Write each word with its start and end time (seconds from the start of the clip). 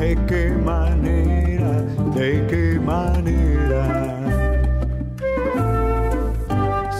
¿De 0.00 0.16
qué 0.26 0.48
manera? 0.48 1.82
¿De 2.14 2.46
qué 2.48 2.80
manera? 2.80 4.16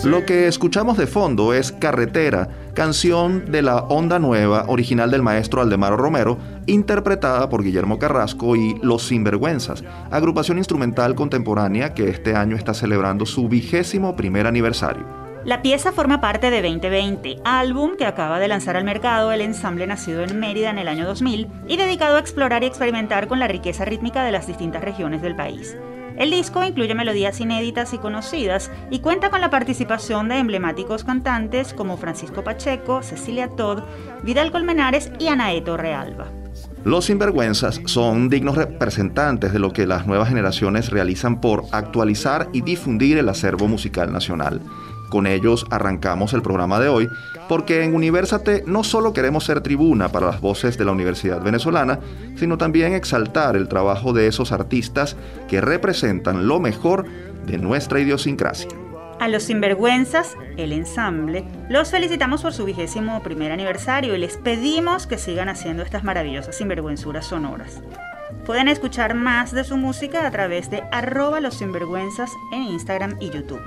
Lo 0.05 0.27
que 0.27 0.47
escuchamos 0.47 0.99
de 0.99 1.07
fondo 1.07 1.55
es 1.55 1.73
Carretera, 1.73 2.51
canción 2.75 3.51
de 3.51 3.63
la 3.63 3.85
Onda 3.85 4.19
Nueva, 4.19 4.67
original 4.69 5.11
del 5.11 5.23
maestro 5.23 5.63
Aldemaro 5.63 5.97
Romero, 5.97 6.37
interpretada 6.67 7.49
por 7.49 7.65
Guillermo 7.65 7.99
Carrasco 7.99 8.55
y 8.55 8.79
Los 8.83 9.07
Sinvergüenzas, 9.07 9.83
agrupación 10.11 10.59
instrumental 10.59 11.15
contemporánea 11.15 11.95
que 11.95 12.11
este 12.11 12.37
año 12.37 12.55
está 12.55 12.75
celebrando 12.75 13.25
su 13.25 13.49
vigésimo 13.49 14.15
primer 14.15 14.47
aniversario. 14.47 15.20
La 15.45 15.63
pieza 15.63 15.93
forma 15.93 16.21
parte 16.21 16.51
de 16.51 16.61
2020, 16.61 17.39
álbum 17.45 17.97
que 17.97 18.05
acaba 18.05 18.39
de 18.39 18.49
lanzar 18.49 18.77
al 18.77 18.85
mercado 18.85 19.33
el 19.33 19.41
ensamble 19.41 19.87
nacido 19.87 20.23
en 20.23 20.39
Mérida 20.39 20.69
en 20.69 20.77
el 20.77 20.87
año 20.87 21.07
2000 21.07 21.49
y 21.67 21.77
dedicado 21.79 22.17
a 22.17 22.21
explorar 22.21 22.63
y 22.63 22.67
experimentar 22.67 23.27
con 23.27 23.39
la 23.39 23.49
riqueza 23.49 23.87
rítmica 23.87 24.23
de 24.23 24.33
las 24.33 24.47
distintas 24.47 24.85
regiones 24.85 25.23
del 25.23 25.35
país. 25.35 25.79
El 26.19 26.31
disco 26.31 26.63
incluye 26.63 26.95
melodías 26.95 27.41
inéditas 27.41 27.95
y 27.95 27.99
conocidas 27.99 28.71
y 28.91 28.99
cuenta 28.99 29.31
con 29.31 29.41
la 29.41 29.49
participación 29.49 30.29
de 30.29 30.37
emblemáticos 30.37 31.05
cantantes 31.05 31.73
como 31.73 31.97
Francisco 31.97 32.45
Pacheco, 32.45 33.03
Cecilia 33.03 33.49
Todd, 33.49 33.83
Vidal 34.23 34.53
Colmenares 34.53 35.11
y 35.19 35.29
Anaeto 35.29 35.79
Realba. 35.79 36.27
Los 36.85 37.07
sinvergüenzas 37.07 37.81
son 37.87 38.29
dignos 38.29 38.57
representantes 38.57 39.53
de 39.53 39.59
lo 39.59 39.73
que 39.73 39.87
las 39.87 40.07
nuevas 40.07 40.29
generaciones 40.29 40.91
realizan 40.91 41.41
por 41.41 41.65
actualizar 41.73 42.49
y 42.53 42.61
difundir 42.63 43.17
el 43.19 43.29
acervo 43.29 43.69
musical 43.69 44.13
nacional. 44.13 44.61
Con 45.11 45.27
ellos 45.27 45.67
arrancamos 45.71 46.33
el 46.33 46.41
programa 46.41 46.79
de 46.79 46.89
hoy 46.89 47.09
porque 47.49 47.83
en 47.83 47.95
Universate 47.95 48.63
no 48.67 48.85
solo 48.85 49.13
queremos 49.13 49.45
ser 49.45 49.61
tribuna 49.61 50.09
para 50.09 50.27
las 50.27 50.41
voces 50.41 50.79
de 50.79 50.85
la 50.85 50.93
Universidad 50.93 51.43
Venezolana, 51.43 51.99
sino 52.37 52.57
también 52.57 52.95
exaltar 52.95 53.57
el 53.57 53.69
trabajo 53.69 54.13
de 54.13 54.29
esos 54.29 54.53
artistas 54.53 55.17
que 55.49 55.61
representan 55.61 56.47
lo 56.47 56.61
mejor 56.61 57.07
de 57.45 57.59
nuestra 57.59 57.99
idiosincrasia. 57.99 58.69
A 59.19 59.29
los 59.29 59.43
sinvergüenzas, 59.43 60.37
el 60.57 60.73
ensamble, 60.73 61.45
los 61.69 61.91
felicitamos 61.91 62.43
por 62.43 62.53
su 62.53 62.65
vigésimo 62.65 63.21
primer 63.23 63.51
aniversario 63.51 64.15
y 64.15 64.19
les 64.19 64.37
pedimos 64.37 65.09
que 65.09 65.19
sigan 65.19 65.49
haciendo 65.49 65.83
estas 65.83 66.05
maravillosas 66.05 66.57
sinvergüenzuras 66.57 67.27
sonoras. 67.27 67.83
Pueden 68.47 68.69
escuchar 68.69 69.15
más 69.15 69.53
de 69.53 69.65
su 69.65 69.77
música 69.77 70.25
a 70.25 70.31
través 70.31 70.71
de 70.71 70.85
arroba 70.93 71.41
los 71.41 71.57
sinvergüenzas 71.57 72.31
en 72.53 72.63
Instagram 72.63 73.17
y 73.21 73.31
YouTube 73.31 73.61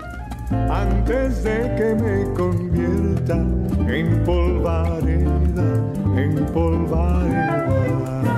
antes 0.51 1.43
de 1.43 1.75
que 1.77 1.95
me 1.95 2.33
convierta 2.33 3.37
en 3.87 4.23
polvareda, 4.23 5.67
en 6.15 6.45
polvareda. 6.53 8.32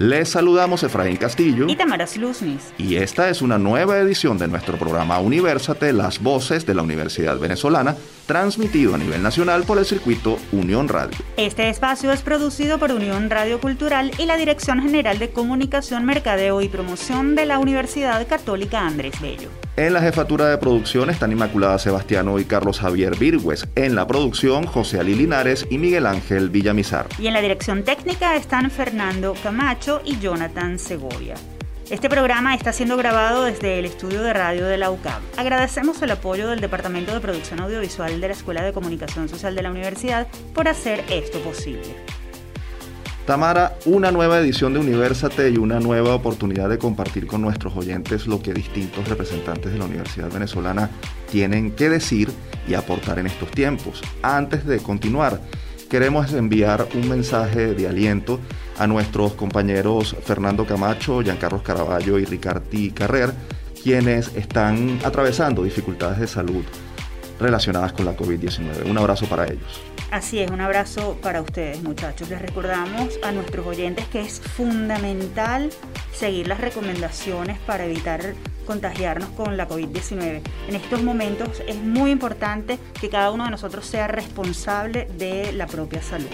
Les 0.00 0.30
saludamos 0.30 0.82
Efraín 0.82 1.18
Castillo 1.18 1.66
y 1.68 1.76
Tamara 1.76 2.06
Luznis. 2.16 2.72
Y 2.78 2.96
esta 2.96 3.28
es 3.28 3.42
una 3.42 3.58
nueva 3.58 3.98
edición 3.98 4.38
de 4.38 4.48
nuestro 4.48 4.78
programa 4.78 5.18
Universate, 5.18 5.92
las 5.92 6.22
voces 6.22 6.64
de 6.64 6.72
la 6.72 6.80
Universidad 6.80 7.38
Venezolana, 7.38 7.96
transmitido 8.30 8.94
a 8.94 8.98
nivel 8.98 9.24
nacional 9.24 9.64
por 9.64 9.78
el 9.78 9.84
circuito 9.84 10.38
Unión 10.52 10.86
Radio. 10.86 11.18
Este 11.36 11.68
espacio 11.68 12.12
es 12.12 12.22
producido 12.22 12.78
por 12.78 12.92
Unión 12.92 13.28
Radio 13.28 13.60
Cultural 13.60 14.12
y 14.18 14.26
la 14.26 14.36
Dirección 14.36 14.80
General 14.80 15.18
de 15.18 15.30
Comunicación, 15.30 16.04
Mercadeo 16.04 16.60
y 16.60 16.68
Promoción 16.68 17.34
de 17.34 17.46
la 17.46 17.58
Universidad 17.58 18.24
Católica 18.28 18.86
Andrés 18.86 19.20
Bello. 19.20 19.48
En 19.76 19.94
la 19.94 20.00
jefatura 20.00 20.46
de 20.46 20.58
producción 20.58 21.10
están 21.10 21.32
Inmaculada 21.32 21.80
Sebastiano 21.80 22.38
y 22.38 22.44
Carlos 22.44 22.78
Javier 22.78 23.16
Virgües. 23.16 23.66
En 23.74 23.96
la 23.96 24.06
producción, 24.06 24.64
José 24.64 25.00
Ali 25.00 25.16
Linares 25.16 25.66
y 25.68 25.78
Miguel 25.78 26.06
Ángel 26.06 26.50
Villamizar. 26.50 27.08
Y 27.18 27.26
en 27.26 27.32
la 27.32 27.40
dirección 27.40 27.82
técnica 27.82 28.36
están 28.36 28.70
Fernando 28.70 29.34
Camacho 29.42 30.02
y 30.04 30.20
Jonathan 30.20 30.78
Segovia. 30.78 31.34
Este 31.90 32.08
programa 32.08 32.54
está 32.54 32.72
siendo 32.72 32.96
grabado 32.96 33.46
desde 33.46 33.80
el 33.80 33.84
estudio 33.84 34.22
de 34.22 34.32
radio 34.32 34.64
de 34.66 34.78
la 34.78 34.92
UCAB. 34.92 35.22
Agradecemos 35.36 36.00
el 36.02 36.12
apoyo 36.12 36.46
del 36.46 36.60
Departamento 36.60 37.12
de 37.12 37.18
Producción 37.18 37.58
Audiovisual 37.58 38.20
de 38.20 38.28
la 38.28 38.34
Escuela 38.34 38.62
de 38.62 38.72
Comunicación 38.72 39.28
Social 39.28 39.56
de 39.56 39.62
la 39.64 39.72
Universidad 39.72 40.28
por 40.54 40.68
hacer 40.68 41.02
esto 41.10 41.40
posible. 41.40 41.96
Tamara, 43.26 43.74
una 43.86 44.12
nueva 44.12 44.38
edición 44.38 44.72
de 44.72 44.78
Universate 44.78 45.50
y 45.50 45.56
una 45.56 45.80
nueva 45.80 46.14
oportunidad 46.14 46.68
de 46.68 46.78
compartir 46.78 47.26
con 47.26 47.42
nuestros 47.42 47.76
oyentes 47.76 48.28
lo 48.28 48.40
que 48.40 48.54
distintos 48.54 49.08
representantes 49.08 49.72
de 49.72 49.78
la 49.78 49.86
Universidad 49.86 50.30
Venezolana 50.30 50.90
tienen 51.28 51.72
que 51.72 51.90
decir 51.90 52.30
y 52.68 52.74
aportar 52.74 53.18
en 53.18 53.26
estos 53.26 53.50
tiempos. 53.50 54.00
Antes 54.22 54.64
de 54.64 54.78
continuar, 54.78 55.40
queremos 55.90 56.32
enviar 56.34 56.86
un 56.94 57.08
mensaje 57.08 57.74
de 57.74 57.88
aliento 57.88 58.38
a 58.80 58.86
nuestros 58.86 59.34
compañeros 59.34 60.16
Fernando 60.24 60.64
Camacho, 60.64 61.20
Giancarlos 61.20 61.60
Caraballo 61.60 62.18
y 62.18 62.24
Ricardi 62.24 62.90
Carrer, 62.90 63.30
quienes 63.82 64.34
están 64.34 64.98
atravesando 65.04 65.62
dificultades 65.62 66.18
de 66.18 66.26
salud 66.26 66.64
relacionadas 67.38 67.92
con 67.92 68.06
la 68.06 68.16
COVID-19. 68.16 68.88
Un 68.88 68.96
abrazo 68.96 69.26
para 69.26 69.44
ellos. 69.44 69.82
Así 70.10 70.38
es, 70.38 70.50
un 70.50 70.62
abrazo 70.62 71.18
para 71.22 71.42
ustedes 71.42 71.82
muchachos. 71.82 72.30
Les 72.30 72.40
recordamos 72.40 73.18
a 73.22 73.32
nuestros 73.32 73.66
oyentes 73.66 74.06
que 74.06 74.22
es 74.22 74.40
fundamental 74.40 75.70
seguir 76.12 76.48
las 76.48 76.60
recomendaciones 76.60 77.58
para 77.60 77.84
evitar 77.84 78.34
contagiarnos 78.66 79.28
con 79.30 79.58
la 79.58 79.68
COVID-19. 79.68 80.40
En 80.68 80.74
estos 80.74 81.02
momentos 81.02 81.62
es 81.66 81.76
muy 81.76 82.10
importante 82.10 82.78
que 82.98 83.10
cada 83.10 83.30
uno 83.30 83.44
de 83.44 83.50
nosotros 83.50 83.84
sea 83.84 84.08
responsable 84.08 85.06
de 85.18 85.52
la 85.52 85.66
propia 85.66 86.02
salud. 86.02 86.28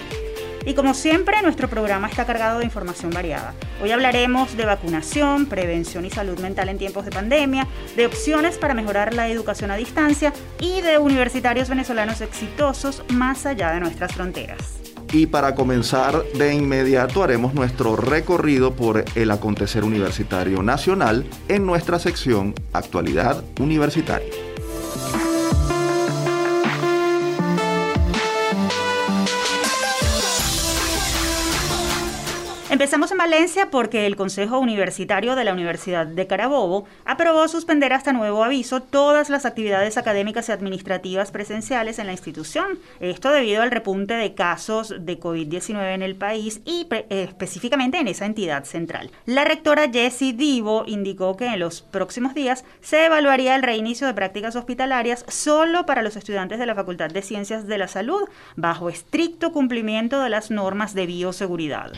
Y 0.67 0.73
como 0.73 0.93
siempre, 0.93 1.41
nuestro 1.41 1.69
programa 1.69 2.09
está 2.09 2.25
cargado 2.25 2.59
de 2.59 2.65
información 2.65 3.09
variada. 3.09 3.53
Hoy 3.81 3.91
hablaremos 3.91 4.57
de 4.57 4.65
vacunación, 4.65 5.45
prevención 5.45 6.03
y 6.03 6.09
salud 6.09 6.37
mental 6.39 6.67
en 6.67 6.77
tiempos 6.77 7.05
de 7.05 7.11
pandemia, 7.11 7.65
de 7.95 8.05
opciones 8.05 8.57
para 8.57 8.73
mejorar 8.73 9.13
la 9.13 9.29
educación 9.29 9.71
a 9.71 9.77
distancia 9.77 10.33
y 10.59 10.81
de 10.81 10.97
universitarios 10.97 11.69
venezolanos 11.69 12.19
exitosos 12.19 13.01
más 13.13 13.45
allá 13.45 13.71
de 13.71 13.79
nuestras 13.79 14.13
fronteras. 14.13 14.57
Y 15.13 15.27
para 15.27 15.55
comenzar 15.55 16.21
de 16.33 16.53
inmediato 16.53 17.23
haremos 17.23 17.53
nuestro 17.53 17.95
recorrido 17.95 18.75
por 18.75 19.05
el 19.15 19.31
acontecer 19.31 19.85
universitario 19.85 20.61
nacional 20.63 21.25
en 21.47 21.65
nuestra 21.65 21.97
sección 21.97 22.53
Actualidad 22.73 23.41
Universitaria. 23.61 24.46
Empezamos 32.77 33.11
en 33.11 33.17
Valencia 33.17 33.71
porque 33.71 34.05
el 34.05 34.15
Consejo 34.15 34.59
Universitario 34.59 35.35
de 35.35 35.43
la 35.43 35.53
Universidad 35.53 36.05
de 36.05 36.27
Carabobo 36.27 36.85
aprobó 37.05 37.47
suspender 37.47 37.91
hasta 37.91 38.13
nuevo 38.13 38.43
aviso 38.43 38.83
todas 38.83 39.31
las 39.31 39.47
actividades 39.47 39.97
académicas 39.97 40.47
y 40.47 40.51
administrativas 40.51 41.31
presenciales 41.31 41.97
en 41.97 42.05
la 42.05 42.11
institución. 42.11 42.77
Esto 42.99 43.31
debido 43.31 43.63
al 43.63 43.71
repunte 43.71 44.13
de 44.13 44.35
casos 44.35 44.93
de 44.95 45.19
COVID-19 45.19 45.95
en 45.95 46.03
el 46.03 46.15
país 46.15 46.61
y 46.65 46.85
eh, 46.91 47.07
específicamente 47.09 47.97
en 47.97 48.09
esa 48.09 48.27
entidad 48.27 48.63
central. 48.63 49.09
La 49.25 49.43
rectora 49.43 49.89
Jessie 49.91 50.33
Divo 50.33 50.83
indicó 50.85 51.35
que 51.35 51.47
en 51.47 51.59
los 51.59 51.81
próximos 51.81 52.35
días 52.35 52.63
se 52.81 53.07
evaluaría 53.07 53.55
el 53.55 53.63
reinicio 53.63 54.05
de 54.05 54.13
prácticas 54.13 54.55
hospitalarias 54.55 55.25
solo 55.29 55.87
para 55.87 56.03
los 56.03 56.15
estudiantes 56.15 56.59
de 56.59 56.67
la 56.67 56.75
Facultad 56.75 57.09
de 57.09 57.23
Ciencias 57.23 57.65
de 57.65 57.79
la 57.79 57.87
Salud, 57.87 58.29
bajo 58.55 58.89
estricto 58.89 59.51
cumplimiento 59.51 60.21
de 60.21 60.29
las 60.29 60.51
normas 60.51 60.93
de 60.93 61.07
bioseguridad. 61.07 61.91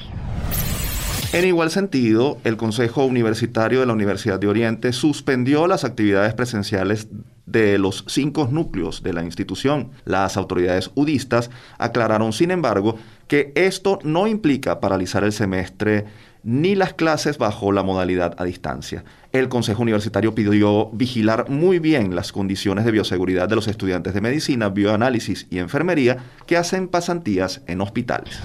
En 1.31 1.46
igual 1.46 1.70
sentido, 1.70 2.40
el 2.44 2.58
Consejo 2.58 3.06
Universitario 3.06 3.81
de 3.81 3.86
la 3.86 3.94
Universidad 3.94 4.40
de 4.40 4.48
Oriente 4.48 4.92
suspendió 4.94 5.68
las 5.68 5.84
actividades 5.84 6.34
presenciales 6.34 7.08
de 7.46 7.78
los 7.78 8.04
cinco 8.08 8.50
núcleos 8.52 9.04
de 9.04 9.14
la 9.14 9.24
institución. 9.24 9.92
Las 10.06 10.38
autoridades 10.38 10.90
udistas 10.96 11.52
aclararon, 11.78 12.34
sin 12.34 12.50
embargo, 12.50 12.96
que 13.28 13.52
esto 13.54 14.00
no 14.04 14.26
implica 14.26 14.80
paralizar 14.80 15.24
el 15.24 15.31
semestre 15.31 16.06
ni 16.42 16.74
las 16.74 16.94
clases 16.94 17.38
bajo 17.38 17.72
la 17.72 17.84
modalidad 17.84 18.34
a 18.40 18.44
distancia. 18.44 19.04
El 19.31 19.50
Consejo 19.50 19.84
Universitario 19.84 20.34
pidió 20.34 20.90
vigilar 20.94 21.48
muy 21.48 21.78
bien 21.78 22.16
las 22.16 22.31
condiciones 22.31 22.86
de 22.86 22.92
bioseguridad 22.92 23.48
de 23.48 23.56
los 23.56 23.68
estudiantes 23.68 24.16
de 24.16 24.22
medicina, 24.22 24.70
bioanálisis 24.70 25.46
y 25.52 25.60
enfermería 25.60 26.18
que 26.48 26.58
hacen 26.58 26.88
pasantías 26.88 27.62
en 27.68 27.81
hospitales. 27.81 28.40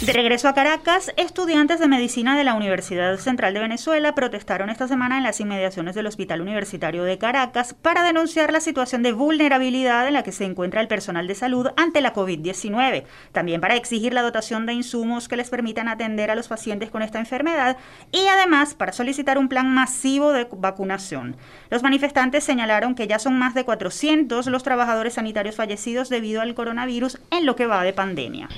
De 0.00 0.14
regreso 0.14 0.48
a 0.48 0.54
Caracas, 0.54 1.12
estudiantes 1.18 1.78
de 1.78 1.86
medicina 1.86 2.34
de 2.34 2.42
la 2.42 2.54
Universidad 2.54 3.18
Central 3.18 3.52
de 3.52 3.60
Venezuela 3.60 4.14
protestaron 4.14 4.70
esta 4.70 4.88
semana 4.88 5.18
en 5.18 5.24
las 5.24 5.40
inmediaciones 5.40 5.94
del 5.94 6.06
Hospital 6.06 6.40
Universitario 6.40 7.04
de 7.04 7.18
Caracas 7.18 7.74
para 7.74 8.02
denunciar 8.02 8.50
la 8.50 8.60
situación 8.60 9.02
de 9.02 9.12
vulnerabilidad 9.12 10.08
en 10.08 10.14
la 10.14 10.22
que 10.22 10.32
se 10.32 10.46
encuentra 10.46 10.80
el 10.80 10.88
personal 10.88 11.26
de 11.26 11.34
salud 11.34 11.68
ante 11.76 12.00
la 12.00 12.14
COVID-19, 12.14 13.04
también 13.32 13.60
para 13.60 13.76
exigir 13.76 14.14
la 14.14 14.22
dotación 14.22 14.64
de 14.64 14.72
insumos 14.72 15.28
que 15.28 15.36
les 15.36 15.50
permitan 15.50 15.86
atender 15.86 16.30
a 16.30 16.34
los 16.34 16.48
pacientes 16.48 16.90
con 16.90 17.02
esta 17.02 17.18
enfermedad 17.18 17.76
y 18.10 18.26
además 18.26 18.72
para 18.72 18.94
solicitar 18.94 19.36
un 19.36 19.50
plan 19.50 19.68
masivo 19.68 20.32
de 20.32 20.48
vacunación. 20.50 21.36
Los 21.68 21.82
manifestantes 21.82 22.42
señalaron 22.42 22.94
que 22.94 23.06
ya 23.06 23.18
son 23.18 23.38
más 23.38 23.52
de 23.52 23.66
400 23.66 24.46
los 24.46 24.62
trabajadores 24.62 25.14
sanitarios 25.14 25.56
fallecidos 25.56 26.08
debido 26.08 26.40
al 26.40 26.54
coronavirus 26.54 27.18
en 27.30 27.44
lo 27.44 27.54
que 27.54 27.66
va 27.66 27.84
de 27.84 27.92
pandemia. 27.92 28.48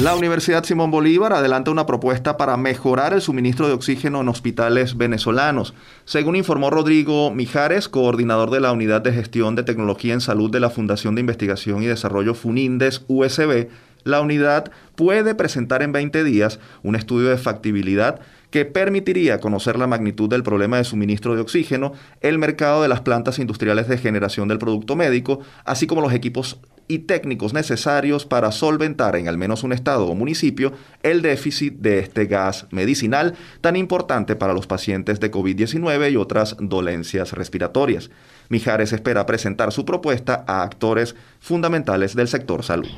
La 0.00 0.16
Universidad 0.16 0.64
Simón 0.64 0.90
Bolívar 0.90 1.34
adelanta 1.34 1.70
una 1.70 1.84
propuesta 1.84 2.38
para 2.38 2.56
mejorar 2.56 3.12
el 3.12 3.20
suministro 3.20 3.68
de 3.68 3.74
oxígeno 3.74 4.22
en 4.22 4.28
hospitales 4.30 4.96
venezolanos. 4.96 5.74
Según 6.06 6.34
informó 6.34 6.70
Rodrigo 6.70 7.30
Mijares, 7.30 7.90
coordinador 7.90 8.50
de 8.50 8.60
la 8.60 8.72
Unidad 8.72 9.02
de 9.02 9.12
Gestión 9.12 9.54
de 9.54 9.64
Tecnología 9.64 10.14
en 10.14 10.22
Salud 10.22 10.50
de 10.50 10.60
la 10.60 10.70
Fundación 10.70 11.14
de 11.14 11.20
Investigación 11.20 11.82
y 11.82 11.86
Desarrollo 11.86 12.32
FUNINDES 12.32 13.04
USB, 13.06 13.68
la 14.04 14.22
unidad 14.22 14.72
puede 14.96 15.34
presentar 15.34 15.82
en 15.82 15.92
20 15.92 16.24
días 16.24 16.58
un 16.82 16.96
estudio 16.96 17.28
de 17.28 17.36
factibilidad 17.36 18.18
que 18.50 18.64
permitiría 18.64 19.40
conocer 19.40 19.78
la 19.78 19.86
magnitud 19.86 20.28
del 20.28 20.42
problema 20.42 20.78
de 20.78 20.84
suministro 20.84 21.34
de 21.34 21.42
oxígeno, 21.42 21.92
el 22.22 22.38
mercado 22.38 22.82
de 22.82 22.88
las 22.88 23.02
plantas 23.02 23.38
industriales 23.38 23.88
de 23.88 23.98
generación 23.98 24.48
del 24.48 24.58
producto 24.58 24.96
médico, 24.96 25.40
así 25.64 25.86
como 25.86 26.00
los 26.00 26.12
equipos 26.12 26.58
y 26.88 27.00
técnicos 27.00 27.52
necesarios 27.52 28.26
para 28.26 28.52
solventar 28.52 29.16
en 29.16 29.28
al 29.28 29.38
menos 29.38 29.62
un 29.62 29.72
estado 29.72 30.06
o 30.06 30.14
municipio 30.14 30.72
el 31.02 31.22
déficit 31.22 31.74
de 31.74 31.98
este 31.98 32.26
gas 32.26 32.66
medicinal 32.70 33.34
tan 33.60 33.76
importante 33.76 34.36
para 34.36 34.54
los 34.54 34.66
pacientes 34.66 35.20
de 35.20 35.30
COVID-19 35.30 36.12
y 36.12 36.16
otras 36.16 36.56
dolencias 36.58 37.32
respiratorias. 37.32 38.10
Mijares 38.48 38.92
espera 38.92 39.26
presentar 39.26 39.72
su 39.72 39.84
propuesta 39.84 40.44
a 40.46 40.62
actores 40.62 41.14
fundamentales 41.40 42.14
del 42.14 42.28
sector 42.28 42.62
salud. 42.62 42.90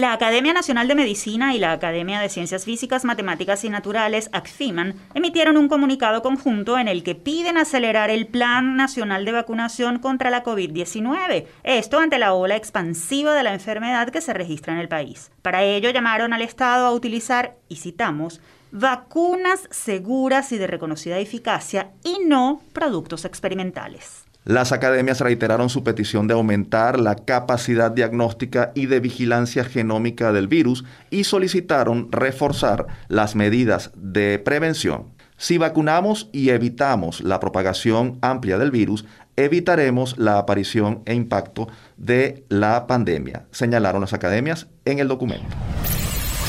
La 0.00 0.14
Academia 0.14 0.54
Nacional 0.54 0.88
de 0.88 0.94
Medicina 0.94 1.54
y 1.54 1.58
la 1.58 1.72
Academia 1.72 2.20
de 2.20 2.30
Ciencias 2.30 2.64
Físicas, 2.64 3.04
Matemáticas 3.04 3.64
y 3.64 3.68
Naturales, 3.68 4.30
ACFIMAN, 4.32 4.94
emitieron 5.12 5.58
un 5.58 5.68
comunicado 5.68 6.22
conjunto 6.22 6.78
en 6.78 6.88
el 6.88 7.02
que 7.02 7.14
piden 7.14 7.58
acelerar 7.58 8.08
el 8.08 8.26
Plan 8.26 8.78
Nacional 8.78 9.26
de 9.26 9.32
Vacunación 9.32 9.98
contra 9.98 10.30
la 10.30 10.42
COVID-19, 10.42 11.44
esto 11.64 11.98
ante 11.98 12.18
la 12.18 12.32
ola 12.32 12.56
expansiva 12.56 13.34
de 13.34 13.42
la 13.42 13.52
enfermedad 13.52 14.08
que 14.08 14.22
se 14.22 14.32
registra 14.32 14.72
en 14.72 14.78
el 14.78 14.88
país. 14.88 15.32
Para 15.42 15.64
ello 15.64 15.90
llamaron 15.90 16.32
al 16.32 16.40
Estado 16.40 16.86
a 16.86 16.94
utilizar, 16.94 17.58
y 17.68 17.76
citamos, 17.76 18.40
vacunas 18.72 19.68
seguras 19.70 20.50
y 20.52 20.56
de 20.56 20.66
reconocida 20.66 21.18
eficacia 21.18 21.90
y 22.04 22.24
no 22.24 22.62
productos 22.72 23.26
experimentales. 23.26 24.29
Las 24.44 24.72
academias 24.72 25.20
reiteraron 25.20 25.68
su 25.68 25.84
petición 25.84 26.26
de 26.26 26.34
aumentar 26.34 26.98
la 26.98 27.14
capacidad 27.14 27.90
diagnóstica 27.90 28.72
y 28.74 28.86
de 28.86 28.98
vigilancia 28.98 29.64
genómica 29.64 30.32
del 30.32 30.48
virus 30.48 30.84
y 31.10 31.24
solicitaron 31.24 32.10
reforzar 32.10 32.86
las 33.08 33.36
medidas 33.36 33.90
de 33.94 34.38
prevención. 34.38 35.12
Si 35.36 35.58
vacunamos 35.58 36.30
y 36.32 36.50
evitamos 36.50 37.20
la 37.20 37.38
propagación 37.38 38.18
amplia 38.22 38.58
del 38.58 38.70
virus, 38.70 39.04
evitaremos 39.36 40.18
la 40.18 40.38
aparición 40.38 41.02
e 41.04 41.14
impacto 41.14 41.68
de 41.96 42.44
la 42.48 42.86
pandemia, 42.86 43.46
señalaron 43.50 44.00
las 44.00 44.12
academias 44.12 44.68
en 44.84 44.98
el 44.98 45.08
documento. 45.08 45.46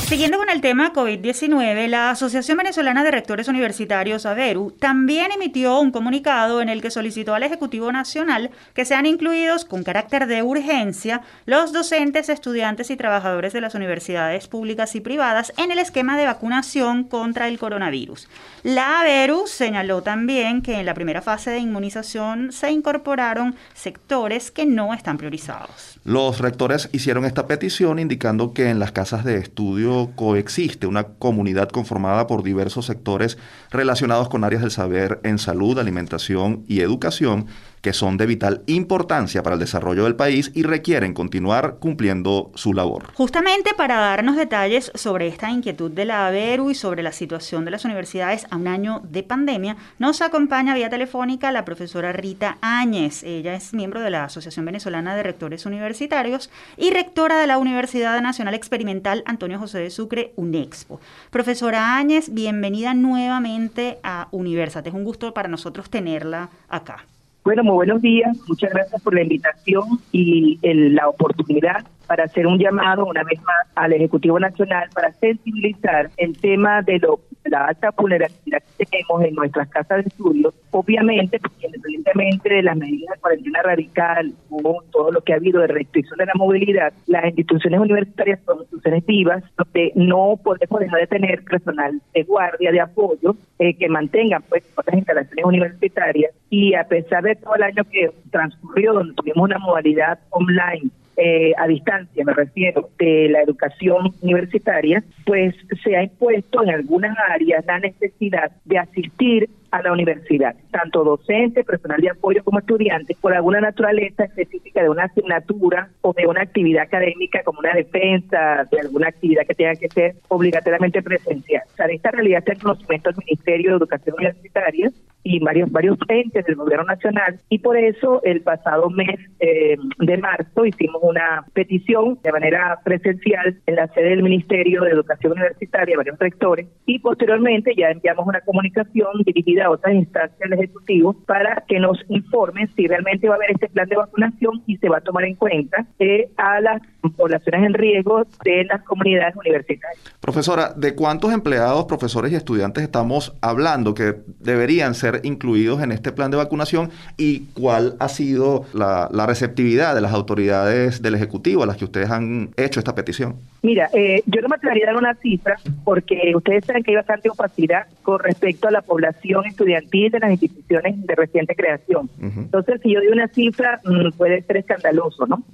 Siguiendo 0.06 0.36
con 0.36 0.50
el 0.50 0.60
tema 0.60 0.92
COVID-19, 0.92 1.86
la 1.86 2.10
Asociación 2.10 2.58
Venezolana 2.58 3.02
de 3.02 3.10
Rectores 3.10 3.48
Universitarios, 3.48 4.26
AVERU, 4.26 4.72
también 4.72 5.32
emitió 5.32 5.80
un 5.80 5.90
comunicado 5.90 6.60
en 6.60 6.68
el 6.68 6.82
que 6.82 6.90
solicitó 6.90 7.34
al 7.34 7.44
Ejecutivo 7.44 7.90
Nacional 7.90 8.50
que 8.74 8.84
sean 8.84 9.06
incluidos 9.06 9.64
con 9.64 9.84
carácter 9.84 10.26
de 10.26 10.42
urgencia 10.42 11.22
los 11.46 11.72
docentes, 11.72 12.28
estudiantes 12.28 12.90
y 12.90 12.96
trabajadores 12.96 13.54
de 13.54 13.62
las 13.62 13.74
universidades 13.74 14.48
públicas 14.48 14.94
y 14.94 15.00
privadas 15.00 15.52
en 15.56 15.70
el 15.70 15.78
esquema 15.78 16.18
de 16.18 16.26
vacunación 16.26 17.04
contra 17.04 17.48
el 17.48 17.58
coronavirus. 17.58 18.28
La 18.62 19.00
AVERU 19.00 19.48
señaló 19.48 20.02
también 20.02 20.62
que 20.62 20.78
en 20.78 20.86
la 20.86 20.94
primera 20.94 21.20
fase 21.20 21.50
de 21.50 21.58
inmunización 21.58 22.52
se 22.52 22.70
incorporaron 22.70 23.56
sectores 23.74 24.52
que 24.52 24.66
no 24.66 24.94
están 24.94 25.18
priorizados. 25.18 25.98
Los 26.04 26.38
rectores 26.38 26.88
hicieron 26.92 27.24
esta 27.24 27.48
petición 27.48 27.98
indicando 27.98 28.52
que 28.52 28.70
en 28.70 28.78
las 28.78 28.92
casas 28.92 29.24
de 29.24 29.36
estudio 29.36 30.12
coexiste 30.14 30.86
una 30.86 31.02
comunidad 31.02 31.70
conformada 31.70 32.28
por 32.28 32.44
diversos 32.44 32.86
sectores 32.86 33.36
relacionados 33.72 34.28
con 34.28 34.44
áreas 34.44 34.62
del 34.62 34.70
saber 34.70 35.18
en 35.24 35.38
salud, 35.38 35.80
alimentación 35.80 36.64
y 36.68 36.82
educación 36.82 37.48
que 37.82 37.92
son 37.92 38.16
de 38.16 38.26
vital 38.26 38.62
importancia 38.66 39.42
para 39.42 39.54
el 39.54 39.60
desarrollo 39.60 40.04
del 40.04 40.16
país 40.16 40.50
y 40.54 40.62
requieren 40.62 41.12
continuar 41.12 41.76
cumpliendo 41.80 42.50
su 42.54 42.72
labor. 42.72 43.12
Justamente 43.14 43.72
para 43.76 43.96
darnos 43.96 44.36
detalles 44.36 44.90
sobre 44.94 45.26
esta 45.26 45.50
inquietud 45.50 45.90
de 45.90 46.04
la 46.04 46.28
ABERU 46.28 46.70
y 46.70 46.74
sobre 46.74 47.02
la 47.02 47.12
situación 47.12 47.64
de 47.64 47.72
las 47.72 47.84
universidades 47.84 48.46
a 48.50 48.56
un 48.56 48.68
año 48.68 49.02
de 49.04 49.24
pandemia, 49.24 49.76
nos 49.98 50.22
acompaña 50.22 50.74
vía 50.74 50.88
telefónica 50.88 51.52
la 51.52 51.64
profesora 51.64 52.12
Rita 52.12 52.56
Áñez. 52.60 53.24
Ella 53.24 53.54
es 53.54 53.74
miembro 53.74 54.00
de 54.00 54.10
la 54.10 54.24
Asociación 54.24 54.64
Venezolana 54.64 55.16
de 55.16 55.24
Rectores 55.24 55.66
Universitarios 55.66 56.50
y 56.76 56.90
rectora 56.90 57.40
de 57.40 57.48
la 57.48 57.58
Universidad 57.58 58.20
Nacional 58.22 58.54
Experimental 58.54 59.24
Antonio 59.26 59.58
José 59.58 59.78
de 59.78 59.90
Sucre, 59.90 60.32
UNEXPO. 60.36 61.00
Profesora 61.30 61.96
Áñez, 61.96 62.32
bienvenida 62.32 62.94
nuevamente 62.94 63.98
a 64.04 64.28
Universate. 64.30 64.90
Es 64.90 64.94
un 64.94 65.04
gusto 65.04 65.34
para 65.34 65.48
nosotros 65.48 65.90
tenerla 65.90 66.50
acá. 66.68 67.04
Bueno, 67.44 67.64
muy 67.64 67.74
buenos 67.74 68.00
días. 68.00 68.36
Muchas 68.46 68.72
gracias 68.72 69.02
por 69.02 69.14
la 69.14 69.22
invitación 69.22 69.84
y 70.12 70.58
la 70.62 71.08
oportunidad 71.08 71.84
para 72.06 72.24
hacer 72.24 72.46
un 72.46 72.58
llamado 72.58 73.04
una 73.06 73.22
vez 73.24 73.40
más 73.42 73.66
al 73.74 73.92
Ejecutivo 73.92 74.38
Nacional 74.38 74.88
para 74.94 75.12
sensibilizar 75.12 76.10
el 76.16 76.38
tema 76.38 76.82
de 76.82 76.98
lo, 76.98 77.20
la 77.44 77.66
alta 77.66 77.90
vulnerabilidad 77.96 78.62
que 78.78 78.86
tenemos 78.86 79.22
en 79.24 79.34
nuestras 79.34 79.68
casas 79.68 80.04
de 80.04 80.08
estudio, 80.08 80.52
obviamente, 80.70 81.38
porque 81.40 81.66
independientemente 81.66 82.54
de 82.54 82.62
las 82.62 82.76
medidas 82.76 83.14
de 83.14 83.20
cuarentena 83.20 83.62
radical 83.62 84.32
o 84.50 84.82
todo 84.90 85.10
lo 85.10 85.20
que 85.20 85.32
ha 85.32 85.36
habido 85.36 85.60
de 85.60 85.66
restricción 85.68 86.18
de 86.18 86.26
la 86.26 86.32
movilidad, 86.34 86.92
las 87.06 87.24
instituciones 87.26 87.80
universitarias 87.80 88.40
son 88.44 88.60
instituciones 88.60 89.06
vivas 89.06 89.44
donde 89.56 89.92
no 89.94 90.38
podemos 90.42 90.80
dejar 90.80 91.00
de 91.00 91.06
tener 91.06 91.42
personal 91.44 92.00
de 92.14 92.22
guardia, 92.24 92.72
de 92.72 92.80
apoyo, 92.80 93.36
eh, 93.58 93.74
que 93.74 93.88
mantengan 93.88 94.42
pues 94.48 94.64
otras 94.76 94.96
instalaciones 94.96 95.44
universitarias. 95.44 96.32
Y 96.50 96.74
a 96.74 96.84
pesar 96.84 97.22
de 97.22 97.36
todo 97.36 97.54
el 97.54 97.62
año 97.62 97.84
que 97.84 98.10
transcurrió, 98.30 98.92
donde 98.92 99.14
tuvimos 99.14 99.44
una 99.44 99.58
modalidad 99.58 100.18
online 100.30 100.90
eh, 101.16 101.52
a 101.58 101.66
distancia, 101.66 102.24
me 102.24 102.32
refiero, 102.32 102.90
de 102.98 103.28
la 103.28 103.42
educación 103.42 104.14
universitaria, 104.20 105.04
pues 105.26 105.54
se 105.82 105.96
ha 105.96 106.02
impuesto 106.02 106.62
en 106.62 106.70
algunas 106.70 107.16
áreas 107.28 107.64
la 107.66 107.78
necesidad 107.78 108.52
de 108.64 108.78
asistir 108.78 109.50
a 109.72 109.82
la 109.82 109.92
universidad, 109.92 110.54
tanto 110.70 111.02
docente, 111.02 111.64
personal 111.64 112.00
de 112.00 112.10
apoyo 112.10 112.44
como 112.44 112.58
estudiantes, 112.58 113.16
por 113.16 113.34
alguna 113.34 113.60
naturaleza 113.60 114.24
específica 114.24 114.82
de 114.82 114.90
una 114.90 115.04
asignatura 115.04 115.88
o 116.02 116.12
de 116.12 116.26
una 116.26 116.42
actividad 116.42 116.84
académica 116.84 117.42
como 117.42 117.58
una 117.58 117.72
defensa, 117.72 118.68
de 118.70 118.80
alguna 118.80 119.08
actividad 119.08 119.46
que 119.46 119.54
tenga 119.54 119.74
que 119.74 119.88
ser 119.88 120.14
obligatoriamente 120.28 121.02
presencial. 121.02 121.62
O 121.72 121.76
sea, 121.76 121.86
de 121.86 121.94
esta 121.94 122.10
realidad 122.10 122.40
está 122.40 122.52
el 122.52 122.60
conocimiento 122.60 123.10
del 123.10 123.24
Ministerio 123.26 123.70
de 123.70 123.76
Educación 123.78 124.14
Universitaria 124.18 124.90
y 125.24 125.38
varios 125.38 125.70
varios 125.70 125.98
entes 126.08 126.44
del 126.44 126.56
gobierno 126.56 126.84
nacional 126.84 127.38
y 127.48 127.58
por 127.58 127.76
eso 127.76 128.20
el 128.24 128.40
pasado 128.40 128.90
mes 128.90 129.20
eh, 129.38 129.76
de 129.98 130.18
marzo 130.18 130.66
hicimos 130.66 131.00
una 131.02 131.44
petición 131.52 132.18
de 132.22 132.32
manera 132.32 132.80
presencial 132.84 133.56
en 133.66 133.76
la 133.76 133.86
sede 133.88 134.10
del 134.10 134.22
Ministerio 134.22 134.82
de 134.82 134.90
Educación 134.90 135.32
Universitaria, 135.32 135.96
varios 135.96 136.18
rectores 136.18 136.66
y 136.86 136.98
posteriormente 136.98 137.72
ya 137.76 137.90
enviamos 137.90 138.26
una 138.26 138.40
comunicación 138.40 139.22
dirigida 139.24 139.61
a 139.62 139.70
otras 139.70 139.94
instancias 139.94 140.38
del 140.38 140.52
Ejecutivo 140.54 141.14
para 141.26 141.64
que 141.66 141.78
nos 141.78 141.98
informen 142.08 142.68
si 142.74 142.86
realmente 142.86 143.28
va 143.28 143.34
a 143.34 143.36
haber 143.36 143.52
este 143.52 143.68
plan 143.68 143.88
de 143.88 143.96
vacunación 143.96 144.62
y 144.66 144.76
se 144.76 144.88
va 144.88 144.98
a 144.98 145.00
tomar 145.00 145.24
en 145.24 145.34
cuenta 145.34 145.86
eh, 145.98 146.28
a 146.36 146.60
las 146.60 146.82
poblaciones 147.16 147.66
en 147.66 147.74
riesgo 147.74 148.24
de 148.44 148.64
las 148.64 148.82
comunidades 148.82 149.34
universitarias. 149.36 150.00
Profesora, 150.20 150.72
¿de 150.76 150.94
cuántos 150.94 151.32
empleados, 151.32 151.84
profesores 151.86 152.32
y 152.32 152.36
estudiantes 152.36 152.84
estamos 152.84 153.36
hablando 153.40 153.94
que 153.94 154.16
deberían 154.40 154.94
ser 154.94 155.20
incluidos 155.24 155.82
en 155.82 155.92
este 155.92 156.12
plan 156.12 156.30
de 156.30 156.36
vacunación 156.36 156.90
y 157.16 157.46
cuál 157.54 157.96
ha 157.98 158.08
sido 158.08 158.66
la, 158.72 159.08
receptividad 159.26 159.94
de 159.94 160.00
las 160.00 160.12
autoridades 160.12 161.00
del 161.00 161.14
Ejecutivo 161.14 161.62
a 161.62 161.66
las 161.66 161.76
que 161.76 161.84
ustedes 161.84 162.10
han 162.10 162.50
hecho 162.56 162.80
esta 162.80 162.94
petición? 162.94 163.36
Mira, 163.62 163.88
eh, 163.94 164.22
yo 164.26 164.40
no 164.40 164.48
me 164.48 164.56
atrevería 164.56 164.86
a 164.86 164.92
dar 164.92 164.96
una 164.96 165.14
cifra 165.14 165.56
porque 165.84 166.32
ustedes 166.34 166.64
saben 166.64 166.82
que 166.82 166.90
hay 166.90 166.96
bastante 166.96 167.30
opacidad 167.30 167.86
con 168.02 168.18
respecto 168.18 168.66
a 168.66 168.72
la 168.72 168.82
población 168.82 169.46
estudiantil 169.46 170.10
de 170.10 170.18
las 170.18 170.32
instituciones 170.32 171.06
de 171.06 171.14
reciente 171.14 171.54
creación. 171.54 172.10
Entonces, 172.20 172.80
si 172.82 172.92
yo 172.92 172.98
doy 172.98 173.08
una 173.08 173.28
cifra, 173.28 173.80
mm, 173.84 174.16
puede 174.16 174.42
ser 174.42 174.56
escandaloso, 174.56 175.26
¿no? 175.26 175.44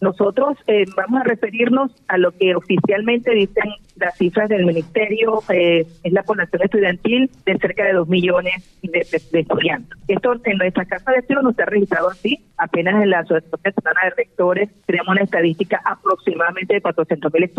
Nosotros 0.00 0.56
eh, 0.68 0.84
vamos 0.96 1.22
a 1.22 1.24
referirnos 1.24 1.90
a 2.06 2.18
lo 2.18 2.30
que 2.30 2.54
oficialmente 2.54 3.32
dicen 3.32 3.64
las 3.96 4.16
cifras 4.16 4.48
del 4.48 4.64
Ministerio, 4.64 5.42
eh, 5.48 5.86
es 6.04 6.12
la 6.12 6.22
población 6.22 6.62
estudiantil 6.62 7.30
de 7.46 7.58
cerca 7.58 7.84
de 7.84 7.94
2 7.94 8.08
millones 8.08 8.78
de, 8.82 9.00
estudiantes. 9.00 9.98
Esto 10.06 10.34
en 10.44 10.58
nuestra 10.58 10.84
casa 10.84 11.10
de 11.10 11.18
estudio 11.18 11.42
no 11.42 11.50
está 11.50 11.64
registrado 11.64 12.10
así, 12.10 12.44
apenas 12.58 13.02
en 13.02 13.10
la 13.10 13.20
Asociación 13.20 13.60
Nacional 13.64 14.10
de 14.10 14.22
Rectores 14.22 14.70
tenemos 14.86 15.08
una 15.08 15.22
estadística 15.22 15.80
aproximadamente 15.84 16.74
de 16.74 16.80
400 16.80 17.32
mil 17.32 17.42
estudiantes 17.42 17.55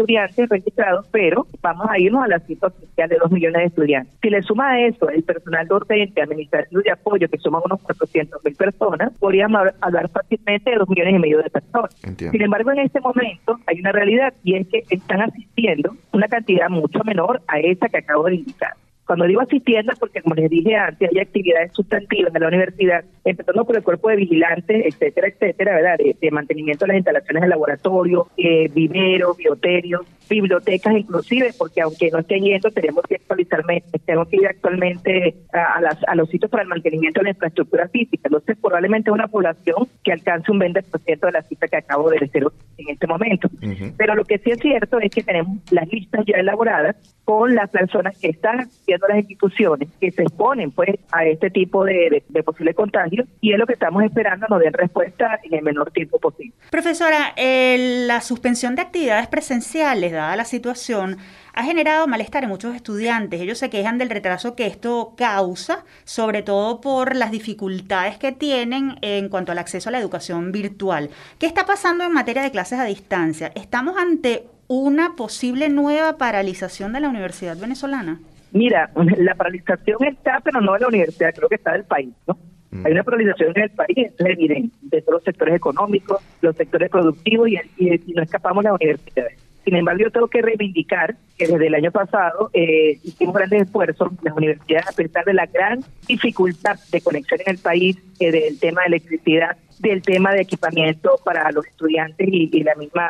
registrados, 0.50 1.08
pero 1.12 1.48
vamos 1.62 1.88
a 1.90 2.00
irnos 2.00 2.24
a 2.24 2.28
la 2.28 2.40
cifra 2.40 2.70
oficial 2.70 3.10
de 3.10 3.18
2 3.18 3.32
millones 3.32 3.62
de 3.62 3.66
estudiantes. 3.66 4.14
Si 4.22 4.30
le 4.30 4.42
suma 4.42 4.72
a 4.72 4.82
eso 4.82 5.10
el 5.10 5.24
personal 5.24 5.68
docente, 5.68 6.22
administrativo 6.22 6.82
de 6.82 6.92
apoyo, 6.92 7.28
que 7.30 7.38
suman 7.38 7.62
unos 7.66 7.82
400 7.82 8.44
mil 8.44 8.56
personas, 8.56 9.14
podríamos 9.20 9.62
hablar 9.82 10.10
fácilmente 10.10 10.72
de 10.72 10.78
2 10.78 10.90
millones 10.90 11.16
y 11.16 11.20
medio 11.20 11.38
de 11.40 11.50
personas. 11.50 11.96
Sin 12.18 12.42
embargo, 12.42 12.72
en 12.72 12.80
este 12.80 13.00
momento 13.00 13.60
hay 13.66 13.80
una 13.80 13.92
realidad 13.92 14.34
y 14.44 14.56
es 14.56 14.68
que 14.68 14.84
están 14.90 15.22
asistiendo 15.22 15.96
una 16.12 16.28
cantidad 16.28 16.70
mucho 16.70 17.00
menor 17.04 17.42
a 17.48 17.60
esa 17.60 17.90
que 17.90 17.98
acabo 17.98 18.26
de 18.26 18.36
indicar. 18.36 18.74
Cuando 19.08 19.26
digo 19.26 19.40
asistiendo, 19.40 19.94
porque 19.98 20.22
como 20.22 20.36
les 20.36 20.50
dije 20.50 20.76
antes, 20.76 21.10
hay 21.10 21.22
actividades 21.22 21.72
sustantivas 21.72 22.36
en 22.36 22.42
la 22.42 22.50
universidad, 22.50 23.06
empezando 23.24 23.64
por 23.64 23.78
el 23.78 23.84
cuerpo 23.84 24.10
de 24.10 24.18
vigilantes, 24.18 24.86
etcétera, 24.86 25.30
etcétera, 25.30 25.76
¿verdad? 25.76 25.98
De, 25.98 26.32
mantenimiento 26.32 26.84
de 26.84 26.90
las 26.90 26.98
instalaciones 26.98 27.44
de 27.44 27.48
laboratorio, 27.48 28.28
eh, 28.36 28.70
viveros, 28.74 29.38
bioterios, 29.38 30.02
bibliotecas 30.30 30.94
inclusive, 30.98 31.52
porque 31.58 31.82
aunque 31.82 32.12
no 32.12 32.20
estén 32.20 32.44
yendo, 32.44 32.70
tenemos 32.72 33.04
que 33.08 33.16
actualizarmente, 33.16 33.98
tenemos 34.00 34.28
que 34.28 34.36
ir 34.36 34.48
actualmente 34.48 35.36
a, 35.54 35.80
las, 35.80 35.98
a 36.06 36.16
los 36.16 36.30
sitios 36.30 36.52
para 36.52 36.64
el 36.64 36.70
mantenimiento 36.70 37.22
de 37.22 37.26
la 37.26 37.30
infraestructura 37.30 37.88
física. 37.88 38.24
Entonces, 38.26 38.58
probablemente 38.62 39.10
una 39.10 39.30
población 39.30 39.88
que 40.04 40.12
alcance 40.12 40.52
un 40.52 40.60
20% 40.60 41.20
de 41.20 41.32
la 41.32 41.42
cita 41.44 41.70
que 41.70 41.78
acabo 41.78 42.10
de 42.10 42.20
decir 42.20 42.44
en 42.78 42.90
este 42.90 43.08
momento. 43.08 43.50
Pero 43.98 44.16
lo 44.16 44.26
que 44.26 44.38
sí 44.40 44.52
es 44.52 44.60
cierto 44.60 45.00
es 45.00 45.12
que 45.12 45.24
tenemos 45.24 45.60
las 45.72 45.88
listas 45.92 46.26
ya 46.26 46.38
elaboradas 46.38 47.17
con 47.28 47.54
las 47.54 47.70
personas 47.70 48.18
que 48.18 48.30
están 48.30 48.62
haciendo 48.62 49.06
las 49.10 49.18
instituciones 49.18 49.90
que 50.00 50.12
se 50.12 50.22
exponen 50.22 50.72
pues 50.72 50.92
a 51.12 51.26
este 51.26 51.50
tipo 51.50 51.84
de, 51.84 52.24
de, 52.26 52.44
posible 52.44 52.74
contagio 52.74 53.26
y 53.42 53.52
es 53.52 53.60
lo 53.60 53.68
que 53.68 53.74
estamos 53.74 54.02
esperando 54.02 54.48
nos 54.50 54.62
den 54.62 54.72
respuesta 54.72 55.38
en 55.44 55.56
el 55.56 55.62
menor 55.62 55.92
tiempo 55.92 56.20
posible. 56.20 56.54
Profesora, 56.70 57.34
la 57.36 58.22
suspensión 58.22 58.76
de 58.76 58.84
actividades 58.84 59.28
presenciales, 59.28 60.14
dada 60.14 60.38
la 60.38 60.46
situación, 60.46 61.18
ha 61.54 61.64
generado 61.64 62.08
malestar 62.08 62.46
en 62.46 62.50
muchos 62.50 62.74
estudiantes. 62.74 63.42
Ellos 63.42 63.58
se 63.58 63.70
quejan 63.70 63.98
del 63.98 64.10
retraso 64.10 64.56
que 64.56 64.66
esto 64.66 65.14
causa, 65.18 65.84
sobre 66.06 66.44
todo 66.44 66.80
por 66.80 67.14
las 67.14 67.32
dificultades 67.32 68.18
que 68.18 68.32
tienen 68.32 69.00
en 69.02 69.28
cuanto 69.28 69.52
al 69.52 69.58
acceso 69.58 69.90
a 69.90 69.92
la 69.92 70.00
educación 70.00 70.54
virtual. 70.54 71.10
¿Qué 71.40 71.46
está 71.46 71.66
pasando 71.66 72.06
en 72.06 72.14
materia 72.14 72.42
de 72.42 72.52
clases 72.52 72.80
a 72.80 72.86
distancia? 72.86 73.52
¿Estamos 73.54 73.98
ante 73.98 74.46
una 74.68 75.16
posible 75.16 75.70
nueva 75.70 76.18
paralización 76.18 76.94
de 76.94 77.00
la 77.00 77.10
Universidad 77.10 77.58
venezolana? 77.58 78.20
Mira, 78.52 78.90
la 79.18 79.36
paralización 79.36 80.04
está, 80.06 80.40
pero 80.44 80.62
no 80.62 80.74
de 80.74 80.80
la 80.80 80.88
universidad, 80.88 81.34
creo 81.34 81.50
que 81.50 81.56
está 81.56 81.74
del 81.74 81.84
país, 81.84 82.14
¿no? 82.28 82.38
Mm. 82.72 82.86
Hay 82.86 82.92
una 82.92 83.04
paralización 83.04 83.54
en 83.56 83.64
el 83.64 83.70
país, 83.72 83.98
es 83.98 84.26
evidente, 84.26 84.76
de 84.82 85.02
todos 85.02 85.16
los 85.16 85.24
sectores 85.24 85.56
económicos, 85.56 86.22
los 86.42 86.56
sectores 86.56 86.90
productivos 86.90 87.48
y, 87.50 87.58
y, 87.78 88.14
no 88.14 88.24
escapamos 88.24 88.64
de 88.64 88.70
las 88.70 88.82
universidades. 88.82 89.40
Sin 89.64 89.76
embargo, 89.76 90.04
yo 90.04 90.12
tengo 90.12 90.28
que 90.28 90.42
reivindicar 90.42 91.16
que 91.38 91.48
desde 91.48 91.68
el 91.68 91.76
año 91.76 91.92
pasado 91.92 92.50
eh, 92.54 93.00
hicimos 93.04 93.36
grandes 93.36 93.64
esfuerzos 93.64 94.12
las 94.22 94.34
universidades 94.34 94.88
a 94.88 94.94
pesar 94.94 95.26
de 95.26 95.34
la 95.34 95.46
gran 95.46 95.84
dificultad 96.08 96.80
de 96.90 97.02
conexión 97.02 97.42
en 97.46 97.54
el 97.54 97.60
país, 97.60 97.98
eh, 98.20 98.32
del 98.32 98.60
tema 98.60 98.82
de 98.82 98.88
electricidad, 98.88 99.58
del 99.80 100.02
tema 100.02 100.32
de 100.34 100.42
equipamiento 100.42 101.20
para 101.24 101.52
los 101.52 101.66
estudiantes 101.66 102.28
y, 102.30 102.48
la 102.64 102.76
misma 102.76 103.08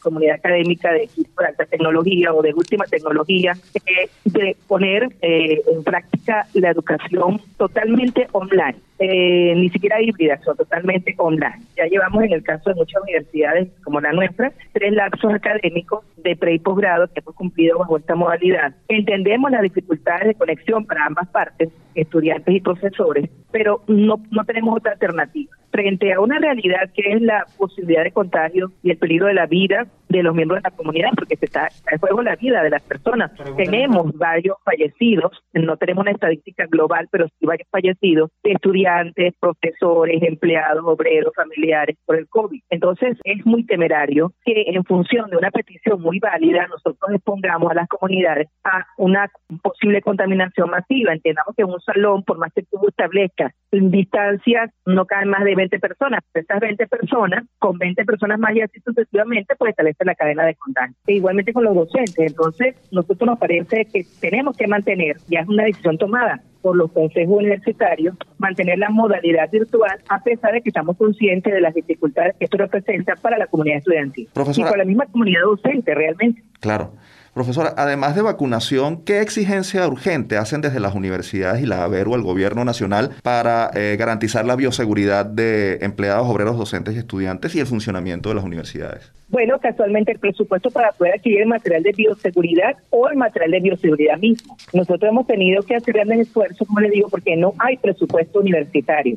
comunidad 0.00 0.36
académica 0.36 0.92
de 0.92 1.04
equipo 1.04 1.42
de 1.42 1.48
alta 1.48 1.66
tecnología 1.66 2.32
o 2.32 2.42
de 2.42 2.54
última 2.54 2.84
tecnología, 2.84 3.52
eh, 3.74 4.08
de 4.24 4.56
poner 4.66 5.08
eh, 5.20 5.60
en 5.66 5.82
práctica 5.82 6.46
la 6.54 6.70
educación 6.70 7.40
totalmente 7.56 8.28
online. 8.32 8.76
Eh, 9.00 9.54
ni 9.56 9.70
siquiera 9.70 10.00
híbrida, 10.00 10.40
son 10.44 10.56
totalmente 10.56 11.14
online. 11.18 11.60
Ya 11.76 11.86
llevamos 11.86 12.22
en 12.22 12.32
el 12.32 12.44
caso 12.44 12.70
de 12.70 12.76
muchas 12.76 13.02
universidades 13.02 13.68
como 13.82 14.00
la 14.00 14.12
nuestra, 14.12 14.52
tres 14.72 14.92
lapsos 14.92 15.34
académicos 15.34 16.04
de 16.18 16.36
pre 16.36 16.54
y 16.54 16.58
posgrado 16.60 17.08
que 17.08 17.20
hemos 17.20 17.34
cumplido 17.34 17.78
bajo 17.80 17.98
esta 17.98 18.14
modalidad. 18.14 18.74
Entendemos 18.86 19.50
las 19.50 19.62
dificultades 19.62 20.28
de 20.28 20.34
conexión 20.34 20.86
para 20.86 21.06
ambas 21.06 21.28
partes, 21.28 21.70
estudiantes 21.96 22.54
y 22.54 22.60
profesores, 22.60 23.28
pero 23.50 23.82
no, 23.88 24.22
no 24.30 24.44
tenemos 24.44 24.76
otra 24.76 24.92
alternativa 24.92 25.52
frente 25.74 26.03
a 26.12 26.20
una 26.20 26.38
realidad 26.38 26.90
que 26.94 27.12
es 27.12 27.22
la 27.22 27.46
posibilidad 27.56 28.04
de 28.04 28.12
contagio 28.12 28.72
y 28.82 28.90
el 28.90 28.98
peligro 28.98 29.26
de 29.26 29.34
la 29.34 29.46
vida 29.46 29.86
de 30.08 30.22
los 30.22 30.34
miembros 30.34 30.62
de 30.62 30.70
la 30.70 30.76
comunidad, 30.76 31.10
porque 31.16 31.36
se 31.36 31.46
está 31.46 31.68
en 31.90 31.98
juego 31.98 32.22
la 32.22 32.36
vida 32.36 32.62
de 32.62 32.70
las 32.70 32.82
personas. 32.82 33.32
Tenemos 33.56 34.12
varios 34.16 34.56
fallecidos, 34.64 35.42
no 35.52 35.76
tenemos 35.76 36.02
una 36.02 36.12
estadística 36.12 36.66
global, 36.66 37.08
pero 37.10 37.26
sí 37.28 37.46
varios 37.46 37.68
fallecidos, 37.70 38.30
estudiantes, 38.42 39.34
profesores, 39.40 40.22
empleados, 40.22 40.84
obreros, 40.84 41.32
familiares 41.34 41.96
por 42.04 42.16
el 42.16 42.28
COVID. 42.28 42.60
Entonces 42.70 43.18
es 43.24 43.44
muy 43.46 43.64
temerario 43.64 44.32
que 44.44 44.64
en 44.68 44.84
función 44.84 45.30
de 45.30 45.36
una 45.36 45.50
petición 45.50 46.00
muy 46.00 46.18
válida 46.18 46.66
nosotros 46.68 47.10
expongamos 47.12 47.70
a 47.70 47.74
las 47.74 47.88
comunidades 47.88 48.48
a 48.64 48.86
una 48.98 49.30
posible 49.62 50.02
contaminación 50.02 50.70
masiva. 50.70 51.12
Entendamos 51.12 51.54
que 51.56 51.62
en 51.62 51.70
un 51.70 51.80
salón, 51.80 52.22
por 52.22 52.38
más 52.38 52.52
que 52.52 52.62
tú 52.62 52.80
establezcas 52.88 53.52
distancias, 53.70 54.70
no 54.86 55.06
caen 55.06 55.28
más 55.28 55.44
de 55.44 55.54
20 55.54 55.78
personas. 55.78 56.20
Estas 56.32 56.60
20 56.60 56.86
personas, 56.86 57.44
con 57.58 57.78
20 57.78 58.04
personas 58.04 58.38
más 58.38 58.54
y 58.54 58.60
así 58.60 58.80
sucesivamente, 58.80 59.54
pues 59.56 59.74
establece 59.94 60.04
la 60.04 60.14
cadena 60.14 60.44
de 60.44 60.54
contagio. 60.54 60.94
E 61.06 61.14
igualmente 61.14 61.52
con 61.52 61.64
los 61.64 61.74
docentes. 61.74 62.30
Entonces, 62.30 62.76
nosotros 62.90 63.26
nos 63.26 63.38
parece 63.38 63.86
que 63.86 64.04
tenemos 64.20 64.56
que 64.56 64.66
mantener, 64.66 65.16
ya 65.28 65.40
es 65.40 65.48
una 65.48 65.64
decisión 65.64 65.98
tomada 65.98 66.42
por 66.62 66.76
los 66.76 66.90
consejos 66.92 67.36
universitarios, 67.36 68.16
mantener 68.38 68.78
la 68.78 68.88
modalidad 68.88 69.50
virtual, 69.50 70.00
a 70.08 70.22
pesar 70.22 70.52
de 70.52 70.62
que 70.62 70.70
estamos 70.70 70.96
conscientes 70.96 71.52
de 71.52 71.60
las 71.60 71.74
dificultades 71.74 72.36
que 72.38 72.46
esto 72.46 72.56
representa 72.56 73.14
para 73.16 73.36
la 73.36 73.46
comunidad 73.46 73.78
estudiantil. 73.78 74.28
y 74.56 74.62
para 74.62 74.78
la 74.78 74.84
misma 74.84 75.04
comunidad 75.06 75.42
docente, 75.42 75.94
realmente. 75.94 76.42
Claro. 76.60 76.92
Profesora, 77.34 77.74
además 77.76 78.14
de 78.14 78.22
vacunación, 78.22 79.02
¿qué 79.02 79.20
exigencia 79.20 79.86
urgente 79.88 80.36
hacen 80.36 80.60
desde 80.60 80.78
las 80.78 80.94
universidades 80.94 81.60
y 81.60 81.66
la 81.66 81.82
ABER 81.82 82.06
o 82.06 82.14
el 82.14 82.22
gobierno 82.22 82.64
nacional 82.64 83.10
para 83.24 83.72
eh, 83.74 83.96
garantizar 83.98 84.44
la 84.44 84.54
bioseguridad 84.54 85.26
de 85.26 85.78
empleados, 85.82 86.28
obreros, 86.28 86.56
docentes 86.56 86.94
y 86.94 86.98
estudiantes 86.98 87.52
y 87.56 87.60
el 87.60 87.66
funcionamiento 87.66 88.28
de 88.28 88.36
las 88.36 88.44
universidades? 88.44 89.10
Bueno, 89.28 89.58
casualmente 89.58 90.12
el 90.12 90.18
presupuesto 90.18 90.70
para 90.70 90.92
poder 90.92 91.14
adquirir 91.14 91.40
el 91.40 91.48
material 91.48 91.82
de 91.82 91.92
bioseguridad 91.92 92.76
o 92.90 93.08
el 93.08 93.16
material 93.16 93.50
de 93.52 93.60
bioseguridad 93.60 94.18
mismo. 94.18 94.56
Nosotros 94.72 95.10
hemos 95.10 95.26
tenido 95.26 95.62
que 95.62 95.74
hacer 95.74 95.94
grandes 95.94 96.20
esfuerzos, 96.20 96.66
como 96.68 96.80
les 96.80 96.92
digo, 96.92 97.08
porque 97.08 97.36
no 97.36 97.52
hay 97.58 97.76
presupuesto 97.78 98.40
universitario. 98.40 99.16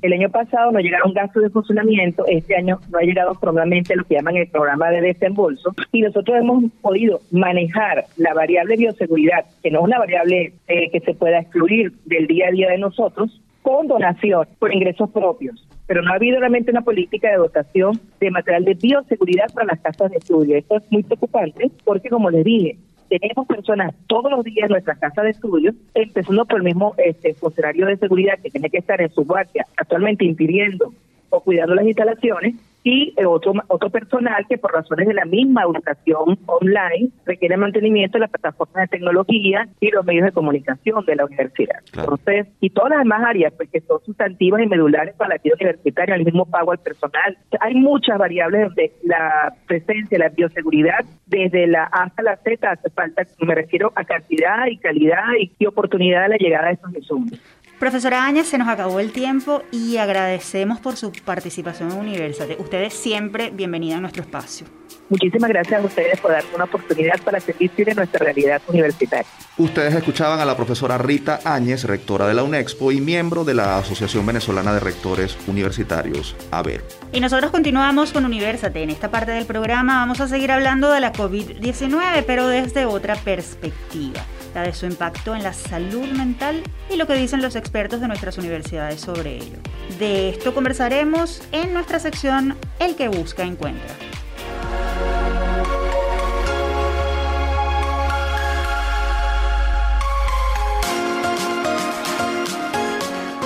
El 0.00 0.12
año 0.12 0.30
pasado 0.30 0.72
no 0.72 0.80
llegaron 0.80 1.12
gastos 1.12 1.42
de 1.42 1.50
funcionamiento, 1.50 2.24
este 2.26 2.56
año 2.56 2.80
no 2.90 2.98
ha 2.98 3.02
llegado 3.02 3.34
formalmente 3.34 3.94
lo 3.94 4.04
que 4.04 4.14
llaman 4.14 4.36
el 4.36 4.48
programa 4.48 4.90
de 4.90 5.00
desembolso 5.00 5.74
y 5.92 6.02
nosotros 6.02 6.38
hemos 6.38 6.64
podido 6.80 7.20
manejar 7.30 8.06
la 8.16 8.34
variable 8.34 8.76
bioseguridad, 8.76 9.44
que 9.62 9.70
no 9.70 9.80
es 9.80 9.84
una 9.84 9.98
variable 9.98 10.54
eh, 10.66 10.90
que 10.90 11.00
se 11.00 11.14
pueda 11.14 11.40
excluir 11.40 11.92
del 12.04 12.26
día 12.26 12.48
a 12.48 12.50
día 12.50 12.70
de 12.70 12.78
nosotros, 12.78 13.40
con 13.62 13.86
donación 13.86 14.46
por 14.58 14.74
ingresos 14.74 15.10
propios. 15.10 15.68
Pero 15.86 16.02
no 16.02 16.12
ha 16.12 16.16
habido 16.16 16.38
realmente 16.38 16.70
una 16.70 16.82
política 16.82 17.30
de 17.30 17.36
dotación 17.36 18.00
de 18.20 18.30
material 18.30 18.64
de 18.64 18.74
bioseguridad 18.74 19.52
para 19.52 19.66
las 19.66 19.80
casas 19.80 20.10
de 20.10 20.18
estudio. 20.18 20.56
Esto 20.56 20.76
es 20.76 20.90
muy 20.90 21.02
preocupante 21.02 21.70
porque, 21.84 22.08
como 22.08 22.30
les 22.30 22.44
dije, 22.44 22.78
tenemos 23.08 23.46
personas 23.46 23.94
todos 24.06 24.30
los 24.30 24.44
días 24.44 24.64
en 24.64 24.70
nuestras 24.70 24.98
casas 24.98 25.24
de 25.24 25.30
estudio, 25.30 25.74
empezando 25.94 26.46
por 26.46 26.58
el 26.58 26.64
mismo 26.64 26.94
este, 26.96 27.34
funcionario 27.34 27.86
de 27.86 27.96
seguridad 27.98 28.38
que 28.42 28.50
tiene 28.50 28.70
que 28.70 28.78
estar 28.78 29.00
en 29.02 29.10
su 29.10 29.24
guardia, 29.24 29.66
actualmente 29.76 30.24
impidiendo 30.24 30.94
o 31.28 31.40
cuidando 31.40 31.74
las 31.74 31.84
instalaciones, 31.84 32.54
y 32.84 33.14
otro, 33.24 33.52
otro 33.68 33.90
personal 33.90 34.44
que 34.48 34.58
por 34.58 34.72
razones 34.72 35.06
de 35.06 35.14
la 35.14 35.24
misma 35.24 35.62
educación 35.62 36.38
online 36.46 37.10
requiere 37.24 37.56
mantenimiento 37.56 38.18
de 38.18 38.20
las 38.20 38.30
plataformas 38.30 38.82
de 38.84 38.98
tecnología 38.98 39.68
y 39.80 39.90
los 39.90 40.04
medios 40.04 40.26
de 40.26 40.32
comunicación 40.32 41.04
de 41.04 41.16
la 41.16 41.24
universidad. 41.24 41.76
Entonces, 41.96 42.48
y 42.60 42.70
todas 42.70 42.90
las 42.90 42.98
demás 43.00 43.22
áreas, 43.24 43.52
pues, 43.56 43.68
son 43.86 44.00
sustantivas 44.04 44.62
y 44.62 44.66
medulares 44.66 45.14
para 45.14 45.36
la 45.36 45.42
vida 45.42 45.54
universitaria, 45.54 46.14
el 46.14 46.24
mismo 46.24 46.46
pago 46.46 46.72
al 46.72 46.78
personal. 46.78 47.36
Hay 47.60 47.74
muchas 47.74 48.18
variables 48.18 48.66
donde 48.66 48.92
la 49.04 49.54
presencia, 49.66 50.18
la 50.18 50.28
bioseguridad, 50.28 51.04
desde 51.26 51.66
la 51.66 51.84
A 51.84 52.04
hasta 52.04 52.22
la 52.22 52.36
Z, 52.36 52.70
hace 52.70 52.90
falta, 52.90 53.22
me 53.40 53.54
refiero 53.54 53.92
a 53.94 54.04
cantidad 54.04 54.66
y 54.66 54.76
calidad 54.78 55.24
y, 55.40 55.52
y 55.58 55.66
oportunidad 55.66 56.22
de 56.22 56.28
la 56.30 56.36
llegada 56.36 56.68
de 56.68 56.74
esos 56.74 56.94
insumos. 56.94 57.61
Profesora 57.82 58.24
Áñez, 58.26 58.46
se 58.46 58.58
nos 58.58 58.68
acabó 58.68 59.00
el 59.00 59.10
tiempo 59.10 59.64
y 59.72 59.96
agradecemos 59.96 60.78
por 60.78 60.94
su 60.94 61.10
participación 61.10 61.90
en 61.90 61.98
Universate. 61.98 62.56
Usted 62.60 62.80
es 62.82 62.94
siempre 62.94 63.50
bienvenida 63.50 63.96
a 63.96 64.00
nuestro 64.00 64.22
espacio. 64.22 64.68
Muchísimas 65.08 65.50
gracias 65.50 65.82
a 65.82 65.84
ustedes 65.84 66.20
por 66.20 66.30
darme 66.30 66.54
una 66.54 66.62
oportunidad 66.62 67.20
para 67.24 67.40
servir 67.40 67.72
de 67.74 67.92
nuestra 67.96 68.24
realidad 68.24 68.62
universitaria. 68.68 69.26
Ustedes 69.58 69.96
escuchaban 69.96 70.38
a 70.38 70.44
la 70.44 70.56
profesora 70.56 70.96
Rita 70.96 71.40
Áñez, 71.44 71.82
rectora 71.82 72.28
de 72.28 72.34
la 72.34 72.44
UNEXPO 72.44 72.92
y 72.92 73.00
miembro 73.00 73.42
de 73.42 73.54
la 73.54 73.78
Asociación 73.78 74.24
Venezolana 74.24 74.72
de 74.72 74.78
Rectores 74.78 75.36
Universitarios, 75.48 76.36
AVER. 76.52 76.84
Y 77.12 77.18
nosotros 77.18 77.50
continuamos 77.50 78.12
con 78.12 78.24
Universate. 78.24 78.84
En 78.84 78.90
esta 78.90 79.10
parte 79.10 79.32
del 79.32 79.44
programa 79.44 79.96
vamos 79.96 80.20
a 80.20 80.28
seguir 80.28 80.52
hablando 80.52 80.88
de 80.92 81.00
la 81.00 81.12
COVID-19, 81.12 82.22
pero 82.28 82.46
desde 82.46 82.86
otra 82.86 83.16
perspectiva, 83.16 84.24
la 84.54 84.62
de 84.62 84.74
su 84.74 84.86
impacto 84.86 85.34
en 85.34 85.42
la 85.42 85.52
salud 85.52 86.08
mental 86.10 86.62
y 86.90 86.96
lo 86.96 87.06
que 87.06 87.14
dicen 87.14 87.42
los 87.42 87.56
expertos 87.56 88.00
de 88.00 88.08
nuestras 88.08 88.38
universidades 88.38 89.00
sobre 89.00 89.36
ello. 89.36 89.58
De 89.98 90.30
esto 90.30 90.54
conversaremos 90.54 91.42
en 91.52 91.72
nuestra 91.72 91.98
sección 91.98 92.56
El 92.78 92.96
que 92.96 93.08
busca 93.08 93.44
encuentra. 93.44 93.94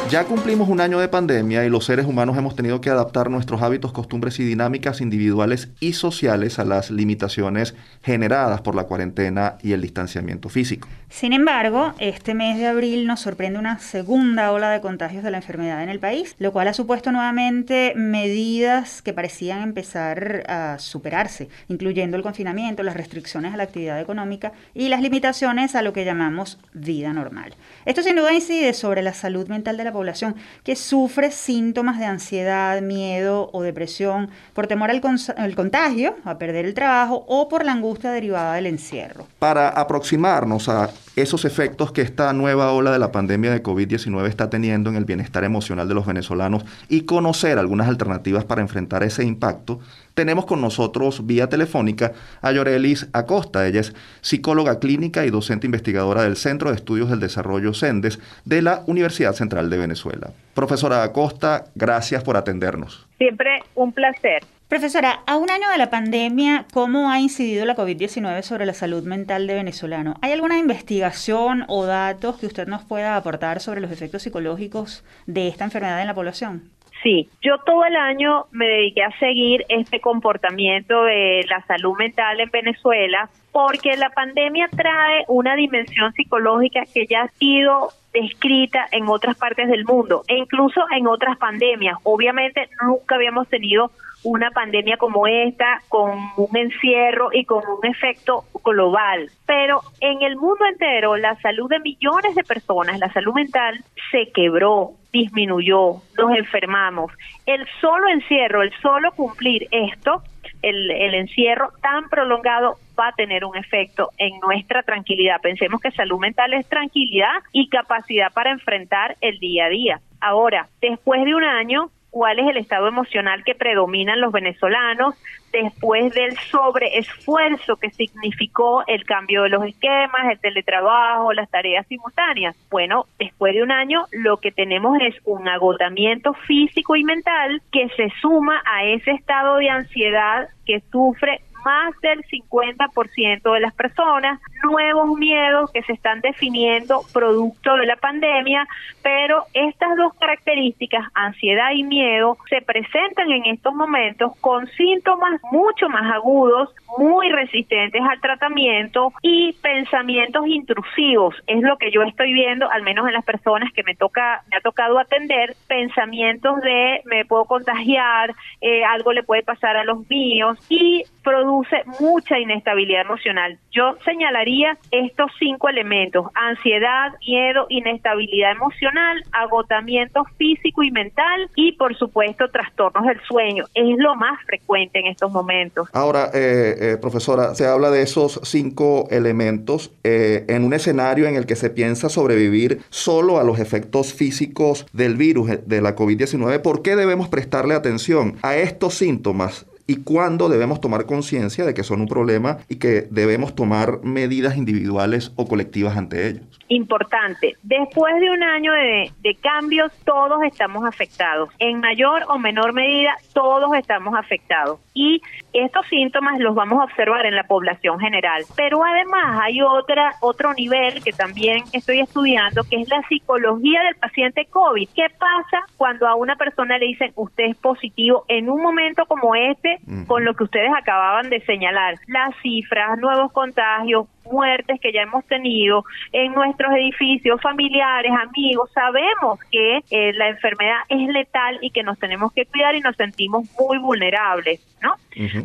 Ya 0.08 0.22
cumplimos 0.24 0.68
un 0.68 0.80
año 0.80 1.00
de 1.00 1.08
pandemia 1.08 1.64
y 1.64 1.68
los 1.68 1.84
seres 1.84 2.06
humanos 2.06 2.38
hemos 2.38 2.54
tenido 2.54 2.80
que 2.80 2.90
adaptar 2.90 3.28
nuestros 3.28 3.60
hábitos, 3.60 3.90
costumbres 3.90 4.38
y 4.38 4.44
dinámicas 4.44 5.00
individuales 5.00 5.68
y 5.80 5.94
sociales 5.94 6.60
a 6.60 6.64
las 6.64 6.92
limitaciones 6.92 7.74
generadas 8.04 8.60
por 8.60 8.76
la 8.76 8.84
cuarentena 8.84 9.56
y 9.64 9.72
el 9.72 9.80
distanciamiento 9.80 10.48
físico. 10.48 10.86
Sin 11.08 11.32
embargo, 11.32 11.92
este 11.98 12.34
mes 12.34 12.56
de 12.58 12.66
abril 12.66 13.06
nos 13.06 13.20
sorprende 13.20 13.58
una 13.58 13.80
segunda 13.80 14.52
ola 14.52 14.70
de 14.70 14.80
contagios 14.80 15.24
de 15.24 15.30
la 15.32 15.38
enfermedad 15.38 15.82
en 15.82 15.88
el 15.88 15.98
país, 15.98 16.36
lo 16.38 16.52
cual 16.52 16.68
ha 16.68 16.74
supuesto 16.74 17.10
nuevamente 17.10 17.92
medidas 17.96 19.02
que 19.02 19.12
parecían 19.12 19.62
empezar 19.62 20.44
a 20.48 20.78
superarse, 20.78 21.48
incluyendo 21.68 22.16
el 22.16 22.22
confinamiento, 22.22 22.84
las 22.84 22.96
restricciones 22.96 23.54
a 23.54 23.56
la 23.56 23.64
actividad 23.64 24.00
económica 24.00 24.52
y 24.72 24.88
las 24.88 25.00
limitaciones 25.00 25.74
a 25.74 25.82
lo 25.82 25.92
que 25.92 26.04
llamamos 26.04 26.58
vida 26.74 27.12
normal. 27.12 27.54
Esto 27.86 28.02
sin 28.02 28.14
duda 28.14 28.32
incide 28.32 28.72
sobre 28.72 29.02
la 29.02 29.14
salud 29.14 29.48
mental 29.48 29.76
de 29.76 29.84
la 29.84 29.95
población 29.96 30.36
que 30.62 30.76
sufre 30.76 31.30
síntomas 31.30 31.98
de 31.98 32.04
ansiedad, 32.04 32.80
miedo 32.82 33.50
o 33.52 33.62
depresión 33.62 34.30
por 34.52 34.66
temor 34.66 34.90
al, 34.90 35.54
contagio, 35.54 36.16
a 36.24 36.38
perder 36.38 36.66
el 36.66 36.74
trabajo 36.74 37.24
o 37.26 37.48
por 37.48 37.64
la 37.64 37.72
angustia 37.72 38.10
derivada 38.10 38.54
del 38.54 38.66
encierro. 38.66 39.26
Para 39.38 39.68
aproximarnos 39.68 40.68
a 40.68 40.90
esos 41.16 41.44
efectos 41.44 41.92
que 41.92 42.02
esta 42.02 42.32
nueva 42.34 42.72
ola 42.72 42.92
de 42.92 42.98
la 42.98 43.10
pandemia 43.10 43.50
de 43.50 43.62
COVID-19 43.62 44.28
está 44.28 44.50
teniendo 44.50 44.90
en 44.90 44.96
el 44.96 45.06
bienestar 45.06 45.44
emocional 45.44 45.88
de 45.88 45.94
los 45.94 46.06
venezolanos 46.06 46.64
y 46.88 47.02
conocer 47.02 47.58
algunas 47.58 47.88
alternativas 47.88 48.44
para 48.44 48.60
enfrentar 48.60 49.02
ese 49.02 49.24
impacto, 49.24 49.80
tenemos 50.16 50.46
con 50.46 50.62
nosotros 50.62 51.26
vía 51.26 51.48
telefónica 51.48 52.12
a 52.40 52.50
Yorelis 52.50 53.06
Acosta. 53.12 53.66
Ella 53.66 53.80
es 53.80 53.94
psicóloga 54.22 54.80
clínica 54.80 55.26
y 55.26 55.30
docente 55.30 55.66
investigadora 55.66 56.22
del 56.22 56.36
Centro 56.36 56.70
de 56.70 56.76
Estudios 56.76 57.10
del 57.10 57.20
Desarrollo 57.20 57.74
CENDES 57.74 58.18
de 58.46 58.62
la 58.62 58.82
Universidad 58.86 59.34
Central 59.34 59.68
de 59.68 59.76
Venezuela. 59.76 60.30
Profesora 60.54 61.02
Acosta, 61.02 61.66
gracias 61.74 62.24
por 62.24 62.38
atendernos. 62.38 63.06
Siempre 63.18 63.60
un 63.74 63.92
placer. 63.92 64.42
Profesora, 64.68 65.20
a 65.26 65.36
un 65.36 65.50
año 65.50 65.68
de 65.70 65.76
la 65.76 65.90
pandemia, 65.90 66.64
¿cómo 66.72 67.10
ha 67.10 67.20
incidido 67.20 67.66
la 67.66 67.76
COVID-19 67.76 68.40
sobre 68.40 68.64
la 68.64 68.74
salud 68.74 69.04
mental 69.04 69.46
de 69.46 69.54
venezolano? 69.54 70.16
¿Hay 70.22 70.32
alguna 70.32 70.58
investigación 70.58 71.64
o 71.68 71.84
datos 71.84 72.38
que 72.38 72.46
usted 72.46 72.66
nos 72.66 72.82
pueda 72.82 73.16
aportar 73.16 73.60
sobre 73.60 73.82
los 73.82 73.92
efectos 73.92 74.22
psicológicos 74.22 75.04
de 75.26 75.48
esta 75.48 75.64
enfermedad 75.64 76.00
en 76.00 76.06
la 76.06 76.14
población? 76.14 76.75
Sí, 77.06 77.28
yo 77.40 77.58
todo 77.58 77.84
el 77.84 77.94
año 77.94 78.46
me 78.50 78.66
dediqué 78.66 79.04
a 79.04 79.16
seguir 79.20 79.64
este 79.68 80.00
comportamiento 80.00 81.04
de 81.04 81.46
la 81.48 81.64
salud 81.66 81.96
mental 81.96 82.40
en 82.40 82.50
Venezuela 82.50 83.30
porque 83.52 83.96
la 83.96 84.10
pandemia 84.10 84.68
trae 84.76 85.24
una 85.28 85.54
dimensión 85.54 86.12
psicológica 86.14 86.82
que 86.92 87.06
ya 87.06 87.22
ha 87.22 87.28
sido 87.38 87.90
descrita 88.12 88.88
en 88.90 89.06
otras 89.06 89.36
partes 89.36 89.68
del 89.68 89.84
mundo 89.84 90.24
e 90.26 90.36
incluso 90.36 90.80
en 90.90 91.06
otras 91.06 91.38
pandemias. 91.38 91.96
Obviamente 92.02 92.68
nunca 92.82 93.14
habíamos 93.14 93.46
tenido 93.46 93.92
una 94.26 94.50
pandemia 94.50 94.96
como 94.96 95.26
esta, 95.26 95.80
con 95.88 96.10
un 96.36 96.56
encierro 96.56 97.30
y 97.32 97.44
con 97.44 97.62
un 97.66 97.86
efecto 97.88 98.44
global. 98.64 99.30
Pero 99.46 99.80
en 100.00 100.22
el 100.22 100.36
mundo 100.36 100.64
entero, 100.66 101.16
la 101.16 101.36
salud 101.36 101.70
de 101.70 101.78
millones 101.78 102.34
de 102.34 102.42
personas, 102.42 102.98
la 102.98 103.12
salud 103.12 103.34
mental, 103.34 103.82
se 104.10 104.30
quebró, 104.32 104.92
disminuyó, 105.12 106.02
nos 106.18 106.36
enfermamos. 106.36 107.12
El 107.46 107.66
solo 107.80 108.08
encierro, 108.08 108.62
el 108.62 108.72
solo 108.82 109.12
cumplir 109.12 109.68
esto, 109.70 110.22
el, 110.62 110.90
el 110.90 111.14
encierro 111.14 111.70
tan 111.80 112.08
prolongado 112.08 112.78
va 112.98 113.08
a 113.08 113.12
tener 113.12 113.44
un 113.44 113.56
efecto 113.56 114.10
en 114.18 114.40
nuestra 114.40 114.82
tranquilidad. 114.82 115.40
Pensemos 115.40 115.80
que 115.80 115.92
salud 115.92 116.18
mental 116.18 116.52
es 116.54 116.68
tranquilidad 116.68 117.42
y 117.52 117.68
capacidad 117.68 118.32
para 118.32 118.50
enfrentar 118.50 119.16
el 119.20 119.38
día 119.38 119.66
a 119.66 119.68
día. 119.68 120.00
Ahora, 120.20 120.68
después 120.80 121.24
de 121.24 121.34
un 121.34 121.44
año, 121.44 121.90
cuál 122.10 122.38
es 122.38 122.48
el 122.48 122.56
estado 122.56 122.88
emocional 122.88 123.44
que 123.44 123.54
predomina 123.54 124.14
en 124.14 124.20
los 124.20 124.32
venezolanos 124.32 125.14
después 125.52 126.12
del 126.12 126.36
sobreesfuerzo 126.50 127.76
que 127.76 127.90
significó 127.90 128.84
el 128.86 129.04
cambio 129.04 129.42
de 129.42 129.50
los 129.50 129.64
esquemas, 129.64 130.30
el 130.30 130.38
teletrabajo, 130.38 131.32
las 131.32 131.50
tareas 131.50 131.86
simultáneas. 131.86 132.56
Bueno, 132.70 133.06
después 133.18 133.54
de 133.54 133.62
un 133.62 133.72
año 133.72 134.06
lo 134.12 134.38
que 134.38 134.52
tenemos 134.52 134.98
es 135.00 135.14
un 135.24 135.48
agotamiento 135.48 136.34
físico 136.34 136.96
y 136.96 137.04
mental 137.04 137.62
que 137.72 137.88
se 137.96 138.10
suma 138.20 138.62
a 138.66 138.84
ese 138.84 139.12
estado 139.12 139.56
de 139.56 139.70
ansiedad 139.70 140.48
que 140.66 140.80
sufre 140.90 141.40
más 141.66 142.00
del 142.00 142.22
50% 142.26 143.52
de 143.52 143.60
las 143.60 143.74
personas, 143.74 144.40
nuevos 144.62 145.18
miedos 145.18 145.72
que 145.72 145.82
se 145.82 145.94
están 145.94 146.20
definiendo 146.20 147.02
producto 147.12 147.74
de 147.74 147.86
la 147.86 147.96
pandemia, 147.96 148.68
pero 149.02 149.42
estas 149.52 149.96
dos 149.96 150.14
características, 150.14 151.08
ansiedad 151.12 151.72
y 151.74 151.82
miedo, 151.82 152.38
se 152.48 152.62
presentan 152.62 153.32
en 153.32 153.46
estos 153.46 153.74
momentos 153.74 154.30
con 154.40 154.68
síntomas 154.68 155.40
mucho 155.50 155.88
más 155.88 156.14
agudos, 156.14 156.72
muy 156.98 157.30
resistentes 157.30 158.00
al 158.00 158.20
tratamiento 158.20 159.12
y 159.22 159.52
pensamientos 159.54 160.46
intrusivos. 160.46 161.34
Es 161.48 161.62
lo 161.62 161.78
que 161.78 161.90
yo 161.90 162.02
estoy 162.02 162.32
viendo, 162.32 162.70
al 162.70 162.82
menos 162.82 163.08
en 163.08 163.14
las 163.14 163.24
personas 163.24 163.72
que 163.72 163.82
me 163.82 163.96
toca, 163.96 164.44
me 164.52 164.58
ha 164.58 164.60
tocado 164.60 165.00
atender, 165.00 165.56
pensamientos 165.66 166.60
de 166.60 167.00
me 167.06 167.24
puedo 167.24 167.44
contagiar, 167.44 168.34
eh, 168.60 168.84
algo 168.84 169.12
le 169.12 169.24
puede 169.24 169.42
pasar 169.42 169.76
a 169.76 169.84
los 169.84 170.08
míos 170.08 170.58
y 170.68 171.02
produce 171.24 171.55
mucha 172.00 172.38
inestabilidad 172.38 173.02
emocional. 173.02 173.58
Yo 173.72 173.96
señalaría 174.04 174.78
estos 174.90 175.30
cinco 175.38 175.68
elementos, 175.68 176.26
ansiedad, 176.34 177.12
miedo, 177.26 177.66
inestabilidad 177.68 178.52
emocional, 178.52 179.22
agotamiento 179.32 180.24
físico 180.36 180.82
y 180.82 180.90
mental 180.90 181.50
y 181.54 181.72
por 181.72 181.96
supuesto 181.96 182.48
trastornos 182.50 183.06
del 183.06 183.20
sueño. 183.22 183.64
Es 183.74 183.98
lo 183.98 184.14
más 184.14 184.38
frecuente 184.46 184.98
en 184.98 185.06
estos 185.06 185.30
momentos. 185.30 185.88
Ahora, 185.92 186.30
eh, 186.34 186.74
eh, 186.80 186.96
profesora, 187.00 187.54
se 187.54 187.66
habla 187.66 187.90
de 187.90 188.02
esos 188.02 188.40
cinco 188.44 189.08
elementos 189.10 189.92
eh, 190.04 190.44
en 190.48 190.64
un 190.64 190.74
escenario 190.74 191.26
en 191.26 191.36
el 191.36 191.46
que 191.46 191.56
se 191.56 191.70
piensa 191.70 192.08
sobrevivir 192.08 192.80
solo 192.90 193.38
a 193.38 193.44
los 193.44 193.58
efectos 193.58 194.14
físicos 194.14 194.86
del 194.92 195.16
virus 195.16 195.66
de 195.66 195.80
la 195.80 195.94
COVID-19. 195.94 196.62
¿Por 196.62 196.82
qué 196.82 196.96
debemos 196.96 197.28
prestarle 197.28 197.74
atención 197.74 198.36
a 198.42 198.56
estos 198.56 198.94
síntomas 198.94 199.66
y 199.86 200.02
cuándo 200.02 200.48
debemos 200.48 200.80
tomar 200.80 201.06
conciencia 201.06 201.64
de 201.64 201.74
que 201.74 201.84
son 201.84 202.00
un 202.00 202.08
problema 202.08 202.58
y 202.68 202.76
que 202.76 203.02
debemos 203.10 203.54
tomar 203.54 204.00
medidas 204.02 204.56
individuales 204.56 205.32
o 205.36 205.46
colectivas 205.46 205.96
ante 205.96 206.28
ellos. 206.28 206.42
Importante, 206.68 207.56
después 207.62 208.14
de 208.20 208.30
un 208.30 208.42
año 208.42 208.72
de, 208.72 209.12
de, 209.22 209.34
cambios, 209.36 209.92
todos 210.04 210.42
estamos 210.42 210.84
afectados. 210.84 211.50
En 211.60 211.80
mayor 211.80 212.24
o 212.28 212.38
menor 212.38 212.72
medida, 212.72 213.14
todos 213.32 213.72
estamos 213.76 214.14
afectados. 214.16 214.80
Y 214.92 215.20
estos 215.52 215.86
síntomas 215.86 216.40
los 216.40 216.54
vamos 216.54 216.80
a 216.80 216.84
observar 216.84 217.24
en 217.26 217.36
la 217.36 217.44
población 217.44 218.00
general. 218.00 218.42
Pero 218.56 218.82
además 218.84 219.40
hay 219.42 219.62
otra, 219.62 220.14
otro 220.20 220.54
nivel 220.54 221.02
que 221.04 221.12
también 221.12 221.62
estoy 221.72 222.00
estudiando, 222.00 222.64
que 222.64 222.80
es 222.80 222.88
la 222.88 223.02
psicología 223.08 223.82
del 223.82 223.96
paciente 223.96 224.46
COVID. 224.46 224.88
¿Qué 224.94 225.06
pasa 225.18 225.64
cuando 225.76 226.08
a 226.08 226.16
una 226.16 226.36
persona 226.36 226.78
le 226.78 226.86
dicen 226.86 227.12
usted 227.14 227.44
es 227.44 227.56
positivo 227.56 228.24
en 228.28 228.50
un 228.50 228.60
momento 228.60 229.04
como 229.06 229.34
este 229.34 229.75
con 230.06 230.24
lo 230.24 230.34
que 230.34 230.44
ustedes 230.44 230.70
acababan 230.76 231.30
de 231.30 231.40
señalar, 231.40 231.96
las 232.06 232.34
cifras, 232.42 232.98
nuevos 232.98 233.32
contagios, 233.32 234.06
muertes 234.24 234.80
que 234.80 234.92
ya 234.92 235.02
hemos 235.02 235.24
tenido 235.26 235.84
en 236.12 236.32
nuestros 236.32 236.72
edificios, 236.74 237.40
familiares, 237.40 238.12
amigos, 238.12 238.70
sabemos 238.72 239.38
que 239.50 239.78
eh, 239.90 240.12
la 240.14 240.28
enfermedad 240.28 240.78
es 240.88 241.08
letal 241.08 241.58
y 241.60 241.70
que 241.70 241.82
nos 241.82 241.98
tenemos 241.98 242.32
que 242.32 242.46
cuidar 242.46 242.74
y 242.74 242.80
nos 242.80 242.96
sentimos 242.96 243.46
muy 243.58 243.78
vulnerables, 243.78 244.60
¿no? 244.82 244.94